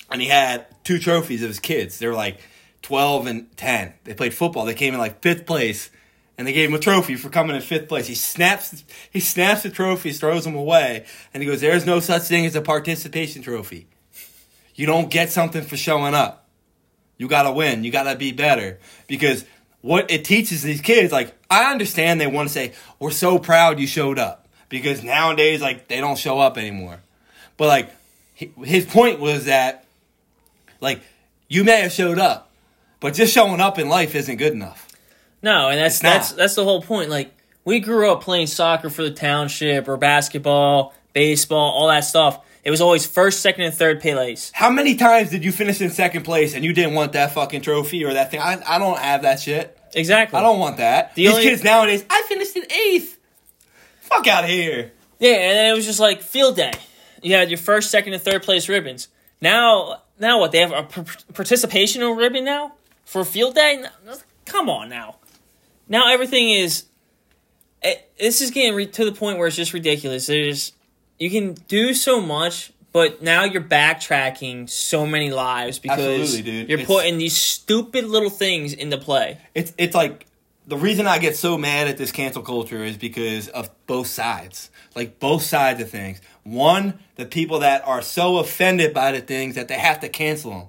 and 0.10 0.22
he 0.22 0.28
had 0.28 0.66
two 0.84 1.00
trophies 1.00 1.42
of 1.42 1.50
his 1.50 1.60
kids. 1.60 2.00
They 2.00 2.08
were 2.08 2.14
like 2.14 2.40
twelve 2.82 3.28
and 3.28 3.56
ten. 3.58 3.94
They 4.04 4.14
played 4.14 4.34
football. 4.34 4.66
They 4.66 4.74
came 4.74 4.94
in 4.94 5.00
like 5.00 5.22
fifth 5.22 5.46
place. 5.46 5.90
And 6.38 6.46
they 6.46 6.52
gave 6.52 6.68
him 6.68 6.76
a 6.76 6.80
trophy 6.80 7.16
for 7.16 7.30
coming 7.30 7.56
in 7.56 7.62
fifth 7.62 7.88
place. 7.88 8.08
He 8.08 8.14
snaps, 8.14 8.84
he 9.10 9.22
snaps 9.22 9.64
the 9.64 9.70
trophies, 9.70 10.20
throws 10.20 10.44
them 10.44 10.56
away, 10.56 11.06
and 11.34 11.42
he 11.42 11.48
goes, 11.48 11.62
"There's 11.62 11.86
no 11.86 12.02
such 12.02 12.24
thing 12.24 12.46
as 12.46 12.58
a 12.58 12.62
participation 12.62 13.42
trophy." 13.42 13.88
You 14.76 14.86
don't 14.86 15.10
get 15.10 15.32
something 15.32 15.64
for 15.64 15.78
showing 15.78 16.14
up. 16.14 16.50
You 17.18 17.30
gotta 17.30 17.54
win. 17.54 17.86
You 17.86 17.92
gotta 17.92 18.18
be 18.18 18.34
better. 18.34 18.80
Because 19.08 19.46
what 19.80 20.12
it 20.12 20.26
teaches 20.26 20.62
these 20.62 20.82
kids, 20.82 21.14
like, 21.14 21.34
I 21.50 21.72
understand 21.72 22.20
they 22.20 22.28
want 22.28 22.50
to 22.50 22.54
say, 22.54 22.74
we're 23.00 23.12
so 23.12 23.40
proud 23.40 23.80
you 23.80 23.88
showed 23.88 24.20
up. 24.20 24.46
Because 24.68 25.04
nowadays, 25.04 25.62
like, 25.62 25.88
they 25.88 26.02
don't 26.02 26.18
show 26.18 26.40
up 26.40 26.58
anymore. 26.58 27.00
But, 27.56 27.68
like, 27.68 27.92
his 28.36 28.86
point 28.86 29.20
was 29.20 29.46
that, 29.46 29.86
like, 30.82 31.02
you 31.48 31.64
may 31.64 31.82
have 31.82 31.92
showed 31.92 32.20
up, 32.20 32.52
but 33.00 33.14
just 33.14 33.34
showing 33.34 33.62
up 33.62 33.80
in 33.80 33.88
life 33.90 34.16
isn't 34.16 34.38
good 34.38 34.54
enough. 34.54 34.88
No, 35.42 35.70
and 35.70 35.80
that's 35.80 36.00
that's 36.00 36.32
that's 36.32 36.56
the 36.56 36.64
whole 36.64 36.82
point. 36.82 37.10
Like 37.10 37.32
we 37.64 37.80
grew 37.80 38.12
up 38.12 38.22
playing 38.22 38.48
soccer 38.48 38.90
for 38.90 39.04
the 39.04 39.12
township 39.12 39.88
or 39.88 39.96
basketball, 39.96 40.94
baseball, 41.14 41.72
all 41.72 41.88
that 41.88 42.00
stuff. 42.00 42.40
It 42.64 42.72
was 42.72 42.82
always 42.82 43.06
first, 43.06 43.42
second, 43.42 43.64
and 43.66 43.74
third 43.74 44.02
place. 44.02 44.52
How 44.56 44.72
many 44.72 44.96
times 44.96 45.30
did 45.30 45.46
you 45.46 45.52
finish 45.52 45.80
in 45.82 45.92
second 45.92 46.24
place 46.24 46.56
and 46.56 46.66
you 46.66 46.74
didn't 46.74 46.96
want 46.96 47.14
that 47.14 47.32
fucking 47.34 47.62
trophy 47.62 48.04
or 48.06 48.14
that 48.14 48.32
thing? 48.32 48.40
I, 48.40 48.60
I 48.66 48.80
don't 48.80 48.98
have 48.98 49.22
that 49.22 49.40
shit. 49.40 49.78
Exactly. 49.94 50.40
I 50.40 50.42
don't 50.42 50.58
want 50.58 50.78
that. 50.78 51.14
The 51.14 51.26
These 51.26 51.32
only- 51.32 51.44
kids 51.44 51.64
nowadays, 51.64 52.04
I 52.10 52.24
finished 52.28 52.56
in 52.56 52.64
eighth. 52.72 53.20
Fuck 54.02 54.26
out 54.26 54.46
of 54.46 54.50
here. 54.50 54.92
Yeah, 55.20 55.30
and 55.34 55.58
then 55.60 55.72
it 55.72 55.76
was 55.76 55.86
just 55.86 56.00
like 56.00 56.24
field 56.24 56.56
day. 56.56 56.74
You 57.26 57.34
had 57.34 57.50
your 57.50 57.58
first, 57.58 57.90
second, 57.90 58.14
and 58.14 58.22
third 58.22 58.44
place 58.44 58.70
ribbons. 58.70 59.08
Now, 59.42 60.04
now 60.20 60.40
what? 60.40 60.52
They 60.52 60.60
have 60.60 60.72
a 60.72 60.84
par- 60.84 61.06
participation 61.34 62.04
ribbon 62.16 62.46
now 62.46 62.74
for 63.04 63.26
field 63.26 63.56
day. 63.56 63.84
Come 64.46 64.70
on 64.70 64.90
now. 64.90 65.16
Now 65.90 66.14
everything 66.14 66.52
is. 66.52 66.86
It, 67.82 68.12
this 68.20 68.42
is 68.42 68.52
getting 68.52 68.76
re- 68.76 68.86
to 68.86 69.06
the 69.06 69.12
point 69.12 69.40
where 69.40 69.48
it's 69.48 69.56
just 69.56 69.74
ridiculous. 69.74 70.28
There's 70.28 70.74
you 71.18 71.32
can 71.32 71.54
do 71.68 71.96
so 71.96 72.22
much, 72.22 72.72
but 72.92 73.24
now 73.24 73.44
you're 73.44 73.62
backtracking 73.64 74.70
so 74.70 75.06
many 75.08 75.32
lives 75.32 75.80
because 75.80 76.40
you're 76.40 76.64
It's- 76.80 76.86
putting 76.86 77.18
these 77.18 77.36
stupid 77.36 78.06
little 78.06 78.30
things 78.30 78.72
into 78.74 78.98
play. 79.00 79.40
It's 79.56 79.74
it's 79.80 79.96
like 79.96 80.28
the 80.68 80.78
reason 80.78 81.08
I 81.08 81.20
get 81.20 81.36
so 81.36 81.58
mad 81.58 81.88
at 81.88 81.98
this 81.98 82.12
cancel 82.12 82.42
culture 82.42 82.84
is 82.84 82.98
because 82.98 83.48
of 83.50 83.70
both 83.86 84.08
sides. 84.08 84.70
Like 84.96 85.20
both 85.20 85.44
sides 85.44 85.82
of 85.82 85.90
things. 85.90 86.22
One, 86.44 87.00
the 87.16 87.26
people 87.26 87.60
that 87.60 87.88
are 87.88 88.02
so 88.02 88.38
offended 88.38 88.94
by 88.94 89.12
the 89.12 89.22
things 89.22 89.56
that 89.56 89.68
they 89.68 89.78
have 89.78 90.00
to 90.00 90.10
cancel 90.10 90.52
them. 90.52 90.68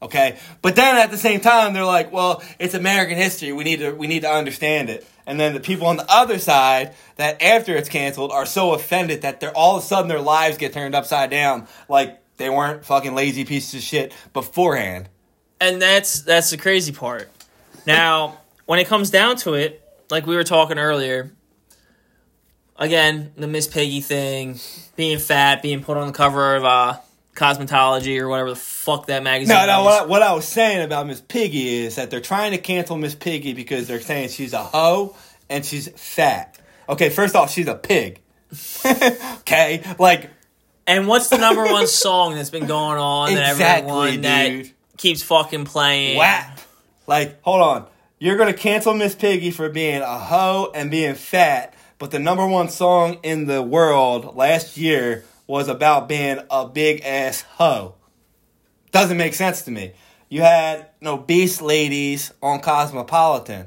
Okay? 0.00 0.38
But 0.62 0.76
then 0.76 0.96
at 0.96 1.10
the 1.10 1.18
same 1.18 1.40
time 1.40 1.72
they're 1.72 1.84
like, 1.84 2.12
well, 2.12 2.42
it's 2.58 2.74
American 2.74 3.16
history. 3.16 3.52
We 3.52 3.64
need 3.64 3.80
to 3.80 3.92
we 3.92 4.06
need 4.06 4.22
to 4.22 4.30
understand 4.30 4.90
it. 4.90 5.06
And 5.26 5.38
then 5.38 5.54
the 5.54 5.60
people 5.60 5.86
on 5.86 5.96
the 5.96 6.10
other 6.10 6.38
side 6.38 6.94
that 7.16 7.42
after 7.42 7.76
it's 7.76 7.88
canceled 7.88 8.32
are 8.32 8.46
so 8.46 8.72
offended 8.72 9.22
that 9.22 9.40
they're 9.40 9.56
all 9.56 9.76
of 9.76 9.82
a 9.82 9.86
sudden 9.86 10.08
their 10.08 10.20
lives 10.20 10.56
get 10.56 10.72
turned 10.72 10.94
upside 10.94 11.30
down 11.30 11.66
like 11.88 12.22
they 12.36 12.48
weren't 12.48 12.84
fucking 12.84 13.14
lazy 13.14 13.44
pieces 13.44 13.74
of 13.74 13.80
shit 13.80 14.12
beforehand. 14.32 15.08
and 15.60 15.82
that's 15.82 16.22
that's 16.22 16.50
the 16.50 16.56
crazy 16.56 16.92
part. 16.92 17.28
Now, 17.86 18.37
when 18.68 18.78
it 18.78 18.86
comes 18.86 19.08
down 19.08 19.36
to 19.36 19.54
it, 19.54 19.82
like 20.10 20.26
we 20.26 20.36
were 20.36 20.44
talking 20.44 20.78
earlier, 20.78 21.32
again, 22.76 23.32
the 23.34 23.46
Miss 23.48 23.66
Piggy 23.66 24.02
thing, 24.02 24.60
being 24.94 25.18
fat, 25.18 25.62
being 25.62 25.82
put 25.82 25.96
on 25.96 26.06
the 26.06 26.12
cover 26.12 26.54
of 26.54 26.66
uh, 26.66 26.98
Cosmetology 27.34 28.20
or 28.20 28.28
whatever 28.28 28.50
the 28.50 28.56
fuck 28.56 29.06
that 29.06 29.22
magazine. 29.22 29.56
No, 29.56 29.64
no. 29.64 29.84
What 29.84 30.02
I, 30.02 30.04
what 30.04 30.22
I 30.22 30.34
was 30.34 30.46
saying 30.46 30.82
about 30.84 31.06
Miss 31.06 31.22
Piggy 31.22 31.76
is 31.78 31.96
that 31.96 32.10
they're 32.10 32.20
trying 32.20 32.52
to 32.52 32.58
cancel 32.58 32.98
Miss 32.98 33.14
Piggy 33.14 33.54
because 33.54 33.88
they're 33.88 34.02
saying 34.02 34.28
she's 34.28 34.52
a 34.52 34.62
hoe 34.62 35.16
and 35.48 35.64
she's 35.64 35.88
fat. 35.88 36.58
Okay, 36.90 37.08
first 37.08 37.34
off, 37.34 37.50
she's 37.50 37.68
a 37.68 37.74
pig. 37.74 38.20
okay, 38.84 39.82
like 39.98 40.28
And 40.86 41.08
what's 41.08 41.30
the 41.30 41.38
number 41.38 41.64
one 41.64 41.86
song 42.04 42.34
that's 42.34 42.50
been 42.50 42.66
going 42.66 42.98
on 42.98 43.32
that 43.32 43.52
Exactly, 43.52 43.90
everyone 43.92 44.20
that 44.22 44.48
dude. 44.48 44.72
keeps 44.98 45.22
fucking 45.22 45.64
playing? 45.64 46.18
WAP. 46.18 46.58
Like, 47.06 47.40
hold 47.40 47.62
on, 47.62 47.86
you're 48.18 48.36
gonna 48.36 48.52
cancel 48.52 48.94
Miss 48.94 49.14
Piggy 49.14 49.50
for 49.50 49.68
being 49.68 50.02
a 50.02 50.18
hoe 50.18 50.70
and 50.74 50.90
being 50.90 51.14
fat, 51.14 51.74
but 51.98 52.10
the 52.10 52.18
number 52.18 52.46
one 52.46 52.68
song 52.68 53.18
in 53.22 53.46
the 53.46 53.62
world 53.62 54.36
last 54.36 54.76
year 54.76 55.24
was 55.46 55.68
about 55.68 56.08
being 56.08 56.38
a 56.50 56.66
big 56.66 57.02
ass 57.04 57.42
hoe. 57.42 57.94
Doesn't 58.90 59.16
make 59.16 59.34
sense 59.34 59.62
to 59.62 59.70
me. 59.70 59.92
You 60.28 60.42
had 60.42 60.88
obese 61.04 61.62
ladies 61.62 62.32
on 62.42 62.60
Cosmopolitan. 62.60 63.66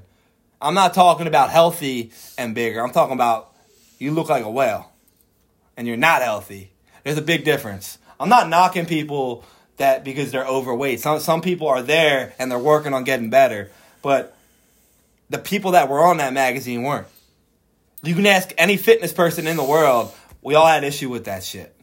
I'm 0.61 0.75
not 0.75 0.93
talking 0.93 1.27
about 1.27 1.49
healthy 1.49 2.11
and 2.37 2.53
bigger. 2.53 2.83
I'm 2.83 2.91
talking 2.91 3.15
about 3.15 3.53
you 3.97 4.11
look 4.11 4.29
like 4.29 4.43
a 4.43 4.51
whale 4.51 4.91
and 5.75 5.87
you're 5.87 5.97
not 5.97 6.21
healthy. 6.21 6.71
There's 7.03 7.17
a 7.17 7.23
big 7.23 7.45
difference. 7.45 7.97
I'm 8.19 8.29
not 8.29 8.49
knocking 8.49 8.85
people 8.85 9.43
that 9.77 10.03
because 10.03 10.31
they're 10.31 10.45
overweight. 10.45 10.99
Some 10.99 11.19
some 11.19 11.41
people 11.41 11.67
are 11.67 11.81
there 11.81 12.33
and 12.37 12.51
they're 12.51 12.59
working 12.59 12.93
on 12.93 13.03
getting 13.03 13.31
better, 13.31 13.71
but 14.03 14.35
the 15.31 15.39
people 15.39 15.71
that 15.71 15.89
were 15.89 16.03
on 16.03 16.17
that 16.17 16.33
magazine 16.33 16.83
weren't. 16.83 17.07
You 18.03 18.13
can 18.15 18.25
ask 18.25 18.51
any 18.57 18.77
fitness 18.77 19.13
person 19.13 19.47
in 19.47 19.57
the 19.57 19.63
world. 19.63 20.13
We 20.41 20.55
all 20.55 20.67
had 20.67 20.83
issue 20.83 21.09
with 21.09 21.25
that 21.25 21.43
shit. 21.43 21.75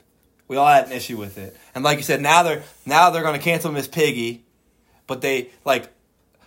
We 0.48 0.56
all 0.56 0.66
had 0.66 0.86
an 0.86 0.92
issue 0.92 1.16
with 1.16 1.38
it. 1.38 1.56
And 1.74 1.82
like 1.84 1.96
you 1.98 2.02
said, 2.04 2.20
now 2.20 2.42
they're 2.42 2.62
now 2.86 3.10
they're 3.10 3.22
gonna 3.22 3.38
cancel 3.38 3.72
Miss 3.72 3.86
Piggy, 3.88 4.44
but 5.06 5.20
they 5.20 5.50
like 5.64 5.88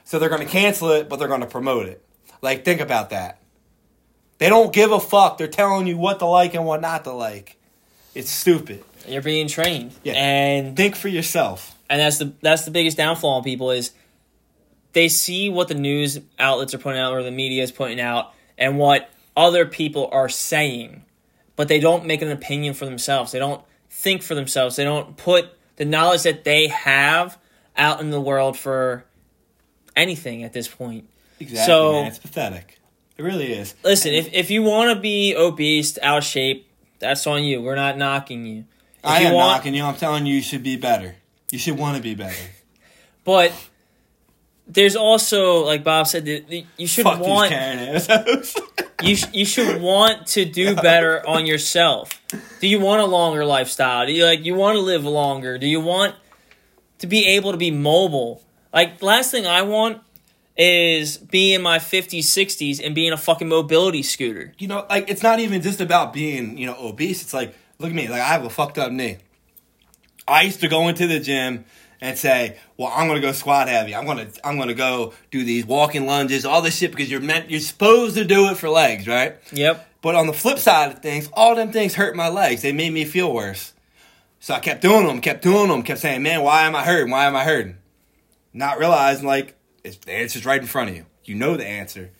so 0.03 0.19
they're 0.19 0.29
gonna 0.29 0.45
cancel 0.45 0.89
it, 0.91 1.09
but 1.09 1.17
they're 1.19 1.27
gonna 1.27 1.45
promote 1.47 1.85
it. 1.87 2.03
Like 2.41 2.65
think 2.65 2.81
about 2.81 3.09
that. 3.11 3.39
They 4.39 4.49
don't 4.49 4.73
give 4.73 4.91
a 4.91 4.99
fuck. 4.99 5.37
They're 5.37 5.47
telling 5.47 5.87
you 5.87 5.97
what 5.97 6.19
to 6.19 6.25
like 6.25 6.53
and 6.55 6.65
what 6.65 6.81
not 6.81 7.03
to 7.05 7.11
like. 7.11 7.57
It's 8.15 8.29
stupid. 8.31 8.83
You're 9.07 9.21
being 9.21 9.47
trained, 9.47 9.93
Yeah. 10.03 10.13
and 10.13 10.75
Think 10.77 10.95
for 10.95 11.07
yourself. 11.07 11.75
and 11.89 11.99
that's 12.01 12.17
the 12.17 12.33
that's 12.41 12.65
the 12.65 12.71
biggest 12.71 12.97
downfall 12.97 13.37
on 13.37 13.43
people 13.43 13.71
is 13.71 13.91
they 14.93 15.07
see 15.09 15.49
what 15.49 15.67
the 15.67 15.73
news 15.75 16.19
outlets 16.39 16.73
are 16.73 16.77
putting 16.77 16.99
out 16.99 17.13
or 17.13 17.23
the 17.23 17.31
media 17.31 17.63
is 17.63 17.71
putting 17.71 17.99
out 17.99 18.33
and 18.57 18.77
what 18.77 19.09
other 19.35 19.65
people 19.65 20.09
are 20.11 20.29
saying 20.29 21.03
but 21.55 21.67
they 21.67 21.79
don't 21.79 22.05
make 22.05 22.21
an 22.21 22.29
opinion 22.31 22.73
for 22.73 22.85
themselves 22.85 23.31
they 23.31 23.39
don't 23.39 23.63
think 23.89 24.21
for 24.21 24.35
themselves 24.35 24.75
they 24.75 24.83
don't 24.83 25.15
put 25.17 25.49
the 25.77 25.85
knowledge 25.85 26.23
that 26.23 26.43
they 26.43 26.67
have 26.67 27.37
out 27.77 28.01
in 28.01 28.09
the 28.09 28.19
world 28.21 28.57
for 28.57 29.05
anything 29.95 30.43
at 30.43 30.53
this 30.53 30.67
point 30.67 31.07
Exactly. 31.39 31.65
So- 31.65 31.93
man. 31.93 32.07
It's 32.07 32.19
pathetic. 32.19 32.77
It 33.17 33.23
really 33.23 33.53
is. 33.53 33.75
listen 33.83 34.13
if, 34.13 34.33
if 34.33 34.49
you 34.51 34.63
want 34.63 34.95
to 34.95 34.99
be 34.99 35.35
obese 35.35 35.97
out 36.01 36.19
of 36.19 36.23
shape 36.23 36.67
that's 36.99 37.25
on 37.27 37.43
you 37.43 37.61
we're 37.61 37.75
not 37.75 37.97
knocking 37.97 38.45
you 38.45 38.59
if 38.59 39.05
I 39.05 39.19
you 39.21 39.27
am 39.27 39.33
want- 39.33 39.57
knocking 39.57 39.73
you. 39.75 39.83
I'm 39.83 39.95
telling 39.95 40.25
you, 40.27 40.35
you 40.35 40.41
should 40.43 40.61
be 40.63 40.75
better. 40.75 41.15
You 41.51 41.57
should 41.57 41.77
want 41.77 41.97
to 41.97 42.03
be 42.03 42.13
better. 42.15 42.35
but 43.23 43.51
there's 44.73 44.95
also 44.95 45.65
like 45.65 45.83
bob 45.83 46.07
said 46.07 46.25
that 46.25 46.65
you 46.77 46.87
should 46.87 47.03
Fuck 47.03 47.19
want 47.19 47.51
you 49.03 49.15
sh- 49.15 49.25
you 49.33 49.45
should 49.45 49.81
want 49.81 50.27
to 50.27 50.45
do 50.45 50.75
better 50.75 51.27
on 51.27 51.45
yourself. 51.45 52.21
Do 52.59 52.67
you 52.67 52.79
want 52.79 53.01
a 53.01 53.05
longer 53.05 53.45
lifestyle? 53.45 54.05
Do 54.05 54.11
you 54.11 54.25
like 54.25 54.45
you 54.45 54.55
want 54.55 54.75
to 54.75 54.81
live 54.81 55.03
longer? 55.03 55.57
Do 55.57 55.67
you 55.67 55.81
want 55.81 56.15
to 56.99 57.07
be 57.07 57.25
able 57.27 57.51
to 57.51 57.57
be 57.57 57.71
mobile? 57.71 58.43
Like 58.73 59.01
last 59.01 59.31
thing 59.31 59.45
I 59.45 59.63
want 59.63 60.01
is 60.57 61.17
be 61.17 61.53
in 61.53 61.61
my 61.61 61.79
50s, 61.79 62.19
60s 62.19 62.85
and 62.85 62.93
being 62.93 63.11
a 63.11 63.17
fucking 63.17 63.47
mobility 63.47 64.03
scooter. 64.03 64.53
you 64.59 64.67
know, 64.67 64.85
like 64.89 65.09
it's 65.09 65.23
not 65.23 65.39
even 65.39 65.61
just 65.61 65.81
about 65.81 66.13
being, 66.13 66.57
you 66.57 66.65
know, 66.65 66.75
obese. 66.77 67.21
It's 67.21 67.33
like, 67.33 67.55
look 67.79 67.89
at 67.89 67.95
me, 67.95 68.07
like 68.07 68.21
I 68.21 68.27
have 68.27 68.45
a 68.45 68.49
fucked 68.49 68.77
up 68.77 68.91
knee. 68.91 69.17
I 70.27 70.43
used 70.43 70.59
to 70.61 70.67
go 70.67 70.87
into 70.87 71.07
the 71.07 71.19
gym 71.19 71.65
and 72.01 72.17
say, 72.17 72.57
"Well, 72.77 72.91
I'm 72.93 73.07
gonna 73.07 73.21
go 73.21 73.31
squat 73.31 73.67
heavy. 73.67 73.95
I'm 73.95 74.05
gonna, 74.05 74.27
I'm 74.43 74.57
gonna 74.57 74.73
go 74.73 75.13
do 75.29 75.43
these 75.43 75.65
walking 75.65 76.07
lunges, 76.07 76.45
all 76.45 76.61
this 76.61 76.75
shit 76.75 76.91
because 76.91 77.09
you're 77.09 77.21
meant, 77.21 77.49
you're 77.51 77.59
supposed 77.59 78.15
to 78.15 78.25
do 78.25 78.49
it 78.49 78.57
for 78.57 78.69
legs, 78.69 79.07
right?" 79.07 79.37
Yep. 79.53 79.87
But 80.01 80.15
on 80.15 80.25
the 80.25 80.33
flip 80.33 80.57
side 80.57 80.91
of 80.91 80.99
things, 80.99 81.29
all 81.33 81.55
them 81.55 81.71
things 81.71 81.93
hurt 81.93 82.15
my 82.15 82.27
legs. 82.27 82.63
They 82.63 82.73
made 82.73 82.91
me 82.91 83.05
feel 83.05 83.31
worse. 83.31 83.73
So 84.39 84.55
I 84.55 84.59
kept 84.59 84.81
doing 84.81 85.05
them, 85.05 85.21
kept 85.21 85.43
doing 85.43 85.69
them, 85.69 85.83
kept 85.83 85.99
saying, 85.99 86.23
"Man, 86.23 86.41
why 86.41 86.63
am 86.63 86.75
I 86.75 86.83
hurting? 86.83 87.11
Why 87.11 87.25
am 87.25 87.35
I 87.35 87.43
hurting?" 87.43 87.77
Not 88.53 88.79
realizing 88.79 89.27
like 89.27 89.55
it's, 89.83 89.97
the 89.97 90.13
answer's 90.13 90.45
right 90.45 90.59
in 90.59 90.67
front 90.67 90.89
of 90.89 90.95
you. 90.95 91.05
You 91.23 91.35
know 91.35 91.55
the 91.55 91.67
answer, 91.67 92.11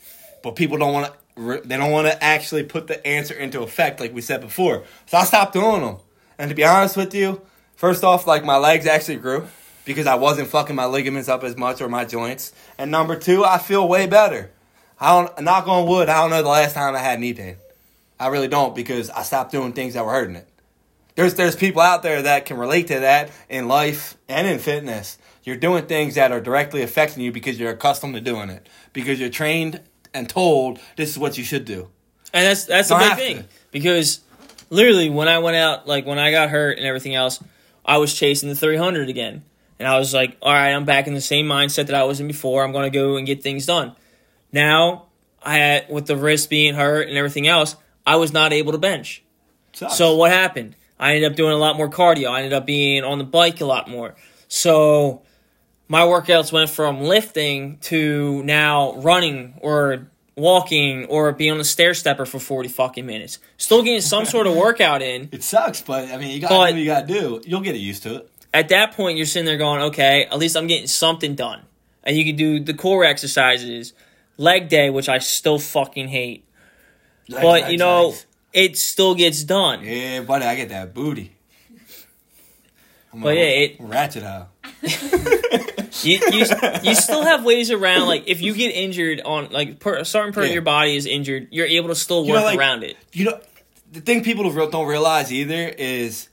but 0.43 0.55
people 0.55 0.77
don't 0.77 0.93
want 0.93 1.07
to. 1.07 1.61
They 1.65 1.77
don't 1.77 1.91
want 1.91 2.07
to 2.07 2.23
actually 2.23 2.63
put 2.63 2.87
the 2.87 3.05
answer 3.07 3.33
into 3.33 3.63
effect, 3.63 3.99
like 3.99 4.13
we 4.13 4.21
said 4.21 4.41
before. 4.41 4.83
So 5.07 5.17
I 5.17 5.23
stopped 5.23 5.53
doing 5.53 5.81
them. 5.81 5.97
And 6.37 6.49
to 6.49 6.55
be 6.55 6.65
honest 6.65 6.97
with 6.97 7.15
you, 7.15 7.41
first 7.75 8.03
off, 8.03 8.27
like 8.27 8.43
my 8.43 8.57
legs 8.57 8.85
actually 8.85 9.15
grew 9.15 9.47
because 9.85 10.07
I 10.07 10.15
wasn't 10.15 10.49
fucking 10.49 10.75
my 10.75 10.85
ligaments 10.85 11.29
up 11.29 11.43
as 11.43 11.57
much 11.57 11.81
or 11.81 11.89
my 11.89 12.05
joints. 12.05 12.53
And 12.77 12.91
number 12.91 13.15
two, 13.15 13.43
I 13.43 13.57
feel 13.57 13.87
way 13.87 14.07
better. 14.07 14.51
I 14.99 15.19
don't. 15.19 15.41
Knock 15.41 15.67
on 15.67 15.87
wood. 15.87 16.09
I 16.09 16.21
don't 16.21 16.29
know 16.29 16.43
the 16.43 16.49
last 16.49 16.75
time 16.75 16.95
I 16.95 16.99
had 16.99 17.19
knee 17.19 17.33
pain. 17.33 17.57
I 18.19 18.27
really 18.27 18.47
don't 18.47 18.75
because 18.75 19.09
I 19.09 19.23
stopped 19.23 19.51
doing 19.51 19.73
things 19.73 19.95
that 19.95 20.05
were 20.05 20.11
hurting 20.11 20.35
it. 20.35 20.47
There's 21.15 21.33
there's 21.33 21.55
people 21.55 21.81
out 21.81 22.03
there 22.03 22.21
that 22.21 22.45
can 22.45 22.57
relate 22.57 22.87
to 22.87 22.99
that 22.99 23.31
in 23.49 23.67
life 23.67 24.15
and 24.29 24.47
in 24.47 24.59
fitness. 24.59 25.17
You're 25.43 25.57
doing 25.57 25.87
things 25.87 26.15
that 26.15 26.31
are 26.31 26.39
directly 26.39 26.83
affecting 26.83 27.23
you 27.23 27.31
because 27.31 27.59
you're 27.59 27.71
accustomed 27.71 28.13
to 28.13 28.21
doing 28.21 28.49
it. 28.49 28.69
Because 28.93 29.19
you're 29.19 29.29
trained 29.29 29.81
and 30.13 30.29
told 30.29 30.79
this 30.97 31.09
is 31.09 31.17
what 31.17 31.37
you 31.37 31.43
should 31.43 31.65
do. 31.65 31.89
And 32.33 32.45
that's 32.45 32.65
that's 32.65 32.89
the 32.89 32.95
big 32.97 33.17
thing 33.17 33.37
to. 33.37 33.45
because 33.71 34.21
literally 34.69 35.09
when 35.09 35.27
I 35.27 35.39
went 35.39 35.57
out, 35.57 35.87
like 35.87 36.05
when 36.05 36.19
I 36.19 36.31
got 36.31 36.49
hurt 36.49 36.77
and 36.77 36.85
everything 36.85 37.15
else, 37.15 37.43
I 37.83 37.97
was 37.97 38.13
chasing 38.13 38.49
the 38.49 38.55
300 38.55 39.09
again, 39.09 39.43
and 39.81 39.87
I 39.87 39.97
was 39.97 40.13
like, 40.13 40.37
all 40.43 40.53
right, 40.53 40.69
I'm 40.71 40.85
back 40.85 41.07
in 41.07 41.15
the 41.15 41.21
same 41.21 41.47
mindset 41.47 41.87
that 41.87 41.95
I 41.95 42.03
was 42.03 42.19
in 42.19 42.27
before. 42.27 42.63
I'm 42.63 42.71
gonna 42.71 42.91
go 42.91 43.17
and 43.17 43.25
get 43.25 43.41
things 43.41 43.65
done. 43.65 43.95
Now, 44.51 45.07
I 45.41 45.55
had 45.57 45.89
with 45.89 46.05
the 46.05 46.15
wrist 46.15 46.51
being 46.51 46.75
hurt 46.75 47.07
and 47.07 47.17
everything 47.17 47.47
else, 47.47 47.75
I 48.05 48.17
was 48.17 48.31
not 48.31 48.53
able 48.53 48.73
to 48.73 48.77
bench. 48.77 49.23
Sucks. 49.73 49.97
So 49.97 50.15
what 50.15 50.31
happened? 50.31 50.75
I 50.99 51.15
ended 51.15 51.31
up 51.31 51.35
doing 51.35 51.53
a 51.53 51.57
lot 51.57 51.77
more 51.77 51.89
cardio. 51.89 52.29
I 52.29 52.37
ended 52.43 52.53
up 52.53 52.67
being 52.67 53.03
on 53.03 53.17
the 53.17 53.23
bike 53.23 53.59
a 53.59 53.65
lot 53.65 53.89
more. 53.89 54.13
So 54.47 55.23
my 55.87 56.01
workouts 56.01 56.51
went 56.51 56.69
from 56.69 57.01
lifting 57.01 57.77
to 57.79 58.43
now 58.43 58.93
running 58.97 59.55
or 59.61 60.07
walking 60.35 61.05
or 61.05 61.31
being 61.31 61.51
on 61.51 61.57
the 61.57 61.63
stair 61.63 61.93
stepper 61.93 62.25
for 62.25 62.39
40 62.39 62.69
fucking 62.69 63.05
minutes. 63.05 63.39
Still 63.57 63.81
getting 63.83 64.01
some 64.01 64.25
sort 64.35 64.45
of 64.45 64.55
workout 64.55 65.01
in. 65.01 65.29
it 65.31 65.43
sucks, 65.43 65.81
but 65.81 66.09
I 66.09 66.17
mean 66.17 66.31
you 66.31 66.39
gotta 66.39 66.53
do 66.53 66.59
what 66.59 66.75
you 66.75 66.85
gotta 66.85 67.07
do. 67.07 67.41
You'll 67.45 67.61
get 67.61 67.75
used 67.75 68.03
to 68.03 68.17
it. 68.17 68.30
At 68.53 68.69
that 68.69 68.93
point, 68.93 69.17
you're 69.17 69.25
sitting 69.25 69.45
there 69.45 69.57
going, 69.57 69.81
okay, 69.83 70.25
at 70.25 70.37
least 70.37 70.57
I'm 70.57 70.67
getting 70.67 70.87
something 70.87 71.35
done. 71.35 71.61
And 72.03 72.17
you 72.17 72.25
can 72.25 72.35
do 72.35 72.59
the 72.59 72.73
core 72.73 73.05
exercises, 73.05 73.93
leg 74.37 74.67
day, 74.69 74.89
which 74.89 75.07
I 75.07 75.19
still 75.19 75.59
fucking 75.59 76.07
hate. 76.09 76.45
But, 77.29 77.71
you 77.71 77.77
know, 77.77 78.13
it 78.51 78.77
still 78.77 79.15
gets 79.15 79.43
done. 79.43 79.83
Yeah, 79.83 80.21
buddy, 80.21 80.45
I 80.45 80.55
get 80.55 80.69
that 80.69 80.93
booty. 80.93 81.31
I'm 83.13 83.21
But 83.21 83.35
yeah, 83.35 83.43
it- 83.43 83.75
ratchet 83.79 84.23
out. 84.23 84.49
you, 86.01 86.19
you, 86.31 86.45
you 86.83 86.95
still 86.95 87.23
have 87.23 87.43
ways 87.43 87.69
around 87.71 88.07
like 88.07 88.23
if 88.27 88.41
you 88.41 88.53
get 88.55 88.69
injured 88.73 89.21
on 89.21 89.49
like 89.51 89.79
per, 89.79 89.95
a 89.97 90.05
certain 90.05 90.33
part 90.33 90.47
of 90.47 90.51
your 90.53 90.61
body 90.63 90.95
is 90.95 91.05
injured 91.05 91.49
you're 91.51 91.67
able 91.67 91.89
to 91.89 91.95
still 91.95 92.25
You 92.25 92.33
work 92.33 92.39
know, 92.41 92.45
like- 92.45 92.57
around 92.57 92.83
it 92.83 92.97
You 93.13 93.25
know, 93.25 93.39
the 93.91 94.01
thing 94.01 94.23
people 94.23 94.49
don't 94.69 94.87
realize 94.87 95.31
either 95.31 95.67
is 95.67 96.29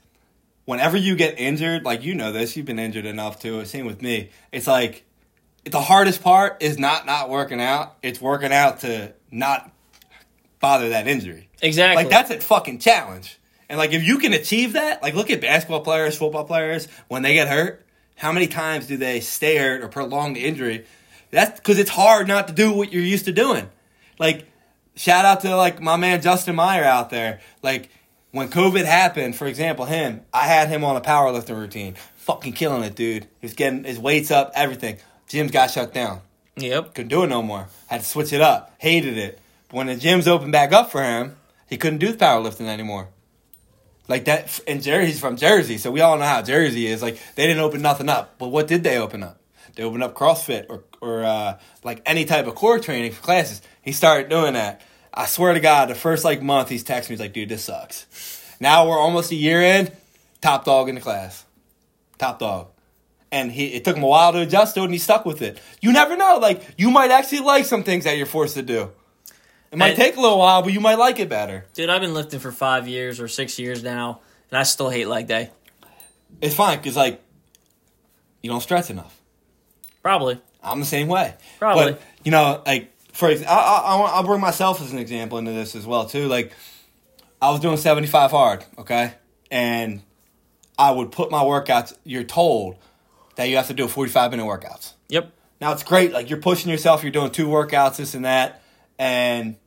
whenever 0.69 0.97
you 0.97 1.15
get 1.15 1.39
injured, 1.39 1.83
like 1.83 2.03
you 2.03 2.13
know 2.13 2.31
this, 2.31 2.55
you've 2.55 2.67
been 2.67 2.77
injured 2.77 3.07
enough 3.07 3.39
too. 3.39 3.65
Same 3.65 3.87
with 3.87 4.03
me. 4.03 4.29
It's 4.51 4.67
like 4.67 5.03
the 5.63 5.81
hardest 5.81 6.21
part 6.21 6.61
is 6.61 6.77
not 6.77 7.07
not 7.07 7.27
working 7.27 7.59
out. 7.59 7.97
It's 8.03 8.21
working 8.21 8.53
out 8.53 8.81
to 8.81 9.11
not 9.31 9.71
bother 10.59 10.89
that 10.89 11.07
injury. 11.07 11.49
Exactly. 11.63 12.03
Like 12.03 12.11
that's 12.11 12.29
a 12.29 12.39
fucking 12.39 12.77
challenge. 12.77 13.39
And 13.67 13.79
like 13.79 13.93
if 13.93 14.03
you 14.03 14.19
can 14.19 14.31
achieve 14.33 14.73
that, 14.73 15.01
like 15.01 15.15
look 15.15 15.31
at 15.31 15.41
basketball 15.41 15.81
players, 15.81 16.15
football 16.15 16.45
players 16.45 16.87
when 17.07 17.23
they 17.23 17.33
get 17.33 17.47
hurt. 17.47 17.83
How 18.15 18.31
many 18.31 18.45
times 18.45 18.85
do 18.85 18.95
they 18.95 19.21
stay 19.21 19.57
hurt 19.57 19.81
or 19.81 19.87
prolong 19.87 20.33
the 20.33 20.45
injury? 20.45 20.85
That's 21.31 21.59
because 21.59 21.79
it's 21.79 21.89
hard 21.89 22.27
not 22.27 22.47
to 22.47 22.53
do 22.53 22.73
what 22.73 22.93
you're 22.93 23.01
used 23.01 23.25
to 23.25 23.31
doing. 23.31 23.67
Like 24.19 24.45
shout 24.95 25.25
out 25.25 25.41
to 25.41 25.55
like 25.55 25.81
my 25.81 25.95
man 25.95 26.21
Justin 26.21 26.55
Meyer 26.55 26.83
out 26.83 27.09
there. 27.09 27.39
Like 27.63 27.89
when 28.31 28.49
COVID 28.49 28.85
happened, 28.85 29.35
for 29.35 29.47
example, 29.47 29.85
him, 29.85 30.21
I 30.33 30.45
had 30.45 30.69
him 30.69 30.83
on 30.83 30.95
a 30.95 31.01
powerlifting 31.01 31.57
routine, 31.57 31.95
fucking 32.15 32.53
killing 32.53 32.83
it, 32.83 32.95
dude. 32.95 33.23
He 33.23 33.45
was 33.45 33.53
getting 33.53 33.83
his 33.83 33.99
weights 33.99 34.31
up, 34.31 34.51
everything. 34.55 34.97
Gyms 35.27 35.51
got 35.51 35.71
shut 35.71 35.93
down. 35.93 36.21
Yep. 36.57 36.93
Couldn't 36.93 37.09
do 37.09 37.23
it 37.23 37.27
no 37.27 37.41
more. 37.41 37.67
Had 37.87 38.01
to 38.01 38.05
switch 38.05 38.33
it 38.33 38.41
up. 38.41 38.73
Hated 38.77 39.17
it. 39.17 39.39
But 39.69 39.77
when 39.77 39.87
the 39.87 39.95
gyms 39.95 40.27
opened 40.27 40.51
back 40.51 40.71
up 40.71 40.91
for 40.91 41.03
him, 41.03 41.37
he 41.67 41.77
couldn't 41.77 41.99
do 41.99 42.11
the 42.11 42.17
powerlifting 42.17 42.67
anymore. 42.67 43.09
Like 44.07 44.25
that, 44.25 44.59
and 44.67 44.81
Jersey's 44.81 45.19
from 45.19 45.37
Jersey, 45.37 45.77
so 45.77 45.91
we 45.91 46.01
all 46.01 46.17
know 46.17 46.25
how 46.25 46.41
Jersey 46.41 46.87
is. 46.87 47.01
Like 47.03 47.19
they 47.35 47.45
didn't 47.45 47.61
open 47.61 47.83
nothing 47.83 48.09
up, 48.09 48.39
but 48.39 48.47
what 48.47 48.67
did 48.67 48.83
they 48.83 48.97
open 48.97 49.21
up? 49.21 49.39
They 49.75 49.83
opened 49.83 50.01
up 50.01 50.15
CrossFit 50.15 50.65
or 50.67 50.83
or 50.99 51.23
uh, 51.23 51.59
like 51.83 52.01
any 52.07 52.25
type 52.25 52.47
of 52.47 52.55
core 52.55 52.79
training 52.79 53.11
for 53.11 53.21
classes. 53.21 53.61
He 53.83 53.91
started 53.91 54.29
doing 54.29 54.53
that. 54.53 54.81
I 55.13 55.25
swear 55.25 55.53
to 55.53 55.59
God, 55.59 55.89
the 55.89 55.95
first 55.95 56.23
like 56.23 56.41
month 56.41 56.69
he's 56.69 56.83
texting 56.83 57.09
me 57.09 57.13
he's 57.13 57.19
like, 57.19 57.33
"Dude, 57.33 57.49
this 57.49 57.63
sucks." 57.63 58.05
Now 58.59 58.87
we're 58.87 58.99
almost 58.99 59.31
a 59.31 59.35
year 59.35 59.61
in, 59.61 59.91
top 60.41 60.65
dog 60.65 60.89
in 60.89 60.95
the 60.95 61.01
class, 61.01 61.45
top 62.17 62.39
dog, 62.39 62.67
and 63.31 63.51
he 63.51 63.67
it 63.73 63.83
took 63.83 63.95
him 63.97 64.03
a 64.03 64.07
while 64.07 64.31
to 64.33 64.39
adjust 64.41 64.75
to 64.75 64.81
it, 64.81 64.85
and 64.85 64.93
he 64.93 64.99
stuck 64.99 65.25
with 65.25 65.41
it. 65.41 65.59
You 65.81 65.91
never 65.91 66.15
know, 66.17 66.37
like 66.41 66.61
you 66.77 66.91
might 66.91 67.11
actually 67.11 67.39
like 67.41 67.65
some 67.65 67.83
things 67.83 68.03
that 68.03 68.17
you're 68.17 68.25
forced 68.25 68.55
to 68.55 68.61
do. 68.61 68.91
It 69.71 69.77
might 69.77 69.89
And- 69.89 69.97
take 69.97 70.15
a 70.17 70.21
little 70.21 70.39
while, 70.39 70.61
but 70.63 70.73
you 70.73 70.79
might 70.79 70.97
like 70.97 71.19
it 71.19 71.29
better. 71.29 71.65
Dude, 71.75 71.89
I've 71.89 72.01
been 72.01 72.13
lifting 72.13 72.39
for 72.39 72.51
five 72.51 72.87
years 72.87 73.19
or 73.19 73.27
six 73.27 73.59
years 73.59 73.83
now, 73.83 74.19
and 74.51 74.57
I 74.59 74.63
still 74.63 74.89
hate 74.89 75.07
leg 75.07 75.27
day. 75.27 75.51
It's 76.41 76.55
fine 76.55 76.77
because 76.77 76.95
like 76.95 77.21
you 78.41 78.49
don't 78.49 78.61
stretch 78.61 78.89
enough. 78.89 79.15
Probably. 80.01 80.39
I'm 80.63 80.79
the 80.79 80.85
same 80.85 81.07
way. 81.07 81.35
Probably. 81.59 81.93
But 81.93 82.01
you 82.23 82.31
know, 82.31 82.61
like 82.65 82.91
for 83.19 83.29
ex- 83.29 83.43
I, 83.43 83.53
I, 83.53 84.11
I'll 84.13 84.23
bring 84.23 84.39
myself 84.39 84.81
as 84.81 84.93
an 84.93 84.97
example 84.97 85.37
into 85.37 85.51
this 85.51 85.75
as 85.75 85.85
well 85.85 86.05
too. 86.05 86.27
Like 86.27 86.53
I 87.41 87.51
was 87.51 87.59
doing 87.59 87.75
75 87.75 88.31
hard, 88.31 88.63
okay, 88.77 89.13
and 89.51 90.01
I 90.77 90.91
would 90.91 91.11
put 91.11 91.29
my 91.29 91.43
workouts. 91.43 91.93
You're 92.05 92.23
told 92.23 92.77
that 93.35 93.49
you 93.49 93.57
have 93.57 93.67
to 93.67 93.73
do 93.73 93.89
45 93.89 94.31
minute 94.31 94.45
workouts. 94.45 94.93
Yep. 95.09 95.31
Now 95.59 95.73
it's 95.73 95.83
great. 95.83 96.13
Like 96.13 96.29
you're 96.29 96.39
pushing 96.39 96.71
yourself. 96.71 97.03
You're 97.03 97.11
doing 97.11 97.31
two 97.31 97.47
workouts, 97.47 97.97
this 97.97 98.15
and 98.15 98.23
that. 98.23 98.63
And 98.97 99.57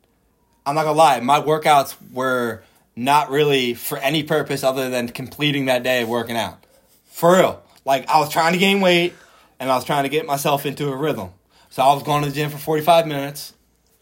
I'm 0.65 0.75
not 0.75 0.85
gonna 0.85 0.97
lie, 0.97 1.21
my 1.21 1.41
workouts 1.41 1.95
were 2.11 2.63
not 2.97 3.31
really 3.31 3.75
for 3.75 3.99
any 3.99 4.23
purpose 4.23 4.65
other 4.65 4.89
than 4.89 5.09
completing 5.09 5.67
that 5.67 5.83
day 5.83 6.03
of 6.03 6.09
working 6.09 6.39
out. 6.39 6.65
For 7.05 7.35
real. 7.37 7.63
Like 7.85 8.09
I 8.09 8.19
was 8.19 8.31
trying 8.31 8.55
to 8.55 8.59
gain 8.59 8.81
weight 8.81 9.13
and 9.61 9.71
I 9.71 9.75
was 9.77 9.85
trying 9.85 10.05
to 10.05 10.09
get 10.09 10.25
myself 10.25 10.65
into 10.65 10.89
a 10.91 10.97
rhythm. 10.97 11.33
So 11.73 11.83
I 11.83 11.95
was 11.95 12.03
going 12.03 12.23
to 12.23 12.29
the 12.29 12.35
gym 12.35 12.51
for 12.51 12.59
45 12.59 13.07
minutes, 13.07 13.55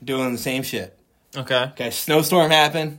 doing 0.03 0.33
the 0.33 0.39
same 0.39 0.65
shit. 0.65 0.99
Okay. 1.37 1.67
Okay, 1.71 1.91
snowstorm 1.91 2.51
happened. 2.51 2.99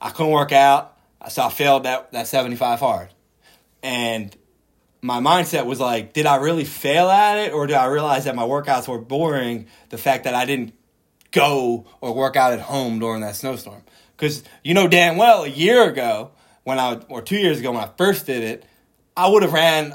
I 0.00 0.08
couldn't 0.08 0.32
work 0.32 0.52
out. 0.52 0.96
So 1.28 1.42
I 1.42 1.50
failed 1.50 1.82
that, 1.82 2.10
that 2.12 2.26
75 2.26 2.80
hard. 2.80 3.10
And 3.82 4.34
my 5.02 5.20
mindset 5.20 5.66
was 5.66 5.80
like, 5.80 6.14
did 6.14 6.24
I 6.24 6.36
really 6.36 6.64
fail 6.64 7.10
at 7.10 7.40
it? 7.40 7.52
Or 7.52 7.66
did 7.66 7.76
I 7.76 7.84
realize 7.88 8.24
that 8.24 8.34
my 8.34 8.44
workouts 8.44 8.88
were 8.88 8.98
boring? 8.98 9.66
The 9.90 9.98
fact 9.98 10.24
that 10.24 10.34
I 10.34 10.46
didn't 10.46 10.72
go 11.30 11.84
or 12.00 12.14
work 12.14 12.36
out 12.36 12.54
at 12.54 12.60
home 12.60 13.00
during 13.00 13.20
that 13.20 13.36
snowstorm. 13.36 13.82
Because 14.16 14.42
you 14.64 14.72
know 14.72 14.88
damn 14.88 15.18
well 15.18 15.42
a 15.44 15.48
year 15.48 15.86
ago, 15.86 16.30
when 16.64 16.78
I, 16.78 16.94
or 17.10 17.20
two 17.20 17.36
years 17.36 17.60
ago 17.60 17.72
when 17.72 17.84
I 17.84 17.90
first 17.98 18.24
did 18.24 18.44
it, 18.44 18.64
I 19.14 19.28
would 19.28 19.42
have 19.42 19.52
ran 19.52 19.92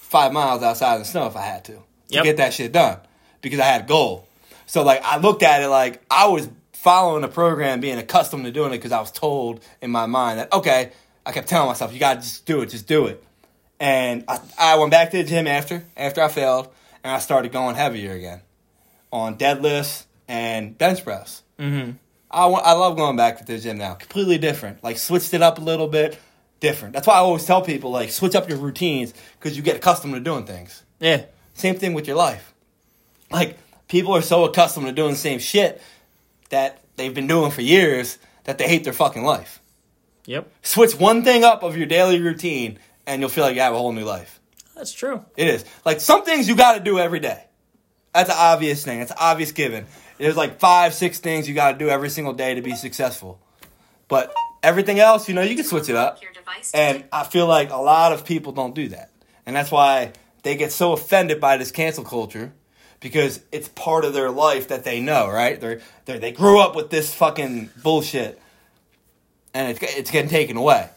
five 0.00 0.32
miles 0.32 0.62
outside 0.62 0.94
in 0.94 0.98
the 1.00 1.04
snow 1.04 1.26
if 1.26 1.36
I 1.36 1.42
had 1.42 1.66
to 1.66 1.72
to 1.72 1.82
Yep. 2.08 2.24
get 2.24 2.36
that 2.38 2.54
shit 2.54 2.72
done 2.72 2.98
because 3.40 3.60
I 3.60 3.64
had 3.64 3.82
a 3.82 3.86
goal. 3.86 4.26
So 4.66 4.82
like 4.82 5.02
I 5.04 5.18
looked 5.18 5.42
at 5.42 5.62
it 5.62 5.68
like 5.68 6.02
I 6.10 6.28
was 6.28 6.48
following 6.72 7.22
the 7.22 7.28
program, 7.28 7.80
being 7.80 7.98
accustomed 7.98 8.44
to 8.44 8.52
doing 8.52 8.72
it 8.72 8.78
because 8.78 8.92
I 8.92 9.00
was 9.00 9.10
told 9.10 9.60
in 9.80 9.90
my 9.90 10.06
mind 10.06 10.38
that 10.38 10.52
okay, 10.52 10.92
I 11.24 11.32
kept 11.32 11.48
telling 11.48 11.68
myself 11.68 11.92
you 11.92 11.98
gotta 12.00 12.20
just 12.20 12.46
do 12.46 12.60
it, 12.62 12.70
just 12.70 12.86
do 12.86 13.06
it. 13.06 13.22
And 13.78 14.24
I, 14.28 14.40
I 14.58 14.76
went 14.76 14.90
back 14.90 15.10
to 15.10 15.18
the 15.18 15.24
gym 15.24 15.46
after 15.46 15.84
after 15.96 16.22
I 16.22 16.28
failed, 16.28 16.68
and 17.04 17.12
I 17.12 17.18
started 17.18 17.52
going 17.52 17.76
heavier 17.76 18.12
again 18.12 18.40
on 19.12 19.36
deadlifts 19.36 20.04
and 20.28 20.76
bench 20.76 21.04
press. 21.04 21.42
Mm-hmm. 21.58 21.92
I, 22.30 22.46
I 22.46 22.72
love 22.72 22.96
going 22.96 23.16
back 23.16 23.38
to 23.38 23.44
the 23.44 23.58
gym 23.58 23.78
now. 23.78 23.94
Completely 23.94 24.38
different. 24.38 24.82
Like 24.82 24.98
switched 24.98 25.32
it 25.34 25.42
up 25.42 25.58
a 25.58 25.62
little 25.62 25.88
bit. 25.88 26.18
Different. 26.58 26.94
That's 26.94 27.06
why 27.06 27.14
I 27.14 27.18
always 27.18 27.44
tell 27.44 27.62
people 27.62 27.90
like 27.90 28.10
switch 28.10 28.34
up 28.34 28.48
your 28.48 28.58
routines 28.58 29.12
because 29.38 29.56
you 29.56 29.62
get 29.62 29.76
accustomed 29.76 30.14
to 30.14 30.20
doing 30.20 30.46
things. 30.46 30.82
Yeah. 31.00 31.24
Same 31.52 31.76
thing 31.76 31.92
with 31.92 32.06
your 32.06 32.16
life. 32.16 32.54
Like 33.30 33.58
people 33.88 34.14
are 34.14 34.22
so 34.22 34.44
accustomed 34.44 34.86
to 34.86 34.92
doing 34.92 35.12
the 35.12 35.18
same 35.18 35.38
shit 35.38 35.80
that 36.50 36.82
they've 36.96 37.14
been 37.14 37.26
doing 37.26 37.50
for 37.50 37.62
years 37.62 38.18
that 38.44 38.58
they 38.58 38.68
hate 38.68 38.84
their 38.84 38.92
fucking 38.92 39.24
life. 39.24 39.60
Yep. 40.26 40.50
Switch 40.62 40.98
one 40.98 41.24
thing 41.24 41.44
up 41.44 41.62
of 41.62 41.76
your 41.76 41.86
daily 41.86 42.20
routine 42.20 42.78
and 43.06 43.20
you'll 43.20 43.30
feel 43.30 43.44
like 43.44 43.54
you 43.54 43.60
have 43.60 43.74
a 43.74 43.78
whole 43.78 43.92
new 43.92 44.04
life. 44.04 44.40
That's 44.74 44.92
true. 44.92 45.24
It 45.36 45.48
is. 45.48 45.64
Like 45.84 46.00
some 46.00 46.24
things 46.24 46.48
you 46.48 46.56
got 46.56 46.74
to 46.74 46.80
do 46.80 46.98
every 46.98 47.20
day. 47.20 47.44
That's 48.12 48.30
an 48.30 48.36
obvious 48.38 48.84
thing. 48.84 49.00
It's 49.00 49.10
an 49.10 49.16
obvious 49.20 49.52
given. 49.52 49.86
There's 50.18 50.36
like 50.36 50.58
five, 50.58 50.94
six 50.94 51.18
things 51.18 51.48
you 51.48 51.54
got 51.54 51.72
to 51.72 51.78
do 51.78 51.88
every 51.88 52.10
single 52.10 52.32
day 52.32 52.54
to 52.54 52.62
be 52.62 52.74
successful. 52.74 53.40
But 54.08 54.34
everything 54.62 54.98
else, 54.98 55.28
you 55.28 55.34
know, 55.34 55.42
you 55.42 55.54
can 55.54 55.64
switch 55.64 55.88
it 55.88 55.96
up. 55.96 56.22
Your 56.22 56.32
device 56.32 56.72
And 56.72 57.04
I 57.12 57.24
feel 57.24 57.46
like 57.46 57.70
a 57.70 57.76
lot 57.76 58.12
of 58.12 58.24
people 58.24 58.52
don't 58.52 58.74
do 58.74 58.88
that. 58.88 59.10
And 59.44 59.54
that's 59.54 59.70
why 59.70 60.12
they 60.42 60.56
get 60.56 60.72
so 60.72 60.92
offended 60.92 61.40
by 61.40 61.56
this 61.56 61.70
cancel 61.70 62.04
culture 62.04 62.52
because 63.06 63.38
it's 63.52 63.68
part 63.68 64.04
of 64.04 64.14
their 64.14 64.32
life 64.32 64.66
that 64.66 64.82
they 64.82 65.00
know, 65.00 65.30
right? 65.30 65.60
They're, 65.60 65.80
they're, 66.06 66.18
they 66.18 66.32
grew 66.32 66.58
up 66.58 66.74
with 66.74 66.90
this 66.90 67.14
fucking 67.14 67.70
bullshit 67.80 68.42
and 69.54 69.70
it's, 69.70 69.80
it's 69.96 70.10
getting 70.10 70.28
taken 70.28 70.56
away. 70.56 70.90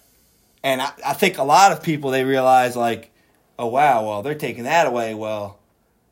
And 0.64 0.82
I, 0.82 0.92
I 1.06 1.14
think 1.14 1.38
a 1.38 1.44
lot 1.44 1.72
of 1.72 1.84
people, 1.84 2.10
they 2.10 2.24
realize, 2.24 2.76
like, 2.76 3.12
oh, 3.60 3.68
wow, 3.68 4.08
well, 4.08 4.24
they're 4.24 4.34
taking 4.34 4.64
that 4.64 4.88
away. 4.88 5.14
Well, 5.14 5.60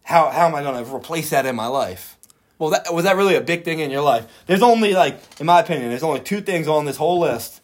how, 0.04 0.30
how 0.30 0.46
am 0.46 0.54
I 0.54 0.62
going 0.62 0.86
to 0.86 0.96
replace 0.96 1.32
that 1.32 1.48
in 1.48 1.56
my 1.56 1.66
life? 1.66 2.16
Well, 2.60 2.70
that, 2.70 2.94
was 2.94 3.06
that 3.06 3.16
really 3.16 3.34
a 3.34 3.42
big 3.42 3.66
thing 3.66 3.80
in 3.80 3.90
your 3.90 4.04
life? 4.04 4.28
There's 4.46 4.62
only, 4.62 4.94
like, 4.94 5.20
in 5.40 5.48
my 5.48 5.62
opinion, 5.62 5.90
there's 5.90 6.04
only 6.04 6.20
two 6.20 6.42
things 6.42 6.68
on 6.68 6.86
this 6.86 6.98
whole 6.98 7.20
list 7.20 7.60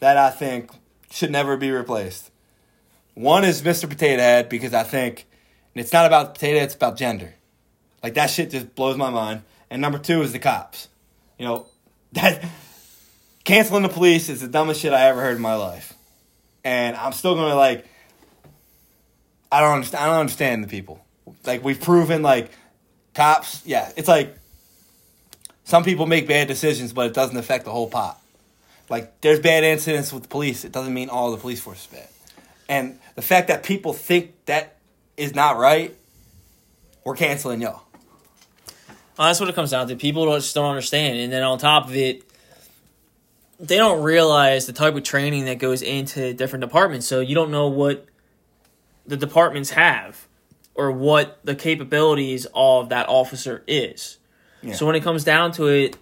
that 0.00 0.18
I 0.18 0.28
think 0.28 0.70
should 1.10 1.30
never 1.30 1.56
be 1.56 1.70
replaced. 1.70 2.30
One 3.14 3.42
is 3.42 3.62
Mr. 3.62 3.88
Potato 3.88 4.20
Head 4.20 4.50
because 4.50 4.74
I 4.74 4.82
think 4.82 5.26
and 5.74 5.84
it's 5.84 5.92
not 5.92 6.06
about 6.06 6.34
potato, 6.34 6.60
it's 6.60 6.74
about 6.74 6.96
gender. 6.96 7.34
Like 8.02 8.14
that 8.14 8.30
shit 8.30 8.50
just 8.50 8.74
blows 8.74 8.96
my 8.96 9.10
mind. 9.10 9.42
And 9.70 9.80
number 9.80 9.98
two 9.98 10.22
is 10.22 10.32
the 10.32 10.38
cops. 10.38 10.88
You 11.38 11.46
know, 11.46 11.66
that 12.12 12.44
canceling 13.44 13.82
the 13.82 13.88
police 13.88 14.28
is 14.28 14.40
the 14.40 14.48
dumbest 14.48 14.80
shit 14.80 14.92
I 14.92 15.08
ever 15.08 15.20
heard 15.20 15.36
in 15.36 15.42
my 15.42 15.54
life. 15.54 15.94
And 16.64 16.96
I'm 16.96 17.12
still 17.12 17.34
gonna 17.34 17.54
like 17.54 17.86
I 19.50 19.60
don't 19.60 19.74
understand 19.74 20.04
I 20.04 20.06
don't 20.08 20.20
understand 20.20 20.64
the 20.64 20.68
people. 20.68 21.04
Like 21.44 21.64
we've 21.64 21.80
proven 21.80 22.22
like 22.22 22.50
cops, 23.14 23.64
yeah, 23.64 23.90
it's 23.96 24.08
like 24.08 24.36
some 25.64 25.84
people 25.84 26.06
make 26.06 26.26
bad 26.26 26.48
decisions 26.48 26.92
but 26.92 27.06
it 27.06 27.14
doesn't 27.14 27.36
affect 27.36 27.64
the 27.64 27.70
whole 27.70 27.88
pot. 27.88 28.20
Like 28.88 29.20
there's 29.20 29.40
bad 29.40 29.64
incidents 29.64 30.12
with 30.12 30.24
the 30.24 30.28
police, 30.28 30.64
it 30.64 30.72
doesn't 30.72 30.92
mean 30.92 31.08
all 31.08 31.30
the 31.30 31.38
police 31.38 31.60
force 31.60 31.80
is 31.80 31.86
bad. 31.86 32.08
And 32.68 32.98
the 33.14 33.22
fact 33.22 33.48
that 33.48 33.64
people 33.64 33.92
think 33.92 34.32
that 34.46 34.76
is 35.16 35.34
not 35.34 35.56
right, 35.56 35.94
we're 37.04 37.16
canceling 37.16 37.60
y'all. 37.60 37.82
Well, 39.20 39.28
that's 39.28 39.38
what 39.38 39.50
it 39.50 39.54
comes 39.54 39.70
down 39.70 39.86
to. 39.88 39.96
People 39.96 40.24
don't, 40.24 40.40
just 40.40 40.54
don't 40.54 40.70
understand, 40.70 41.18
and 41.18 41.30
then 41.30 41.42
on 41.42 41.58
top 41.58 41.86
of 41.86 41.94
it, 41.94 42.24
they 43.58 43.76
don't 43.76 44.02
realize 44.02 44.64
the 44.64 44.72
type 44.72 44.94
of 44.94 45.02
training 45.02 45.44
that 45.44 45.58
goes 45.58 45.82
into 45.82 46.32
different 46.32 46.62
departments. 46.62 47.06
So 47.06 47.20
you 47.20 47.34
don't 47.34 47.50
know 47.50 47.68
what 47.68 48.06
the 49.06 49.18
departments 49.18 49.72
have 49.72 50.26
or 50.74 50.90
what 50.90 51.38
the 51.44 51.54
capabilities 51.54 52.46
of 52.54 52.88
that 52.88 53.10
officer 53.10 53.62
is. 53.66 54.16
Yeah. 54.62 54.72
So 54.72 54.86
when 54.86 54.96
it 54.96 55.02
comes 55.02 55.22
down 55.22 55.52
to 55.52 55.66
it, 55.66 55.98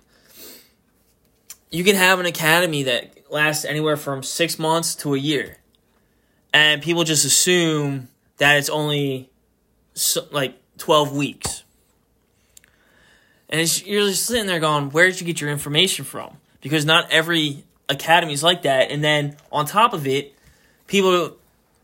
you 1.72 1.82
can 1.82 1.96
have 1.96 2.20
an 2.20 2.26
academy 2.26 2.84
that 2.84 3.32
lasts 3.32 3.64
anywhere 3.64 3.96
from 3.96 4.22
six 4.22 4.60
months 4.60 4.94
to 4.94 5.14
a 5.14 5.18
year, 5.18 5.56
and 6.54 6.80
people 6.80 7.02
just 7.02 7.24
assume 7.24 8.10
that 8.36 8.58
it's 8.58 8.68
only 8.68 9.28
so, 9.94 10.24
like 10.30 10.56
twelve 10.76 11.12
weeks. 11.12 11.64
And 13.50 13.60
it's, 13.60 13.84
you're 13.84 14.06
just 14.08 14.26
sitting 14.26 14.46
there 14.46 14.60
going, 14.60 14.90
where 14.90 15.06
did 15.08 15.20
you 15.20 15.26
get 15.26 15.40
your 15.40 15.50
information 15.50 16.04
from? 16.04 16.36
Because 16.60 16.84
not 16.84 17.10
every 17.10 17.64
academy 17.88 18.32
is 18.34 18.42
like 18.42 18.62
that. 18.62 18.90
And 18.90 19.02
then 19.02 19.36
on 19.50 19.64
top 19.66 19.92
of 19.92 20.06
it, 20.06 20.34
people 20.86 21.36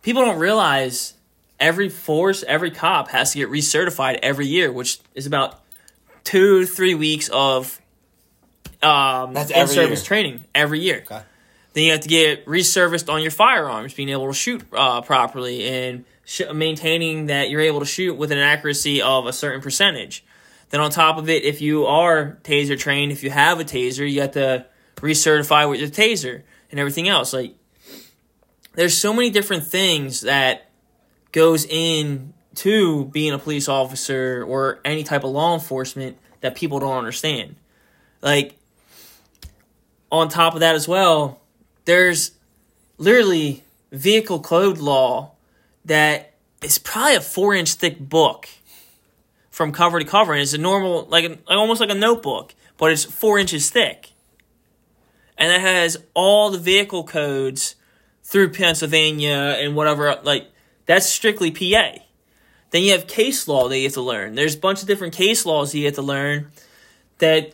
people 0.03 0.23
don't 0.25 0.39
realize 0.39 1.15
every 1.59 1.89
force, 1.89 2.43
every 2.47 2.71
cop 2.71 3.09
has 3.09 3.33
to 3.33 3.39
get 3.39 3.49
recertified 3.49 4.19
every 4.23 4.47
year, 4.47 4.71
which 4.71 4.99
is 5.15 5.27
about 5.27 5.61
two 6.25 6.61
to 6.61 6.67
three 6.67 6.95
weeks 6.95 7.31
of 7.33 7.81
um, 8.83 9.33
That's 9.33 9.51
in-service 9.51 10.01
year. 10.01 10.07
training 10.07 10.45
every 10.55 10.81
year. 10.81 11.05
Okay. 11.07 11.23
Then 11.73 11.85
you 11.85 11.93
have 11.93 12.01
to 12.01 12.09
get 12.09 12.47
reserviced 12.47 13.13
on 13.13 13.23
your 13.23 13.31
firearms, 13.31 13.95
being 13.95 14.11
able 14.11 14.29
to 14.29 14.35
shoot 14.35 14.63
uh, 14.73 15.01
properly 15.01 15.67
and 15.67 16.05
sh- 16.25 16.43
maintaining 16.53 17.27
that 17.27 17.51
you're 17.51 17.63
able 17.63 17.81
to 17.81 17.87
shoot 17.87 18.15
with 18.15 18.31
an 18.31 18.39
accuracy 18.39 19.03
of 19.03 19.27
a 19.27 19.33
certain 19.33 19.61
percentage. 19.61 20.25
Then 20.75 20.81
on 20.81 20.91
top 20.91 21.19
of 21.19 21.31
it, 21.31 21.45
if 21.45 21.61
you 21.61 21.87
are 21.87 22.37
taser 22.43 22.77
trained, 22.77 23.13
if 23.13 23.23
you 23.23 23.31
have 23.31 23.61
a 23.61 23.65
taser, 23.65 24.11
you 24.11 24.23
have 24.23 24.33
to 24.33 24.67
recertify 24.97 25.71
with 25.71 25.79
your 25.79 25.89
taser 25.89 26.43
and 26.69 26.81
everything 26.81 27.09
else. 27.09 27.33
Like, 27.33 27.55
there's 28.73 28.99
so 28.99 29.13
many 29.13 29.31
different 29.31 29.69
things 29.69 30.23
that 30.23 30.69
goes 31.31 31.65
into 31.65 33.05
being 33.05 33.33
a 33.33 33.39
police 33.39 33.69
officer 33.69 34.43
or 34.43 34.81
any 34.85 35.05
type 35.05 35.23
of 35.23 35.31
law 35.31 35.55
enforcement 35.55 36.19
that 36.41 36.57
people 36.57 36.81
don't 36.81 36.99
understand. 36.99 37.55
Like, 38.21 38.57
on 40.11 40.29
top 40.29 40.55
of 40.55 40.61
that 40.61 40.75
as 40.75 40.89
well, 40.89 41.41
there's 41.85 42.33
literally 42.99 43.63
vehicle 43.93 44.41
code 44.41 44.79
law 44.79 45.35
that 45.85 46.35
is 46.63 46.79
probably 46.79 47.15
a 47.15 47.21
four 47.21 47.55
inch 47.55 47.75
thick 47.75 48.01
book 48.01 48.49
from 49.55 49.71
cover 49.71 50.01
to 50.01 50.05
cover, 50.05 50.33
and 50.33 50.43
it's 50.43 50.53
a 50.53 50.59
normal, 50.59 51.07
like, 51.07 51.31
like 51.31 51.41
almost 51.47 51.81
like 51.81 51.89
a 51.89 51.95
notebook, 51.95 52.57
but 52.77 52.91
it's 52.91 53.05
four 53.05 53.39
inches 53.39 53.71
thick, 53.71 54.11
and 55.39 55.53
it 55.53 55.61
has 55.61 55.97
all 56.13 56.51
the 56.51 56.59
vehicle 56.59 57.05
codes 57.05 57.77
through 58.25 58.49
Pennsylvania 58.49 59.57
and 59.61 59.77
whatever. 59.77 60.19
Like, 60.25 60.49
that's 60.87 61.07
strictly 61.07 61.53
PA. 61.53 62.01
Then 62.71 62.83
you 62.83 62.91
have 62.91 63.07
case 63.07 63.47
law 63.47 63.69
that 63.69 63.79
you 63.79 63.85
have 63.85 63.93
to 63.93 64.03
learn. 64.03 64.35
There's 64.35 64.57
a 64.57 64.59
bunch 64.59 64.83
of 64.83 64.89
different 64.89 65.15
case 65.15 65.47
laws 65.47 65.73
you 65.73 65.85
have 65.85 65.95
to 65.95 66.03
learn 66.03 66.51
that 67.19 67.53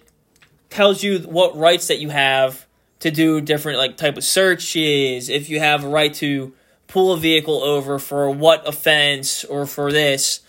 tells 0.70 1.02
you 1.02 1.18
what 1.18 1.54
rights 1.54 1.88
that 1.88 1.98
you 1.98 2.08
have 2.08 2.66
to 3.00 3.10
do 3.10 3.42
different 3.42 3.76
like 3.76 3.98
type 3.98 4.16
of 4.16 4.24
searches 4.24 5.28
if 5.28 5.50
you 5.50 5.58
have 5.58 5.84
a 5.84 5.88
right 5.88 6.14
to 6.14 6.54
pull 6.86 7.12
a 7.12 7.18
vehicle 7.18 7.62
over 7.62 7.98
for 7.98 8.30
what 8.30 8.66
offense 8.66 9.44
or 9.44 9.66
for 9.66 9.92
this 9.92 10.40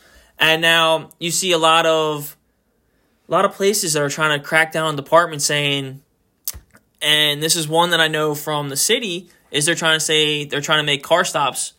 and 0.41 0.61
now 0.61 1.09
you 1.19 1.31
see 1.31 1.53
a 1.53 1.57
lot 1.57 1.85
of 1.85 2.35
a 3.29 3.31
lot 3.31 3.45
of 3.45 3.53
places 3.53 3.93
that 3.93 4.03
are 4.03 4.09
trying 4.09 4.37
to 4.37 4.45
crack 4.45 4.73
down 4.73 4.87
on 4.87 4.95
departments 4.97 5.45
saying 5.45 6.01
and 7.01 7.41
this 7.41 7.55
is 7.55 7.67
one 7.67 7.91
that 7.91 8.01
i 8.01 8.07
know 8.09 8.35
from 8.35 8.67
the 8.67 8.75
city 8.77 9.29
is 9.51 9.65
they're 9.65 9.75
trying 9.75 9.95
to 9.97 10.03
say 10.03 10.43
they're 10.43 10.59
trying 10.59 10.79
to 10.79 10.85
make 10.85 11.03
car 11.03 11.23
stops 11.23 11.73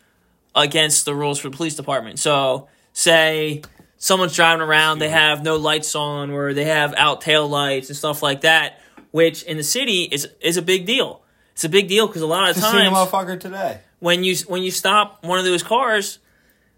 against 0.54 1.04
the 1.04 1.14
rules 1.14 1.38
for 1.38 1.50
the 1.50 1.56
police 1.56 1.74
department 1.74 2.18
so 2.18 2.68
say 2.94 3.62
someone's 4.02 4.34
driving 4.34 4.60
around, 4.62 4.98
they 4.98 5.08
have 5.08 5.44
no 5.44 5.56
lights 5.56 5.94
on, 5.94 6.30
or 6.30 6.52
they 6.52 6.64
have 6.64 6.92
out 6.96 7.20
tail 7.20 7.48
lights 7.48 7.88
and 7.88 7.96
stuff 7.96 8.20
like 8.20 8.40
that, 8.40 8.80
which 9.12 9.44
in 9.44 9.56
the 9.56 9.62
city 9.62 10.02
is 10.02 10.28
is 10.40 10.56
a 10.56 10.62
big 10.62 10.86
deal. 10.86 11.22
It's 11.52 11.64
a 11.64 11.68
big 11.68 11.88
deal 11.88 12.06
because 12.08 12.20
a 12.22 12.26
lot 12.26 12.50
of 12.50 12.56
Just 12.56 12.70
seen 12.70 12.80
a 12.80 12.90
times 12.90 12.96
motherfucker 12.96 13.38
today. 13.38 13.80
when 14.00 14.24
you 14.24 14.36
when 14.48 14.62
you 14.62 14.70
stop 14.70 15.24
one 15.24 15.38
of 15.38 15.44
those 15.44 15.62
cars, 15.62 16.18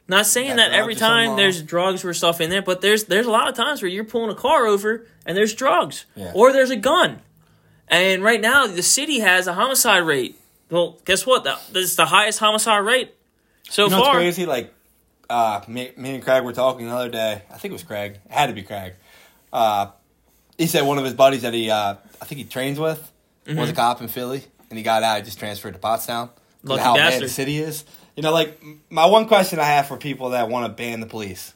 not 0.09 0.27
saying 0.27 0.49
Got 0.49 0.57
that 0.57 0.73
every 0.73 0.95
time 0.95 1.37
there's 1.37 1.63
drugs 1.63 2.05
or 2.05 2.13
stuff 2.15 2.41
in 2.41 2.51
there, 2.51 2.63
but 2.63 2.81
there's 2.81 3.05
there's 3.05 3.27
a 3.27 3.31
lot 3.31 3.49
of 3.49 3.55
times 3.55 3.81
where 3.83 3.91
you're 3.91 4.05
pulling 4.05 4.31
a 4.31 4.35
car 4.35 4.67
over 4.67 5.07
and 5.27 5.37
there's 5.37 5.55
drugs 5.55 6.05
Yeah. 6.15 6.33
or 6.35 6.53
there's 6.53 6.71
a 6.71 6.77
gun, 6.77 7.21
and 7.89 8.23
right 8.23 8.41
now 8.41 8.67
the 8.67 8.83
city 8.83 9.21
has 9.21 9.47
a 9.47 9.55
homicide 9.55 10.03
rate. 10.05 10.39
Well, 10.71 10.99
guess 11.05 11.27
what? 11.27 11.45
That 11.45 11.61
this 11.73 11.85
is 11.85 11.97
the 11.97 12.07
highest 12.07 12.39
homicide 12.39 12.85
rate 12.85 13.15
so 13.71 13.85
You 13.85 13.91
know 13.91 14.01
far. 14.03 14.15
crazy? 14.15 14.45
Like, 14.47 14.73
uh, 15.31 15.61
me, 15.69 15.93
me 15.97 16.15
and 16.17 16.23
Craig 16.25 16.43
were 16.45 16.53
talking 16.53 16.87
the 16.89 16.95
other 16.95 17.09
day. 17.11 17.43
I 17.51 17.57
think 17.59 17.71
it 17.71 17.75
was 17.75 17.83
Craig. 17.83 18.19
It 18.27 18.33
had 18.33 18.47
to 18.49 18.53
be 18.53 18.63
Craig. 18.63 18.95
Uh, 19.53 19.89
he 20.59 20.67
said 20.67 20.83
one 20.83 20.99
of 20.99 21.05
his 21.05 21.15
buddies 21.15 21.43
that 21.43 21.55
he, 21.55 21.71
uh, 21.71 21.95
I 22.21 22.25
think 22.25 22.39
he 22.39 22.45
trains 22.45 22.79
with, 22.79 22.99
was 23.47 23.57
a 23.57 23.61
Mm-hmm. 23.61 23.75
cop 23.77 24.01
in 24.01 24.09
Philly, 24.09 24.43
and 24.71 24.79
he 24.79 24.83
got 24.83 25.03
out. 25.03 25.19
He 25.19 25.23
just 25.23 25.39
transferred 25.39 25.75
to 25.75 25.79
Pottstown. 25.81 26.31
Lucky 26.63 26.83
how 26.83 26.97
bad 26.97 27.21
the 27.23 27.29
city 27.29 27.59
is. 27.59 27.85
You 28.17 28.23
know, 28.23 28.33
like 28.33 28.62
my 28.91 29.07
one 29.07 29.27
question 29.27 29.59
I 29.59 29.65
have 29.65 29.89
for 29.89 29.97
people 29.97 30.31
that 30.31 30.49
want 30.49 30.67
to 30.67 30.73
ban 30.73 31.01
the 31.01 31.07
police: 31.07 31.53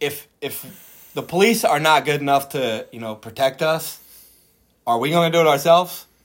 if 0.00 0.26
if 0.40 1.10
the 1.14 1.22
police 1.22 1.64
are 1.64 1.80
not 1.80 2.04
good 2.04 2.20
enough 2.20 2.50
to 2.50 2.86
you 2.92 3.00
know 3.00 3.14
protect 3.14 3.62
us, 3.62 4.00
are 4.86 4.98
we 4.98 5.10
going 5.10 5.30
to 5.30 5.36
do 5.36 5.40
it 5.42 5.48
ourselves? 5.48 6.06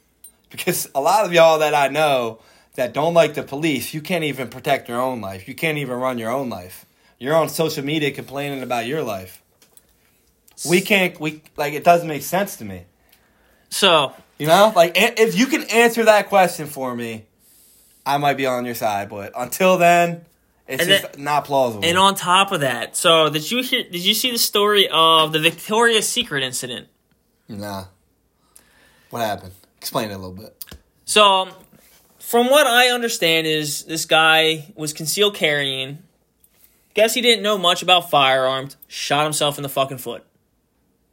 Because 0.50 0.90
a 0.96 1.02
lot 1.02 1.26
of 1.26 1.34
y'all 1.34 1.60
that 1.60 1.74
I 1.74 1.90
know 1.90 2.40
that 2.76 2.94
don't 2.94 3.14
like 3.14 3.34
the 3.34 3.44
police, 3.44 3.94
you 3.94 4.00
can't 4.00 4.24
even 4.24 4.48
protect 4.48 4.88
your 4.88 5.02
own 5.02 5.20
life. 5.20 5.46
You 5.46 5.54
can't 5.54 5.78
even 5.78 5.98
run 5.98 6.18
your 6.18 6.32
own 6.32 6.48
life. 6.48 6.86
You're 7.20 7.36
on 7.36 7.50
social 7.50 7.84
media 7.84 8.12
complaining 8.12 8.64
about 8.64 8.86
your 8.86 9.04
life. 9.04 9.44
We 10.66 10.80
can't. 10.80 11.20
We 11.20 11.42
like 11.58 11.74
it 11.74 11.84
doesn't 11.84 12.08
make 12.08 12.22
sense 12.22 12.56
to 12.58 12.66
me. 12.66 12.86
So 13.70 14.14
You 14.40 14.48
know, 14.48 14.72
like 14.76 14.94
if 14.96 15.38
you 15.38 15.48
can 15.48 15.64
answer 15.64 16.06
that 16.06 16.30
question 16.30 16.68
for 16.68 16.96
me, 16.96 17.26
I 18.08 18.18
might 18.18 18.38
be 18.38 18.46
on 18.46 18.66
your 18.66 18.74
side. 18.76 19.10
But 19.10 19.34
until 19.36 19.78
then, 19.78 20.26
it's 20.68 20.82
And 20.82 20.90
just 20.90 21.18
not 21.18 21.46
plausible. 21.46 21.86
And 21.86 21.98
on 21.98 22.16
top 22.16 22.52
of 22.52 22.62
that, 22.62 22.96
so 22.96 23.30
did 23.30 23.50
you 23.52 23.62
hear? 23.62 23.84
Did 23.84 24.04
you 24.04 24.14
see 24.14 24.32
the 24.32 24.38
story 24.38 24.88
of 24.92 25.34
the 25.34 25.40
Victoria's 25.40 26.08
Secret 26.08 26.44
incident? 26.44 26.88
nah. 27.48 27.86
What 29.10 29.20
happened? 29.22 29.54
Explain 29.78 30.10
it 30.12 30.16
a 30.16 30.18
little 30.18 30.34
bit. 30.34 30.66
So, 31.06 31.48
from 32.20 32.48
what 32.50 32.68
I 32.68 32.90
understand, 32.90 33.48
is 33.48 33.86
this 33.86 34.06
guy 34.06 34.74
was 34.76 34.92
concealed 34.92 35.36
carrying. 35.36 36.00
Guess 36.94 37.14
he 37.14 37.22
didn't 37.22 37.42
know 37.44 37.58
much 37.58 37.82
about 37.82 38.10
firearms. 38.10 38.76
Shot 38.88 39.24
himself 39.24 39.58
in 39.58 39.64
the 39.64 39.70
fucking 39.70 40.00
foot. 40.00 40.26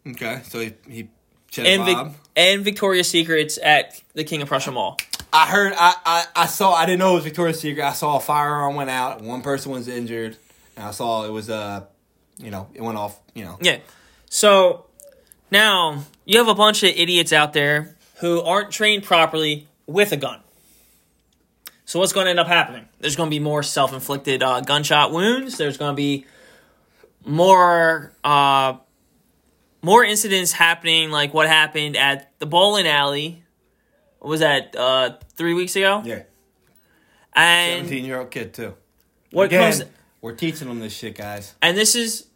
Okay, 0.09 0.41
so 0.49 0.59
he 0.61 0.73
he 0.89 1.09
And, 1.59 1.85
Vic- 1.85 2.15
and 2.35 2.65
Victoria's 2.65 3.09
Secret's 3.09 3.59
at 3.63 4.01
the 4.15 4.25
King 4.25 4.43
of 4.43 4.49
Prussia 4.49 4.73
Mall. 4.73 4.97
I 5.35 5.47
heard. 5.47 5.73
I, 5.77 5.95
I 6.07 6.25
I 6.37 6.47
saw. 6.47 6.73
I 6.73 6.87
didn't 6.87 7.01
know 7.01 7.13
it 7.13 7.15
was 7.17 7.25
Victoria's 7.25 7.61
Secret. 7.61 7.85
I 7.85 7.93
saw 7.93 8.17
a 8.17 8.21
firearm 8.21 8.77
went 8.77 8.89
out. 8.89 9.21
One 9.21 9.43
person 9.43 9.73
was 9.73 9.89
injured. 9.89 10.37
And 10.77 10.87
I 10.87 10.93
saw 10.93 11.25
it 11.25 11.31
was 11.33 11.51
uh, 11.51 11.85
you 12.39 12.51
know, 12.51 12.69
it 12.73 12.83
went 12.83 12.97
off. 12.97 13.21
You 13.35 13.45
know. 13.45 13.59
Yeah. 13.61 13.79
So 14.31 14.87
now 15.51 16.05
you 16.25 16.39
have 16.39 16.49
a 16.49 16.55
bunch 16.55 16.83
of 16.85 16.91
idiots 16.91 17.33
out 17.33 17.53
there 17.53 17.97
who 18.21 18.41
aren't 18.41 18.71
trained 18.71 19.03
properly 19.03 19.67
with 19.87 20.13
a 20.13 20.17
gun. 20.17 20.41
So 21.85 21.99
what's 21.99 22.13
going 22.13 22.27
to 22.27 22.31
end 22.31 22.41
up 22.41 22.47
happening? 22.47 22.89
There's 23.01 23.17
going 23.17 23.29
to 23.29 23.35
be 23.35 23.41
more 23.41 23.63
self-inflicted 23.63 24.43
uh, 24.43 24.63
gunshot 24.63 25.13
wounds. 25.13 25.59
There's 25.59 25.77
going 25.77 25.93
to 25.93 25.97
be 25.97 26.27
more 27.27 28.13
uh, 28.25 28.79
more 29.83 30.05
incidents 30.05 30.53
happening, 30.53 31.11
like 31.11 31.35
what 31.35 31.47
happened 31.47 31.97
at 31.97 32.33
the 32.39 32.47
bowling 32.47 32.87
alley. 32.87 33.44
What 34.25 34.31
was 34.31 34.41
that? 34.41 34.75
Uh, 34.75 35.17
three 35.37 35.53
weeks 35.53 35.77
ago. 35.77 36.01
Yeah. 36.03 36.23
And 37.35 37.83
Seventeen 37.85 38.07
year 38.07 38.21
old 38.21 38.31
kid 38.31 38.55
too. 38.55 38.75
what 39.31 39.47
Again, 39.47 39.73
comes 39.73 39.85
we're 40.23 40.33
teaching 40.35 40.67
them 40.69 40.81
this 40.81 40.95
shit, 40.97 41.15
guys. 41.17 41.55
and 41.61 41.77
this 41.77 41.95
is 41.95 42.27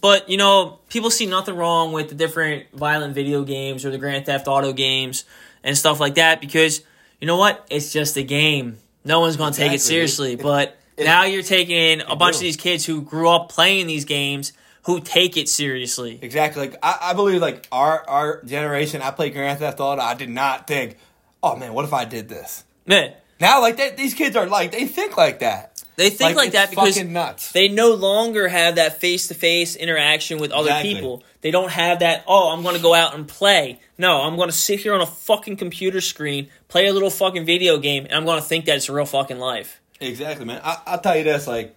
but 0.00 0.28
you 0.28 0.36
know 0.36 0.80
people 0.90 1.10
see 1.10 1.24
nothing 1.26 1.56
wrong 1.56 1.92
with 1.92 2.10
the 2.10 2.14
different 2.14 2.66
violent 2.74 3.14
video 3.14 3.44
games 3.44 3.84
or 3.86 3.90
the 3.90 3.96
grand 3.98 4.26
theft 4.26 4.48
auto 4.48 4.72
games 4.74 5.24
and 5.64 5.78
stuff 5.78 6.00
like 6.00 6.16
that 6.16 6.40
because 6.42 6.82
you 7.20 7.26
know 7.26 7.36
what 7.38 7.64
it's 7.70 7.92
just 7.94 8.16
a 8.18 8.22
game 8.22 8.76
no 9.04 9.20
one's 9.20 9.36
going 9.38 9.52
to 9.54 9.58
take 9.58 9.72
it 9.72 9.80
seriously 9.80 10.32
It- 10.34 10.42
but 10.42 10.76
it- 10.98 11.04
now 11.04 11.24
you're 11.24 11.42
taking 11.42 12.02
a 12.02 12.14
bunch 12.16 12.34
of 12.36 12.40
these 12.42 12.56
kids 12.58 12.84
who 12.84 13.00
grew 13.00 13.28
up 13.30 13.48
playing 13.48 13.86
these 13.86 14.04
games 14.04 14.52
who 14.84 15.00
take 15.00 15.36
it 15.36 15.48
seriously 15.48 16.18
Exactly. 16.20 16.68
Like 16.68 16.78
I, 16.82 16.98
I 17.10 17.12
believe, 17.14 17.40
like 17.40 17.68
our 17.70 18.04
our 18.10 18.42
generation. 18.42 19.00
I 19.00 19.12
played 19.12 19.32
Grand 19.32 19.60
Theft 19.60 19.78
Auto. 19.78 20.02
I 20.02 20.14
did 20.14 20.28
not 20.30 20.66
think, 20.66 20.96
oh 21.42 21.56
man, 21.56 21.72
what 21.74 21.84
if 21.84 21.92
I 21.92 22.04
did 22.04 22.28
this? 22.28 22.64
Man. 22.86 23.12
Now, 23.40 23.60
like 23.60 23.76
they, 23.76 23.90
these 23.90 24.14
kids 24.14 24.36
are 24.36 24.46
like 24.46 24.70
they 24.72 24.86
think 24.86 25.16
like 25.16 25.40
that. 25.40 25.82
they 25.96 26.10
think 26.10 26.36
like, 26.36 26.46
it's 26.48 26.54
that 26.54 26.70
because 26.70 26.94
fucking 26.96 27.12
nuts. 27.12 27.50
they 27.52 27.66
no 27.68 27.94
longer 27.94 28.46
have 28.46 28.76
that 28.76 29.00
face-to-face 29.00 29.74
interaction 29.76 30.38
with 30.38 30.52
other 30.52 30.68
Exactly. 30.68 30.94
people 30.94 31.24
they 31.40 31.50
don't 31.50 31.70
have 31.72 31.98
that 31.98 32.22
oh 32.28 32.50
i'm 32.52 32.62
going 32.62 32.76
to 32.76 32.80
go 32.82 32.94
out 32.94 33.14
and 33.16 33.26
play 33.26 33.80
no 33.98 34.22
i'm 34.22 34.36
going 34.36 34.48
to 34.48 34.54
sit 34.54 34.78
here 34.80 34.94
on 34.94 35.00
a 35.00 35.06
fucking 35.06 35.56
computer 35.56 36.00
screen 36.00 36.48
play 36.68 36.86
a 36.86 36.92
little 36.92 37.10
fucking 37.10 37.44
video 37.44 37.78
game 37.78 38.04
and 38.04 38.14
i'm 38.14 38.24
going 38.24 38.40
to 38.40 38.46
think 38.46 38.64
that 38.66 38.76
it's 38.76 38.88
a 38.88 38.92
real 38.92 39.04
fucking 39.06 39.38
life 39.38 39.80
Exactly, 40.00 40.44
man. 40.46 40.60
I, 40.64 40.78
I'll 40.86 40.98
tell 41.00 41.16
you 41.16 41.22
this: 41.24 41.46
like, 41.46 41.76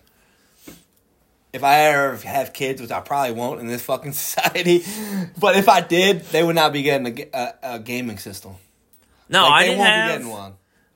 if 1.53 1.63
I 1.63 1.76
ever 1.86 2.16
have 2.18 2.53
kids, 2.53 2.82
which 2.82 2.89
I 2.91 2.99
probably 2.99 3.34
won't 3.34 3.59
in 3.59 3.68
this 3.68 3.82
fucking 3.84 4.11
society, 4.24 4.84
but 5.39 5.55
if 5.55 5.70
I 5.70 5.82
did, 5.82 6.22
they 6.26 6.43
would 6.43 6.55
not 6.55 6.74
be 6.74 6.82
getting 6.82 7.07
a, 7.07 7.30
a, 7.38 7.53
a 7.76 7.80
gaming 7.80 8.18
system. 8.18 8.55
No 9.30 9.43
Like, 9.43 9.51
i 9.51 9.63
didn't 9.65 9.80
have 9.80 10.07
be 10.07 10.13
getting 10.23 10.32
one. 10.32 10.53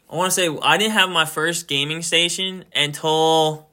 i 0.10 0.16
want 0.16 0.32
to 0.32 0.36
say 0.36 0.50
i 0.62 0.78
didn't 0.78 0.94
have 0.94 1.10
my 1.10 1.26
first 1.26 1.68
gaming 1.68 2.02
station 2.02 2.66
until 2.76 3.68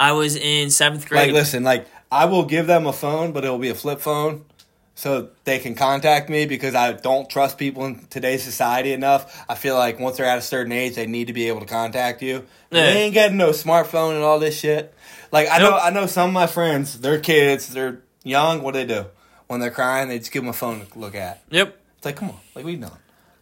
i 0.00 0.12
was 0.12 0.36
in 0.36 0.70
seventh 0.70 1.08
grade 1.08 1.28
Like, 1.28 1.34
listen, 1.34 1.62
like 1.64 1.86
I 2.10 2.26
will 2.26 2.44
give 2.44 2.68
them 2.68 2.86
a 2.86 2.92
phone, 2.92 3.32
but 3.32 3.44
it 3.44 3.50
will 3.50 3.58
be 3.58 3.68
a 3.68 3.74
flip 3.74 3.98
phone, 4.00 4.44
so 4.94 5.30
they 5.42 5.58
can 5.58 5.74
contact 5.74 6.30
me 6.30 6.46
because 6.46 6.72
I 6.76 6.92
don't 6.92 7.28
trust 7.28 7.58
people 7.58 7.84
in 7.84 8.06
today's 8.06 8.44
society 8.44 8.92
enough. 8.92 9.44
I 9.48 9.56
feel 9.56 9.74
like 9.74 9.98
once 9.98 10.16
they're 10.16 10.24
at 10.26 10.38
a 10.38 10.42
certain 10.42 10.70
age, 10.70 10.94
they 10.94 11.06
need 11.08 11.26
to 11.26 11.32
be 11.32 11.48
able 11.48 11.60
to 11.60 11.66
contact 11.66 12.22
you. 12.22 12.44
Yeah. 12.70 12.84
They 12.92 13.02
ain't 13.02 13.12
getting 13.14 13.36
no 13.36 13.50
smartphone 13.50 14.14
and 14.14 14.22
all 14.22 14.38
this 14.38 14.56
shit. 14.56 14.94
Like 15.32 15.48
I 15.50 15.58
know, 15.58 15.76
I 15.76 15.90
know 15.90 16.06
some 16.06 16.28
of 16.30 16.32
my 16.34 16.46
friends, 16.46 17.00
they're 17.00 17.18
kids, 17.18 17.68
they're 17.74 17.98
young. 18.22 18.62
What 18.62 18.74
do 18.74 18.86
they 18.86 18.94
do 18.94 19.06
when 19.48 19.58
they're 19.58 19.72
crying? 19.72 20.08
They 20.08 20.20
just 20.20 20.30
give 20.30 20.44
them 20.44 20.50
a 20.50 20.52
phone 20.52 20.86
to 20.86 20.98
look 20.98 21.16
at. 21.16 21.42
Yep. 21.50 21.76
It's 21.96 22.04
like, 22.06 22.16
come 22.16 22.30
on, 22.30 22.38
like 22.54 22.64
we 22.64 22.76
know. 22.76 22.92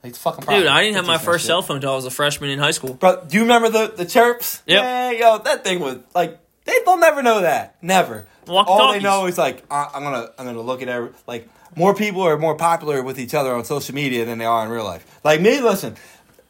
Like 0.05 0.11
it's 0.11 0.19
a 0.19 0.23
fucking 0.23 0.45
Dude. 0.45 0.67
I 0.67 0.83
didn't 0.83 0.97
have 0.97 1.07
my 1.07 1.17
first 1.17 1.45
shit. 1.45 1.49
cell 1.49 1.63
phone 1.63 1.77
until 1.77 1.93
I 1.93 1.97
was 1.97 2.05
a 2.05 2.11
freshman 2.11 2.51
in 2.51 2.59
high 2.59 2.73
school. 2.73 2.93
Bro, 2.93 3.25
do 3.27 3.39
you 3.39 3.45
remember 3.45 3.71
the 3.71 3.87
the 3.97 4.05
chirps? 4.05 4.63
Yep. 4.67 4.83
Yeah, 4.83 5.11
yo, 5.13 5.39
that 5.39 5.65
thing 5.65 5.81
was 5.81 5.97
like 6.15 6.39
they 6.67 6.75
they'll 6.85 6.99
never 6.99 7.23
know 7.23 7.41
that. 7.41 7.77
Never. 7.81 8.27
All 8.47 8.93
they 8.93 9.01
know 9.01 9.25
is 9.25 9.39
like 9.39 9.65
I, 9.71 9.89
I'm 9.95 10.03
gonna 10.03 10.31
I'm 10.39 10.45
gonna 10.45 10.61
look 10.61 10.83
at 10.83 10.89
every 10.91 11.09
like 11.27 11.49
more 11.75 11.95
people 11.95 12.21
are 12.21 12.37
more 12.37 12.55
popular 12.55 13.03
with 13.03 13.19
each 13.19 13.33
other 13.33 13.55
on 13.55 13.65
social 13.65 13.95
media 13.95 14.27
than 14.27 14.37
they 14.37 14.45
are 14.45 14.67
in 14.67 14.71
real 14.71 14.85
life. 14.85 15.21
Like 15.25 15.41
me, 15.41 15.63
listen, 15.63 15.97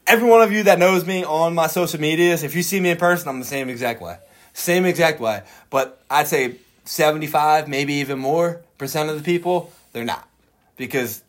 every 0.05 0.29
one 0.29 0.43
of 0.43 0.51
you 0.51 0.65
that 0.65 0.81
knows 0.81 1.07
me 1.07 1.25
on 1.25 1.55
my 1.55 1.69
social 1.69 2.01
medias, 2.01 2.43
if 2.43 2.57
you 2.57 2.63
see 2.65 2.81
me 2.81 2.91
in 2.91 2.97
person, 2.97 3.29
I'm 3.29 3.39
the 3.39 3.47
same 3.47 3.69
exact 3.69 4.03
way, 4.03 4.19
same 4.53 4.85
exact 4.85 5.21
way. 5.21 5.45
But 5.71 6.03
I'd 6.11 6.27
say 6.27 6.57
75, 6.87 7.69
maybe 7.69 7.95
even 7.95 8.19
more 8.19 8.63
percent 8.79 9.11
of 9.11 9.17
the 9.17 9.23
people, 9.23 9.73
they're 9.93 10.05
not 10.05 10.29
because 10.77 11.23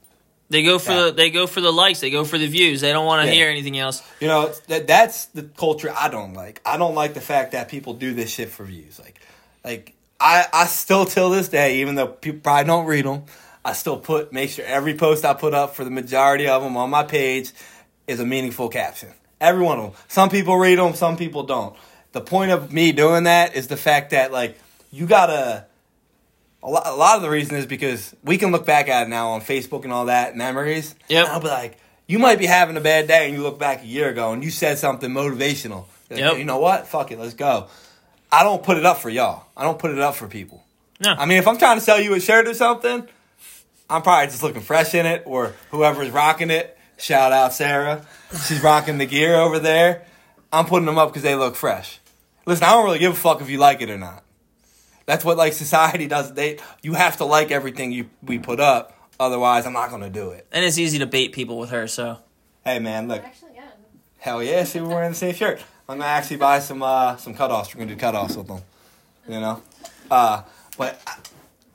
They 0.49 0.63
go 0.63 0.77
for 0.77 0.93
the 0.93 1.11
they 1.11 1.31
go 1.31 1.47
for 1.47 1.59
the 1.59 1.71
likes, 1.71 2.01
they 2.01 2.11
go 2.11 2.23
for 2.23 2.37
the 2.37 2.45
views. 2.47 2.81
They 2.81 2.91
don't 2.91 3.05
want 3.05 3.23
to 3.23 3.27
Yeah. 3.27 3.33
hear 3.33 3.49
anything 3.49 3.79
else. 3.79 4.03
You 4.19 4.27
know, 4.27 4.53
that 4.67 4.85
that's 4.87 5.25
the 5.27 5.43
culture 5.43 5.91
I 5.97 6.07
don't 6.09 6.33
like. 6.33 6.61
I 6.65 6.77
don't 6.77 6.93
like 6.95 7.13
the 7.15 7.21
fact 7.21 7.53
that 7.53 7.67
people 7.67 7.93
do 7.95 8.13
this 8.13 8.29
shit 8.29 8.49
for 8.49 8.63
views. 8.63 8.99
Like, 8.99 9.19
like 9.63 9.93
I 10.19 10.45
I 10.53 10.65
still 10.67 11.05
till 11.05 11.29
this 11.31 11.49
day, 11.49 11.79
even 11.81 11.95
though 11.95 12.07
people 12.07 12.41
probably 12.41 12.65
don't 12.65 12.85
read 12.85 13.05
them, 13.05 13.23
I 13.63 13.73
still 13.73 13.97
put 13.97 14.31
make 14.31 14.51
sure 14.51 14.65
every 14.65 14.93
post 14.93 15.25
I 15.25 15.33
put 15.33 15.55
up 15.55 15.75
for 15.75 15.83
the 15.83 15.89
majority 15.91 16.47
of 16.47 16.61
them 16.61 16.77
on 16.77 16.91
my 16.91 17.03
page 17.03 17.51
is 18.07 18.19
a 18.19 18.25
meaningful 18.25 18.69
caption. 18.69 19.09
Every 19.41 19.63
one 19.63 19.79
of 19.79 19.83
them. 19.85 19.93
Some 20.07 20.29
people 20.29 20.57
read 20.57 20.77
them, 20.77 20.93
some 20.93 21.17
people 21.17 21.41
don't. 21.43 21.75
The 22.11 22.21
point 22.21 22.51
of 22.51 22.71
me 22.71 22.91
doing 22.91 23.23
that 23.23 23.55
is 23.55 23.67
the 23.67 23.77
fact 23.77 24.11
that 24.11 24.31
like 24.31 24.59
you 24.91 25.07
gotta. 25.07 25.65
A 26.66 26.70
lot, 26.70 26.88
a 26.88 26.95
lot 26.95 27.16
of 27.16 27.22
the 27.22 27.30
reason 27.30 27.55
is 27.55 27.68
because 27.68 28.16
we 28.24 28.38
can 28.39 28.51
look 28.51 28.66
back 28.66 28.89
at 28.89 29.05
it 29.05 29.09
now 29.09 29.30
on 29.30 29.41
Facebook 29.41 29.84
and 29.84 29.93
all 29.93 30.05
that 30.05 30.36
memories. 30.36 30.95
Yep. 31.09 31.26
And 31.26 31.34
I'll 31.34 31.39
be 31.39 31.47
like, 31.47 31.78
you 32.07 32.18
might 32.18 32.39
be 32.39 32.47
having 32.47 32.76
a 32.76 32.82
bad 32.82 33.07
day, 33.07 33.28
and 33.28 33.36
you 33.36 33.43
look 33.43 33.59
back 33.59 33.84
a 33.84 33.86
year 33.86 34.09
ago 34.09 34.34
and 34.34 34.43
you 34.43 34.49
said 34.49 34.78
something 34.80 35.11
motivational. 35.11 35.86
Like, 36.09 36.20
Yep. 36.20 36.38
You 36.39 36.43
know 36.43 36.57
what? 36.57 36.88
Fuck 36.88 37.11
it, 37.11 37.20
let's 37.20 37.36
go. 37.36 37.68
I 38.32 38.43
don't 38.43 38.63
put 38.63 38.78
it 38.78 38.86
up 38.86 38.97
for 38.97 39.09
y'all. 39.09 39.45
I 39.55 39.63
don't 39.63 39.80
put 39.80 39.91
it 39.91 39.99
up 39.99 40.16
for 40.16 40.28
people. 40.28 40.63
No. 40.99 41.13
I 41.13 41.26
mean, 41.26 41.38
if 41.38 41.47
I'm 41.47 41.57
trying 41.57 41.78
to 41.78 41.82
sell 41.82 42.01
you 42.01 42.13
a 42.16 42.20
shirt 42.20 42.47
or 42.47 42.53
something, 42.53 43.07
I'm 43.89 44.01
probably 44.01 44.28
just 44.28 44.41
looking 44.41 44.61
fresh 44.61 44.95
in 44.95 45.05
it, 45.05 45.24
or 45.26 45.53
whoever's 45.72 46.09
rocking 46.09 46.49
it. 46.49 46.78
Shout 46.97 47.32
out 47.32 47.53
Sarah. 47.53 48.05
She's 48.47 48.61
rocking 48.61 48.97
the 48.97 49.05
gear 49.05 49.36
over 49.36 49.59
there. 49.59 50.05
I'm 50.51 50.66
putting 50.66 50.86
them 50.86 50.97
up 50.97 51.09
because 51.09 51.24
they 51.24 51.36
look 51.36 51.55
fresh. 51.55 51.99
Listen, 52.45 52.63
I 52.66 52.72
don't 52.72 52.86
really 52.86 52.99
give 52.99 53.11
a 53.13 53.16
fuck 53.16 53.41
if 53.41 53.49
you 53.49 53.57
like 53.57 53.82
it 53.82 53.89
or 53.89 53.97
not. 53.97 54.24
That's 55.05 55.23
what 55.23 55.37
like 55.37 55.53
society 55.53 56.07
does. 56.07 56.33
They 56.33 56.57
you 56.81 56.93
have 56.93 57.17
to 57.17 57.25
like 57.25 57.51
everything 57.51 57.91
you 57.91 58.09
we 58.23 58.39
put 58.39 58.59
up. 58.59 58.91
Otherwise, 59.19 59.65
I'm 59.65 59.73
not 59.73 59.89
gonna 59.91 60.09
do 60.09 60.31
it. 60.31 60.45
and 60.51 60.65
it's 60.65 60.77
easy 60.77 60.99
to 60.99 61.05
bait 61.05 61.31
people 61.31 61.57
with 61.57 61.69
her, 61.69 61.87
so 61.87 62.17
Hey 62.65 62.79
man, 62.79 63.07
look, 63.07 63.23
Actually, 63.23 63.51
yeah. 63.55 63.63
hell 64.17 64.43
yeah, 64.43 64.63
see 64.63 64.81
we're 64.81 64.89
wearing 64.89 65.11
the 65.11 65.15
same 65.15 65.33
shirt. 65.33 65.61
I'm 65.87 65.99
gonna 65.99 66.09
actually 66.09 66.37
buy 66.37 66.59
some 66.59 66.81
uh 66.83 67.15
some 67.17 67.33
cutoffs. 67.35 67.73
We're 67.73 67.85
gonna 67.85 67.95
do 67.95 68.01
cutoffs 68.01 68.35
with 68.35 68.47
them. 68.47 68.61
You 69.27 69.39
know, 69.39 69.61
uh, 70.11 70.41
but 70.77 70.99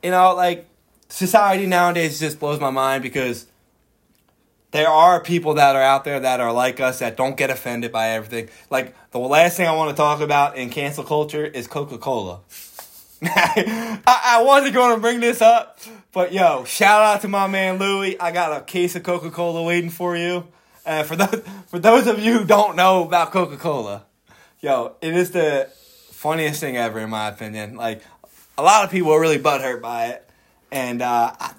you 0.03 0.11
know, 0.11 0.35
like 0.35 0.67
society 1.09 1.67
nowadays 1.67 2.21
just 2.21 2.39
blows 2.41 2.61
my 2.61 2.71
mind 2.71 3.03
because 3.03 3.47
there 4.73 4.89
are 4.89 5.21
people 5.21 5.55
that 5.55 5.75
are 5.75 5.83
out 5.83 6.05
there 6.05 6.21
that 6.21 6.41
are 6.41 6.53
like 6.53 6.79
us 6.81 7.01
that 7.01 7.17
don't 7.17 7.37
get 7.37 7.51
offended 7.51 7.91
by 7.91 8.11
everything. 8.11 8.49
Like 8.71 8.95
the 9.11 9.19
last 9.19 9.57
thing 9.57 9.67
I 9.67 9.75
want 9.75 9.91
to 9.91 9.97
talk 9.97 10.21
about 10.21 10.57
in 10.57 10.71
cancel 10.71 11.05
culture 11.05 11.45
is 11.45 11.67
Coca 11.67 11.99
Cola. 11.99 12.41
I, 13.23 14.01
I 14.07 14.43
wasn't 14.43 14.75
going 14.75 14.95
to 14.95 15.01
bring 15.01 15.21
this 15.21 15.43
up, 15.43 15.79
but 16.13 16.33
yo, 16.33 16.65
shout 16.65 17.03
out 17.03 17.21
to 17.23 17.29
my 17.29 17.47
man 17.47 17.79
Louie. 17.79 18.19
I 18.19 18.31
got 18.33 18.57
a 18.57 18.65
case 18.65 18.97
of 18.97 19.03
Coca 19.03 19.31
Cola 19.31 19.63
waiting 19.63 19.91
for 19.91 20.17
you. 20.17 20.47
Uh, 20.87 21.03
for 21.03 21.17
those 21.17 21.43
for 21.67 21.79
those 21.79 22.07
of 22.07 22.19
you 22.19 22.39
who 22.39 22.45
don't 22.45 22.77
know 22.77 23.05
about 23.05 23.33
Coca 23.33 23.57
Cola, 23.59 24.05
yo, 24.61 24.97
it 25.03 25.15
is 25.15 25.31
the 25.33 25.69
funniest 26.13 26.61
thing 26.61 26.77
ever 26.77 26.99
in 27.01 27.11
my 27.11 27.29
opinion. 27.29 27.77
Like 27.77 28.03
a 28.57 28.63
lot 28.63 28.85
of 28.85 28.91
people 28.91 29.13
are 29.13 29.21
really 29.21 29.39
butthurt 29.39 29.83
by 29.83 30.07
it, 30.07 30.29
and 30.73 31.03
uh, 31.03 31.33
I, 31.39 31.53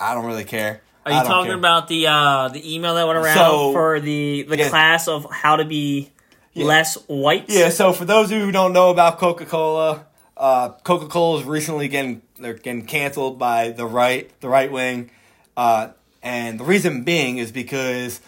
I 0.00 0.14
don't 0.14 0.24
really 0.26 0.44
care. 0.44 0.80
Are 1.04 1.12
you 1.12 1.20
talking 1.22 1.50
care. 1.50 1.58
about 1.58 1.86
the 1.88 2.06
uh, 2.06 2.48
the 2.48 2.74
email 2.74 2.94
that 2.94 3.06
went 3.06 3.18
around 3.18 3.36
So- 3.36 3.72
for 3.72 4.00
the 4.00 4.42
the 4.48 4.56
Yeah. 4.56 4.68
class 4.70 5.06
of 5.08 5.30
how 5.30 5.56
to 5.56 5.64
be 5.66 6.10
less 6.54 6.94
white? 7.06 7.44
Yeah, 7.48 7.68
so 7.68 7.92
for 7.92 8.06
those 8.06 8.30
of 8.32 8.38
you 8.38 8.44
who 8.46 8.50
don't 8.52 8.72
know 8.72 8.90
about 8.90 9.18
Coca 9.18 9.44
Cola, 9.44 10.05
uh, 10.36 10.70
Coca 10.84 11.06
Cola 11.06 11.40
is 11.40 11.44
recently 11.44 11.88
getting 11.88 12.22
they're 12.38 12.54
getting 12.54 12.84
canceled 12.84 13.38
by 13.38 13.70
the 13.70 13.86
right, 13.86 14.30
the 14.40 14.48
right 14.48 14.70
wing, 14.70 15.10
uh, 15.56 15.88
and 16.22 16.60
the 16.60 16.64
reason 16.64 17.04
being 17.04 17.38
is 17.38 17.50
because 17.50 18.20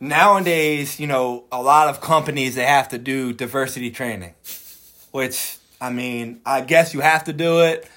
nowadays, 0.00 1.00
you 1.00 1.06
know, 1.06 1.44
a 1.50 1.60
lot 1.60 1.88
of 1.88 2.00
companies 2.00 2.54
they 2.54 2.64
have 2.64 2.88
to 2.90 2.98
do 2.98 3.32
diversity 3.32 3.90
training, 3.90 4.34
which 5.10 5.58
I 5.80 5.90
mean, 5.90 6.40
I 6.46 6.60
guess 6.60 6.94
you 6.94 7.00
have 7.00 7.24
to 7.24 7.32
do 7.32 7.60
it 7.62 7.88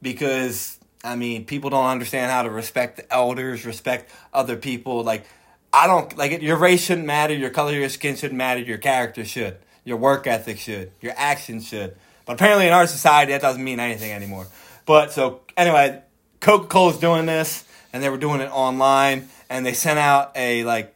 because 0.00 0.78
I 1.04 1.16
mean, 1.16 1.44
people 1.44 1.70
don't 1.70 1.86
understand 1.86 2.30
how 2.30 2.42
to 2.42 2.50
respect 2.50 2.96
the 2.96 3.12
elders, 3.12 3.66
respect 3.66 4.10
other 4.32 4.56
people. 4.56 5.02
Like, 5.02 5.26
I 5.72 5.86
don't 5.86 6.16
like. 6.16 6.42
Your 6.42 6.56
race 6.56 6.84
shouldn't 6.84 7.06
matter. 7.06 7.34
Your 7.34 7.50
color, 7.50 7.72
your 7.72 7.88
skin 7.88 8.16
shouldn't 8.16 8.38
matter. 8.38 8.60
Your 8.60 8.78
character 8.78 9.24
should. 9.24 9.58
Your 9.84 9.96
work 9.96 10.26
ethic 10.26 10.58
should. 10.58 10.92
Your 11.00 11.14
actions 11.16 11.66
should. 11.66 11.96
But 12.24 12.34
apparently, 12.34 12.66
in 12.66 12.72
our 12.72 12.86
society, 12.86 13.32
that 13.32 13.42
doesn't 13.42 13.62
mean 13.62 13.80
anything 13.80 14.12
anymore. 14.12 14.46
But 14.86 15.12
so 15.12 15.40
anyway, 15.56 16.02
Coca 16.40 16.66
Cola's 16.66 16.98
doing 16.98 17.26
this, 17.26 17.64
and 17.92 18.02
they 18.02 18.08
were 18.08 18.18
doing 18.18 18.40
it 18.40 18.50
online, 18.50 19.28
and 19.48 19.64
they 19.64 19.72
sent 19.72 19.98
out 19.98 20.32
a 20.34 20.64
like 20.64 20.94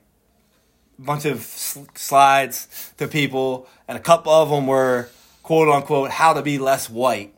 bunch 0.98 1.24
of 1.24 1.38
s- 1.38 1.78
slides 1.94 2.92
to 2.98 3.06
people, 3.08 3.68
and 3.88 3.96
a 3.96 4.00
couple 4.00 4.32
of 4.32 4.50
them 4.50 4.66
were 4.66 5.08
quote 5.42 5.68
unquote 5.68 6.10
how 6.10 6.32
to 6.32 6.42
be 6.42 6.58
less 6.58 6.88
white. 6.88 7.32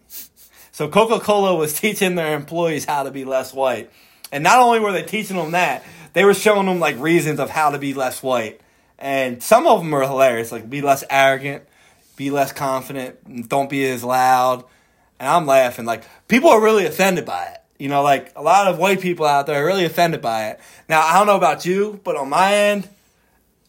So 0.73 0.89
Coca 0.89 1.21
Cola 1.21 1.55
was 1.55 1.73
teaching 1.81 2.15
their 2.15 2.35
employees 2.35 2.85
how 2.85 3.03
to 3.03 3.11
be 3.11 3.25
less 3.25 3.53
white, 3.53 3.91
and 4.33 4.45
not 4.45 4.59
only 4.59 4.81
were 4.81 4.93
they 4.93 5.03
teaching 5.03 5.37
them 5.37 5.53
that, 5.53 5.85
they 6.13 6.25
were 6.25 6.35
showing 6.35 6.67
them 6.67 6.81
like 6.81 6.99
reasons 6.99 7.41
of 7.41 7.51
how 7.51 7.71
to 7.71 7.79
be 7.79 7.95
less 7.95 8.23
white, 8.23 8.61
and 8.99 9.43
some 9.43 9.67
of 9.67 9.81
them 9.81 9.95
are 9.95 10.03
hilarious, 10.03 10.53
like 10.53 10.71
be 10.71 10.81
less 10.81 11.05
arrogant, 11.11 11.65
be 12.19 12.31
less 12.33 12.53
confident, 12.53 13.49
don't 13.49 13.71
be 13.71 13.89
as 13.89 14.03
loud, 14.03 14.65
and 15.21 15.29
I'm 15.29 15.47
laughing 15.47 15.85
like 15.87 16.03
people 16.27 16.51
are 16.51 16.61
really 16.61 16.85
offended 16.85 17.25
by 17.25 17.45
it. 17.47 17.63
You 17.79 17.89
know, 17.89 18.03
like 18.03 18.33
a 18.35 18.43
lot 18.43 18.67
of 18.67 18.77
white 18.77 19.01
people 19.01 19.25
out 19.25 19.47
there 19.47 19.63
are 19.63 19.65
really 19.65 19.85
offended 19.85 20.21
by 20.21 20.49
it. 20.49 20.61
Now 20.89 21.01
I 21.01 21.17
don't 21.17 21.29
know 21.29 21.37
about 21.37 21.65
you, 21.65 22.01
but 22.03 22.17
on 22.17 22.29
my 22.29 22.53
end, 22.53 22.89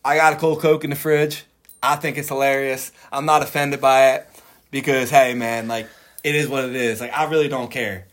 I 0.04 0.18
got 0.18 0.34
a 0.34 0.36
cold 0.36 0.62
Coke 0.62 0.84
in 0.84 0.90
the 0.90 0.96
fridge. 0.96 1.46
I 1.82 1.96
think 1.96 2.18
it's 2.18 2.30
hilarious. 2.30 2.92
I'm 3.12 3.26
not 3.26 3.44
offended 3.44 3.80
by 3.80 4.14
it 4.14 4.28
because, 4.72 5.12
hey, 5.12 5.36
man, 5.36 5.68
like 5.68 5.88
it 6.24 6.34
is 6.34 6.48
what 6.48 6.66
it 6.66 6.76
is. 6.76 7.00
Like 7.00 7.16
I 7.16 7.26
really 7.26 7.50
don't 7.50 7.70
care. 7.70 8.08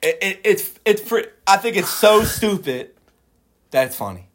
It, 0.00 0.18
it 0.22 0.40
it's 0.44 0.78
it's 0.84 1.02
pretty. 1.02 1.28
I 1.44 1.56
think 1.56 1.76
it's 1.76 1.90
so 1.90 2.22
stupid 2.36 2.90
that 3.72 3.88
it's 3.88 3.96
funny. 3.96 4.28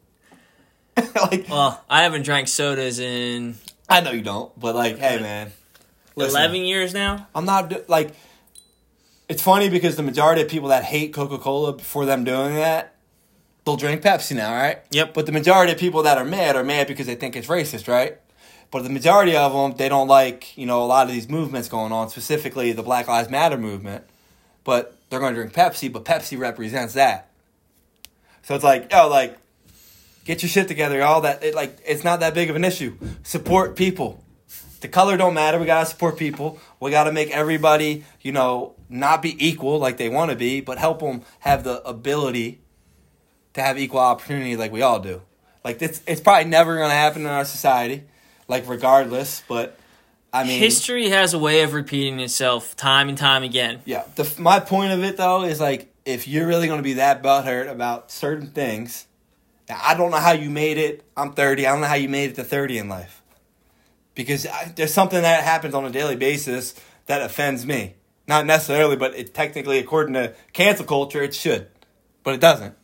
like 0.98 1.48
Well, 1.48 1.82
I 1.90 2.04
haven't 2.04 2.24
drank 2.24 2.50
sodas 2.50 3.00
in 3.00 3.56
I 3.92 4.02
know 4.02 4.12
you 4.12 4.22
don't, 4.22 4.58
but 4.60 4.74
like, 4.74 4.98
hey, 4.98 5.20
man, 5.20 5.52
listen, 6.16 6.40
eleven 6.40 6.62
years 6.62 6.94
now. 6.94 7.28
I'm 7.36 7.46
not 7.46 7.90
like. 7.90 8.16
It's 9.30 9.42
funny 9.42 9.70
because 9.70 9.96
the 9.96 10.04
majority 10.04 10.42
of 10.42 10.50
people 10.50 10.70
that 10.70 10.84
hate 10.84 11.14
Coca 11.14 11.38
Cola 11.38 11.78
for 11.80 12.06
them 12.06 12.26
doing 12.26 12.56
that, 12.56 12.96
they'll 13.64 13.78
drink 13.78 14.02
Pepsi 14.02 14.36
now, 14.36 14.54
right? 14.54 14.80
Yep. 14.92 15.14
But 15.14 15.26
the 15.26 15.32
majority 15.32 15.72
of 15.72 15.80
people 15.80 16.04
that 16.04 16.18
are 16.18 16.26
mad 16.26 16.58
are 16.58 16.66
mad 16.66 16.88
because 16.88 17.08
they 17.08 17.16
think 17.16 17.38
it's 17.38 17.48
racist, 17.48 17.88
right? 17.88 18.18
But 18.72 18.84
the 18.84 18.90
majority 18.90 19.36
of 19.36 19.54
them, 19.54 19.78
they 19.78 19.88
don't 19.88 20.08
like, 20.08 20.58
you 20.58 20.66
know, 20.66 20.84
a 20.84 20.86
lot 20.86 21.08
of 21.08 21.14
these 21.14 21.30
movements 21.30 21.70
going 21.70 21.92
on, 21.92 22.10
specifically 22.10 22.72
the 22.74 22.84
Black 22.84 23.08
Lives 23.08 23.30
Matter 23.30 23.58
movement. 23.58 24.04
But 24.64 24.98
they're 25.10 25.20
going 25.20 25.34
to 25.34 25.40
drink 25.40 25.54
Pepsi, 25.54 25.92
but 25.92 26.06
Pepsi 26.06 26.38
represents 26.38 26.94
that. 26.94 27.30
So 28.44 28.56
it's 28.56 28.64
like, 28.64 28.92
yo, 28.92 29.08
like, 29.08 29.38
get 30.26 30.42
your 30.42 30.50
shit 30.50 30.68
together, 30.68 31.00
y'all. 31.00 31.22
That 31.22 31.44
it, 31.44 31.56
like, 31.56 31.80
it's 31.86 32.04
not 32.04 32.20
that 32.20 32.34
big 32.34 32.50
of 32.50 32.56
an 32.56 32.64
issue. 32.64 32.98
Support 33.24 33.76
people. 33.76 34.24
The 34.82 34.88
color 34.88 35.16
don't 35.16 35.36
matter. 35.36 35.60
We 35.60 35.66
gotta 35.66 35.86
support 35.86 36.18
people. 36.18 36.60
We 36.80 36.90
gotta 36.90 37.12
make 37.12 37.30
everybody, 37.30 38.04
you 38.22 38.32
know, 38.32 38.74
not 38.90 39.22
be 39.22 39.36
equal 39.46 39.78
like 39.78 39.98
they 39.98 40.10
want 40.10 40.32
to 40.32 40.38
be, 40.38 40.60
but 40.60 40.80
help 40.80 41.00
them 41.00 41.22
have 41.40 41.64
the 41.64 41.84
ability 41.88 42.62
to 43.54 43.62
have 43.62 43.78
equal 43.78 44.00
opportunity 44.00 44.56
like 44.58 44.72
we 44.72 44.82
all 44.82 45.00
do. 45.00 45.22
Like 45.64 45.82
it's 45.82 46.02
it's 46.08 46.22
probably 46.22 46.50
never 46.50 46.78
gonna 46.78 46.94
happen 46.94 47.22
in 47.22 47.28
our 47.28 47.46
society, 47.46 48.04
like 48.48 48.68
regardless. 48.68 49.44
But 49.48 49.78
I 50.34 50.44
mean, 50.46 50.60
History 50.60 51.10
has 51.10 51.36
a 51.36 51.40
way 51.40 51.62
of 51.62 51.74
repeating 51.74 52.20
itself 52.20 52.76
time 52.76 53.08
and 53.08 53.18
time 53.18 53.44
again. 53.44 53.82
yeah. 53.86 54.04
The 54.16 54.34
my 54.40 54.60
point 54.60 54.94
of 54.94 55.04
it 55.04 55.18
though 55.18 55.44
is 55.44 55.60
like 55.60 55.94
if 56.06 56.28
you're 56.28 56.48
really 56.48 56.68
to 56.80 56.84
be 56.84 56.94
that 56.94 57.22
butthurt 57.22 57.70
about 57.70 58.12
certain 58.12 58.48
things, 58.48 59.06
I 59.82 59.96
don't 59.96 60.12
know 60.12 60.18
how 60.18 60.32
you 60.34 60.50
made 60.50 60.78
it. 60.78 61.04
I'm 61.16 61.34
30. 61.34 61.66
I 61.68 61.72
don't 61.72 61.82
know 61.82 61.88
how 61.88 61.96
you 61.96 62.10
made 62.10 62.32
it 62.32 62.36
to 62.38 62.44
30 62.44 62.78
in 62.80 62.90
life. 62.90 63.22
Because 64.16 64.46
I, 64.46 64.72
there's 64.76 64.94
something 64.94 65.22
that 65.22 65.44
happens 65.44 65.74
on 65.74 65.86
a 65.86 65.90
daily 65.90 66.16
basis 66.16 66.76
that 67.06 67.22
offends 67.22 67.66
me. 67.66 67.96
Not 68.28 68.46
necessarily, 68.46 68.96
but 68.96 69.16
it 69.16 69.34
technically, 69.34 69.80
according 69.80 70.14
to 70.16 70.34
cancel 70.54 70.86
culture, 70.86 71.22
it 71.24 71.34
should. 71.34 71.68
But 72.24 72.36
it 72.36 72.40
doesn't. 72.42 72.76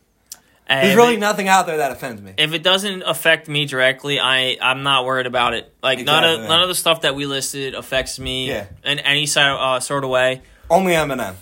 And 0.69 0.85
There's 0.85 0.95
really 0.97 1.13
it- 1.15 1.19
nothing 1.19 1.47
out 1.47 1.65
there 1.65 1.77
that 1.77 1.91
offends 1.91 2.21
me. 2.21 2.33
if 2.37 2.51
it 2.53 2.61
doesn't 2.63 3.01
affect 3.03 3.47
me 3.47 3.65
directly, 3.65 4.19
I 4.19 4.57
I'm 4.61 4.83
not 4.83 5.05
worried 5.05 5.25
about 5.25 5.53
it. 5.53 5.71
Like 5.81 5.99
none 6.03 6.23
of 6.25 6.41
none 6.41 6.61
of 6.61 6.67
the 6.67 6.75
stuff 6.75 7.01
that 7.01 7.15
we 7.15 7.25
listed 7.25 7.73
affects 7.73 8.19
me 8.19 8.49
Yeah. 8.49 8.65
in 8.83 8.99
any 8.99 9.27
sort 9.27 9.45
uh, 9.47 9.79
sort 9.79 10.03
of 10.03 10.09
way. 10.09 10.41
Only 10.69 10.91
Eminem. 10.93 11.35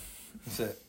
That's 0.46 0.60
it. 0.60 0.82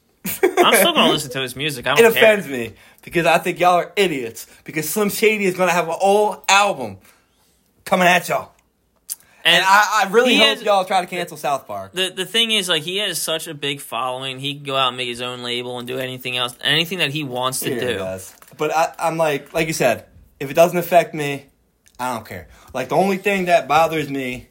I'm 0.43 0.75
still 0.75 0.93
gonna 0.93 1.13
listen 1.13 1.31
to 1.33 1.41
his 1.41 1.57
music. 1.57 1.87
I 1.87 1.93
It 1.95 1.97
don't 1.99 2.13
care. 2.15 2.23
offends 2.35 2.49
me 2.49 2.75
because 3.03 3.27
I 3.27 3.39
think 3.39 3.59
y'all 3.61 3.75
are 3.77 3.93
idiots. 3.97 4.47
Because 4.65 4.89
Slim 4.89 5.09
Shady 5.11 5.45
is 5.45 5.55
to 5.55 5.67
have 5.69 5.89
an 5.89 5.97
old 6.01 6.43
album 6.49 6.99
coming 7.85 8.09
at 8.09 8.29
y'all. 8.29 8.53
And 9.45 9.65
I, 9.65 10.03
I 10.05 10.11
really 10.11 10.37
hope 10.37 10.47
has- 10.59 10.63
y'all 10.63 10.85
try 10.85 11.01
to 11.03 11.07
cancel 11.07 11.37
South 11.37 11.67
Park. 11.69 11.93
the 11.93 12.09
the 12.11 12.27
thing 12.27 12.51
is 12.51 12.69
like 12.69 12.83
he 12.83 12.97
has 12.99 13.21
such 13.23 13.47
a 13.47 13.55
big 13.55 13.81
following. 13.81 14.41
He 14.41 14.55
can 14.57 14.65
go 14.65 14.77
out 14.77 14.89
and 14.89 14.97
make 14.97 15.07
his 15.09 15.23
own 15.23 15.43
label 15.45 15.79
and 15.79 15.87
do 15.87 15.99
anything 15.99 16.37
else, 16.37 16.57
anything 16.63 16.99
that 16.99 17.11
he 17.13 17.23
wants 17.23 17.61
to 17.61 17.73
Yeah, 17.73 17.81
do. 17.81 17.99
does. 17.99 18.35
But 18.59 18.75
I, 18.75 18.93
I'm 18.99 19.17
like, 19.17 19.55
like 19.55 19.69
you 19.69 19.73
said, 19.73 20.07
if 20.41 20.51
it 20.51 20.55
doesn't 20.55 20.79
affect 20.79 21.15
me, 21.15 21.47
I 22.01 22.13
don't 22.15 22.27
care. 22.27 22.49
Like 22.75 22.89
the 22.89 22.97
only 22.97 23.19
thing 23.19 23.45
that 23.45 23.69
bothers 23.69 24.11
me 24.11 24.49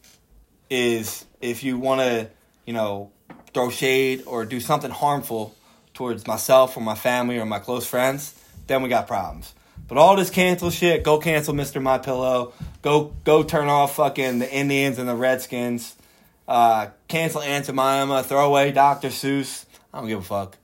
is 0.69 1.26
if 1.41 1.63
you 1.63 1.78
want 1.78 2.01
to, 2.01 2.30
you 2.65 2.73
know, 2.73 3.11
throw 3.53 3.69
shade 3.69 4.23
or 4.26 4.45
do 4.45 4.59
something 4.59 4.91
harmful 4.91 5.55
towards 5.95 6.27
myself 6.27 6.77
or 6.77 6.81
my 6.81 6.93
family 6.93 7.39
or 7.39 7.45
my 7.45 7.57
close 7.57 7.87
friends, 7.87 8.39
then 8.67 8.83
we 8.83 8.89
got 8.89 9.07
problems. 9.07 9.55
But 9.87 9.97
all 9.97 10.15
this 10.15 10.29
cancel 10.29 10.69
shit, 10.69 11.03
go 11.03 11.17
cancel 11.19 11.53
Mr. 11.53 11.81
My 11.81 11.97
Pillow. 11.97 12.53
Go 12.81 13.13
go 13.23 13.43
turn 13.43 13.67
off 13.67 13.95
fucking 13.95 14.39
the 14.39 14.51
Indians 14.51 14.99
and 14.99 15.07
the 15.07 15.15
Redskins. 15.15 15.95
Uh, 16.47 16.87
cancel 17.07 17.41
Aunt 17.41 17.65
Jemima. 17.65 18.23
Throw 18.23 18.47
away 18.47 18.71
Dr. 18.71 19.09
Seuss. 19.09 19.65
I 19.93 19.99
don't 19.99 20.07
give 20.07 20.19
a 20.19 20.23
fuck. 20.23 20.57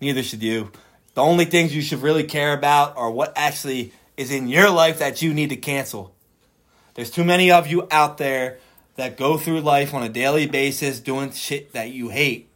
Neither 0.00 0.22
should 0.22 0.42
you. 0.42 0.70
The 1.14 1.22
only 1.22 1.44
things 1.44 1.74
you 1.74 1.82
should 1.82 2.02
really 2.02 2.24
care 2.24 2.52
about 2.52 2.96
are 2.96 3.10
what 3.10 3.32
actually 3.36 3.92
is 4.16 4.30
in 4.30 4.48
your 4.48 4.70
life 4.70 4.98
that 4.98 5.22
you 5.22 5.32
need 5.32 5.50
to 5.50 5.56
cancel. 5.56 6.14
There's 6.94 7.10
too 7.10 7.24
many 7.24 7.50
of 7.50 7.66
you 7.66 7.86
out 7.90 8.18
there 8.18 8.58
that 8.96 9.16
go 9.16 9.36
through 9.36 9.60
life 9.60 9.92
on 9.94 10.02
a 10.02 10.08
daily 10.08 10.46
basis 10.46 11.00
doing 11.00 11.32
shit 11.32 11.72
that 11.72 11.90
you 11.90 12.08
hate. 12.08 12.48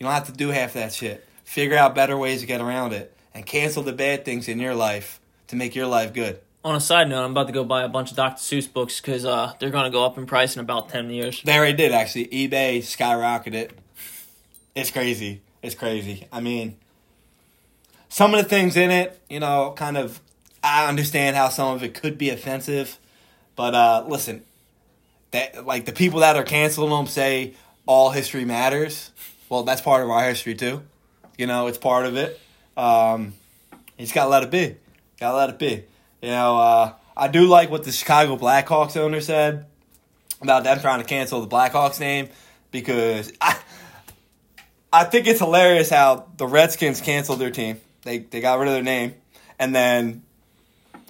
You 0.00 0.06
don't 0.06 0.14
have 0.14 0.26
to 0.26 0.32
do 0.32 0.48
half 0.48 0.72
that 0.72 0.94
shit. 0.94 1.26
Figure 1.44 1.76
out 1.76 1.94
better 1.94 2.16
ways 2.16 2.40
to 2.40 2.46
get 2.46 2.62
around 2.62 2.94
it 2.94 3.14
and 3.34 3.44
cancel 3.44 3.82
the 3.82 3.92
bad 3.92 4.24
things 4.24 4.48
in 4.48 4.58
your 4.58 4.74
life 4.74 5.20
to 5.48 5.56
make 5.56 5.74
your 5.74 5.86
life 5.86 6.14
good. 6.14 6.40
On 6.64 6.74
a 6.74 6.80
side 6.80 7.08
note, 7.08 7.22
I'm 7.22 7.32
about 7.32 7.48
to 7.48 7.52
go 7.52 7.64
buy 7.64 7.82
a 7.82 7.88
bunch 7.88 8.10
of 8.10 8.16
Dr. 8.16 8.38
Seuss 8.38 8.70
books 8.72 8.98
because 8.98 9.26
uh, 9.26 9.52
they're 9.58 9.70
gonna 9.70 9.90
go 9.90 10.04
up 10.06 10.16
in 10.16 10.24
price 10.24 10.56
in 10.56 10.60
about 10.60 10.88
ten 10.88 11.10
years. 11.10 11.42
They 11.42 11.56
already 11.56 11.76
did 11.76 11.92
actually. 11.92 12.28
eBay 12.28 12.78
skyrocketed. 12.78 13.72
It's 14.74 14.90
crazy. 14.90 15.42
It's 15.62 15.74
crazy. 15.74 16.26
I 16.32 16.40
mean, 16.40 16.76
some 18.08 18.34
of 18.34 18.42
the 18.42 18.48
things 18.48 18.76
in 18.76 18.90
it, 18.90 19.20
you 19.28 19.40
know, 19.40 19.74
kind 19.76 19.98
of. 19.98 20.20
I 20.62 20.88
understand 20.88 21.36
how 21.36 21.48
some 21.48 21.74
of 21.74 21.82
it 21.82 21.94
could 21.94 22.18
be 22.18 22.28
offensive, 22.30 22.98
but 23.56 23.74
uh, 23.74 24.04
listen, 24.06 24.44
that 25.30 25.66
like 25.66 25.84
the 25.84 25.92
people 25.92 26.20
that 26.20 26.36
are 26.36 26.42
canceling 26.42 26.90
them 26.90 27.06
say 27.06 27.54
all 27.86 28.10
history 28.10 28.44
matters. 28.44 29.10
Well, 29.50 29.64
that's 29.64 29.82
part 29.82 30.02
of 30.02 30.08
our 30.08 30.24
history 30.24 30.54
too. 30.54 30.82
You 31.36 31.46
know, 31.46 31.66
it's 31.66 31.76
part 31.76 32.06
of 32.06 32.16
it. 32.16 32.40
Um, 32.76 33.34
you 33.98 34.06
gotta 34.06 34.30
let 34.30 34.42
it 34.42 34.50
be. 34.50 34.76
Gotta 35.18 35.36
let 35.36 35.50
it 35.50 35.58
be. 35.58 35.84
You 36.22 36.30
know, 36.30 36.56
uh, 36.56 36.92
I 37.16 37.28
do 37.28 37.46
like 37.46 37.70
what 37.70 37.84
the 37.84 37.92
Chicago 37.92 38.36
Blackhawks 38.36 38.96
owner 38.96 39.20
said 39.20 39.66
about 40.40 40.64
them 40.64 40.80
trying 40.80 41.00
to 41.00 41.06
cancel 41.06 41.40
the 41.42 41.48
Blackhawks 41.54 42.00
name 42.00 42.30
because 42.70 43.32
I 43.40 43.58
I 44.92 45.04
think 45.04 45.26
it's 45.26 45.40
hilarious 45.40 45.90
how 45.90 46.28
the 46.36 46.46
Redskins 46.46 47.00
canceled 47.00 47.38
their 47.40 47.50
team. 47.50 47.80
They 48.02 48.18
they 48.18 48.40
got 48.40 48.58
rid 48.58 48.68
of 48.68 48.74
their 48.74 48.82
name, 48.82 49.14
and 49.58 49.74
then 49.74 50.22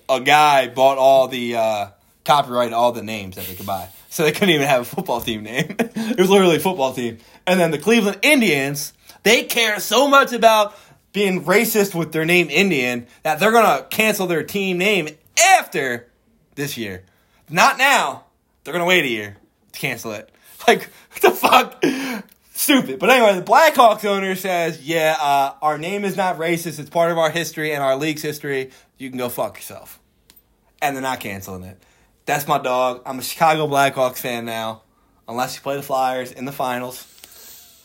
a 0.09 0.21
guy 0.21 0.69
bought 0.69 0.99
all 0.99 1.29
the 1.29 1.57
uh, 1.57 1.87
copyright 2.25 2.73
all 2.73 2.93
the 2.93 3.03
names 3.03 3.37
that 3.37 3.47
they 3.47 3.55
could 3.55 3.67
buy, 3.67 3.89
so 4.11 4.25
they 4.25 4.33
couldn't 4.33 4.51
even 4.51 4.67
have 4.67 4.83
a 4.83 4.85
football 4.85 5.21
team 5.21 5.45
name. 5.45 5.77
it 5.79 6.19
was 6.19 6.29
literally 6.29 6.59
football 6.59 6.93
team. 6.93 7.19
And 7.47 7.61
then 7.61 7.71
the 7.71 7.79
Cleveland 7.79 8.19
Indians, 8.23 8.93
they 9.23 9.45
care 9.45 9.79
so 9.79 10.09
much 10.09 10.33
about 10.33 10.75
being 11.13 11.45
racist 11.45 11.95
with 11.95 12.11
their 12.11 12.25
name 12.25 12.51
Indian 12.51 13.07
that 13.23 13.39
they're 13.39 13.53
gonna 13.53 13.85
cancel 13.89 14.27
their 14.27 14.43
team 14.43 14.79
name 14.79 15.09
after 15.57 16.09
this 16.57 16.77
year. 16.77 17.05
Not 17.49 17.79
now. 17.79 18.25
They're 18.65 18.73
gonna 18.73 18.85
wait 18.85 19.05
a 19.05 19.09
year 19.09 19.37
to 19.73 19.79
cancel 19.79 20.13
it. 20.13 20.31
Like 20.69 20.91
what 21.11 21.23
the 21.23 21.31
fuck? 21.31 21.85
Stupid. 22.53 22.99
But 22.99 23.09
anyway, 23.09 23.35
the 23.35 23.43
Blackhawks 23.43 24.05
owner 24.05 24.35
says, 24.35 24.83
"Yeah, 24.83 25.17
uh, 25.19 25.55
our 25.63 25.79
name 25.79 26.05
is 26.05 26.19
not 26.19 26.37
racist. 26.37 26.79
It's 26.79 26.91
part 26.91 27.11
of 27.11 27.17
our 27.17 27.31
history 27.31 27.73
and 27.73 27.83
our 27.83 27.97
league's 27.97 28.21
history. 28.21 28.71
You 28.99 29.09
can 29.09 29.19
go 29.19 29.31
fuck 29.31 29.57
yourself." 29.57 29.99
And 30.83 30.95
they're 30.95 31.03
not 31.03 31.21
canceling 31.21 31.65
it. 31.65 31.83
That's 32.27 32.47
my 32.47 32.59
dog. 32.59 33.03
I'm 33.07 33.19
a 33.19 33.23
Chicago 33.23 33.67
Blackhawks 33.67 34.19
fan 34.19 34.45
now, 34.45 34.83
unless 35.29 35.57
you 35.57 35.63
play 35.63 35.77
the 35.77 35.83
Flyers 35.83 36.33
in 36.33 36.45
the 36.45 36.53
finals. 36.53 37.07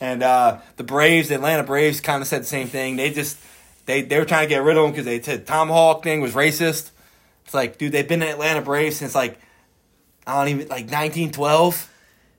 And 0.01 0.21
uh, 0.21 0.59
the 0.75 0.83
Braves, 0.83 1.29
the 1.29 1.35
Atlanta 1.35 1.63
Braves, 1.63 2.01
kind 2.01 2.21
of 2.21 2.27
said 2.27 2.41
the 2.41 2.47
same 2.47 2.67
thing. 2.67 2.95
They 2.97 3.11
just 3.11 3.37
they 3.85 4.01
they 4.01 4.19
were 4.19 4.25
trying 4.25 4.43
to 4.45 4.49
get 4.49 4.61
rid 4.61 4.77
of 4.77 4.85
him 4.85 4.91
because 4.91 5.05
they 5.05 5.21
said 5.21 5.47
Tomahawk 5.47 6.03
thing 6.03 6.21
was 6.21 6.33
racist. 6.33 6.91
It's 7.45 7.53
like, 7.53 7.77
dude, 7.77 7.91
they've 7.91 8.07
been 8.07 8.21
in 8.21 8.27
Atlanta 8.29 8.61
Braves 8.61 8.97
since 8.97 9.15
like 9.15 9.39
I 10.27 10.37
don't 10.39 10.49
even 10.49 10.67
like 10.67 10.85
1912. 10.91 11.91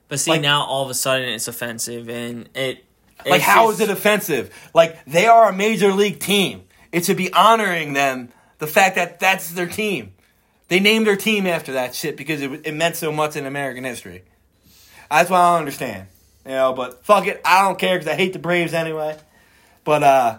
But 0.07 0.19
see, 0.19 0.31
Like- 0.31 0.41
now 0.41 0.63
all 0.63 0.83
of 0.85 0.89
a 0.89 0.93
sudden 0.93 1.27
it's 1.29 1.47
offensive, 1.47 2.09
and 2.09 2.47
it. 2.55 2.83
Like, 3.25 3.41
how 3.41 3.67
just- 3.71 3.81
is 3.81 3.89
it 3.89 3.91
offensive? 3.91 4.53
Like, 4.75 5.03
they 5.05 5.25
are 5.25 5.49
a 5.49 5.53
major 5.53 5.91
league 5.91 6.19
team. 6.19 6.63
It 6.91 7.03
should 7.03 7.17
be 7.17 7.33
honoring 7.33 7.93
them 7.93 8.29
the 8.59 8.67
fact 8.67 8.95
that 8.95 9.19
that's 9.19 9.49
their 9.51 9.65
team. 9.67 10.13
They 10.67 10.79
named 10.79 11.07
their 11.07 11.15
team 11.15 11.47
after 11.47 11.73
that 11.73 11.95
shit 11.95 12.17
because 12.17 12.41
it, 12.41 12.65
it 12.65 12.73
meant 12.73 12.95
so 12.95 13.11
much 13.11 13.35
in 13.35 13.45
American 13.45 13.83
history. 13.83 14.23
That's 15.09 15.29
why 15.29 15.39
I 15.39 15.51
don't 15.51 15.59
understand. 15.59 16.07
You 16.45 16.51
know, 16.51 16.73
but 16.73 17.05
fuck 17.05 17.27
it. 17.27 17.41
I 17.45 17.63
don't 17.63 17.79
care 17.79 17.97
because 17.97 18.11
I 18.11 18.15
hate 18.15 18.33
the 18.33 18.39
Braves 18.39 18.73
anyway. 18.73 19.17
But 19.83 20.03
uh, 20.03 20.37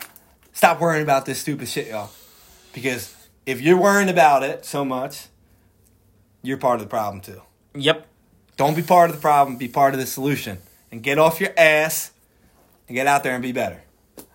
stop 0.53 0.81
worrying 0.81 1.03
about 1.03 1.25
this 1.25 1.39
stupid 1.39 1.69
shit, 1.69 1.89
y'all. 1.89 2.11
Because 2.73 3.15
if 3.47 3.61
you're 3.61 3.81
worrying 3.81 4.11
about 4.11 4.43
it 4.43 4.65
so 4.65 4.85
much, 4.85 5.27
you're 6.43 6.59
part 6.59 6.77
of 6.77 6.81
the 6.81 6.91
problem 6.91 7.21
too. 7.21 7.41
Yep. 7.75 8.07
Don't 8.57 8.77
be 8.77 8.83
part 8.83 9.09
of 9.11 9.17
the 9.17 9.23
problem, 9.23 9.57
be 9.57 9.69
part 9.69 9.95
of 9.95 10.01
the 10.01 10.07
solution. 10.07 10.59
And 10.91 11.03
get 11.03 11.19
off 11.19 11.41
your 11.41 11.53
ass 11.57 12.11
and 12.89 12.95
get 12.95 13.07
out 13.07 13.23
there 13.23 13.35
and 13.35 13.43
be 13.43 13.53
better. 13.53 13.83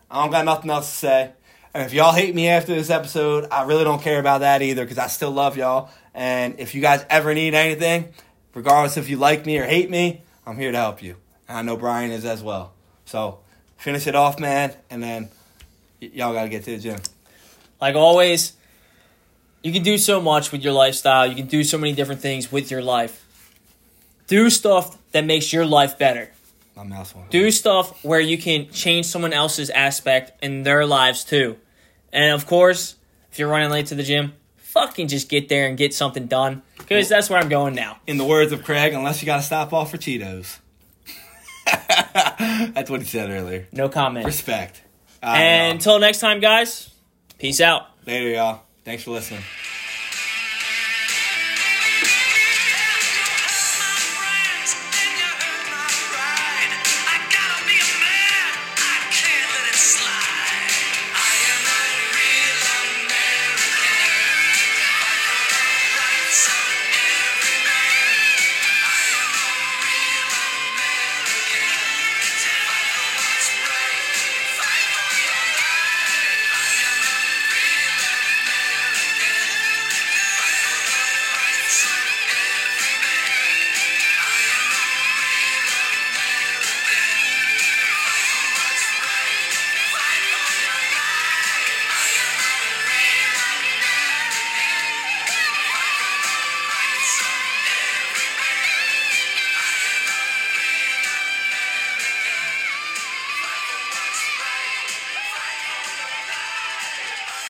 I 0.09 0.21
don't 0.21 0.31
got 0.31 0.45
nothing 0.45 0.69
else 0.69 0.89
to 0.89 0.95
say. 0.95 1.31
And 1.73 1.83
if 1.83 1.93
y'all 1.93 2.13
hate 2.13 2.35
me 2.35 2.49
after 2.49 2.75
this 2.75 2.91
episode, 2.91 3.47
I 3.51 3.63
really 3.63 3.83
don't 3.83 4.01
care 4.01 4.19
about 4.19 4.41
that 4.41 4.61
either 4.61 4.83
because 4.83 4.99
I 4.99 5.07
still 5.07 5.31
love 5.31 5.57
y'all. 5.57 5.89
And 6.13 6.59
if 6.59 6.75
you 6.75 6.81
guys 6.81 7.03
ever 7.09 7.33
need 7.33 7.55
anything, 7.55 8.13
regardless 8.53 8.95
if 8.97 9.09
you 9.09 9.17
like 9.17 9.45
me 9.45 9.57
or 9.57 9.65
hate 9.65 9.89
me, 9.89 10.21
I'm 10.45 10.57
here 10.57 10.71
to 10.71 10.77
help 10.77 11.01
you. 11.01 11.15
And 11.47 11.57
I 11.57 11.61
know 11.63 11.75
Brian 11.75 12.11
is 12.11 12.25
as 12.25 12.43
well. 12.43 12.73
So 13.05 13.39
finish 13.77 14.05
it 14.05 14.13
off, 14.13 14.39
man, 14.39 14.73
and 14.91 15.01
then 15.01 15.29
y- 15.99 16.11
y'all 16.13 16.33
got 16.33 16.43
to 16.43 16.49
get 16.49 16.63
to 16.65 16.75
the 16.75 16.77
gym. 16.77 16.99
Like 17.81 17.95
always, 17.95 18.53
you 19.63 19.73
can 19.73 19.81
do 19.81 19.97
so 19.97 20.21
much 20.21 20.51
with 20.51 20.61
your 20.61 20.73
lifestyle. 20.73 21.25
You 21.25 21.35
can 21.35 21.47
do 21.47 21.63
so 21.63 21.79
many 21.79 21.93
different 21.93 22.21
things 22.21 22.51
with 22.51 22.69
your 22.69 22.83
life. 22.83 23.25
Do 24.27 24.49
stuff 24.51 24.97
that 25.11 25.25
makes 25.25 25.51
your 25.51 25.65
life 25.65 25.97
better. 25.97 26.32
My 26.75 26.83
mouse 26.83 27.13
one. 27.13 27.25
Do 27.29 27.51
stuff 27.51 28.03
where 28.03 28.19
you 28.19 28.37
can 28.37 28.69
change 28.71 29.05
someone 29.05 29.33
else's 29.33 29.69
aspect 29.69 30.43
in 30.43 30.63
their 30.63 30.85
lives 30.85 31.23
too. 31.23 31.57
And 32.11 32.33
of 32.33 32.45
course, 32.47 32.95
if 33.31 33.37
you're 33.39 33.47
running 33.49 33.69
late 33.69 33.87
to 33.87 33.95
the 33.95 34.03
gym, 34.03 34.33
fucking 34.57 35.07
just 35.07 35.29
get 35.29 35.49
there 35.49 35.67
and 35.67 35.77
get 35.77 35.93
something 35.93 36.25
done. 36.27 36.63
Because 36.77 37.07
that's 37.09 37.29
where 37.29 37.39
I'm 37.39 37.49
going 37.49 37.75
now. 37.75 37.99
In 38.07 38.17
the 38.17 38.25
words 38.25 38.51
of 38.51 38.63
Craig, 38.63 38.93
unless 38.93 39.21
you 39.21 39.25
got 39.25 39.37
to 39.37 39.43
stop 39.43 39.71
off 39.71 39.91
for 39.91 39.97
Cheetos. 39.97 40.57
That's 42.73 42.89
what 42.89 43.01
he 43.01 43.07
said 43.07 43.29
earlier. 43.29 43.67
No 43.71 43.87
comment. 43.89 44.25
Respect. 44.25 44.81
Right, 45.23 45.37
And 45.37 45.65
y'all. 45.67 45.71
until 45.75 45.99
next 45.99 46.19
time, 46.19 46.39
guys, 46.39 46.89
peace 47.39 47.61
out. 47.61 47.87
Later, 48.05 48.29
y'all. 48.29 48.61
Thanks 48.83 49.03
for 49.03 49.11
listening. 49.11 49.41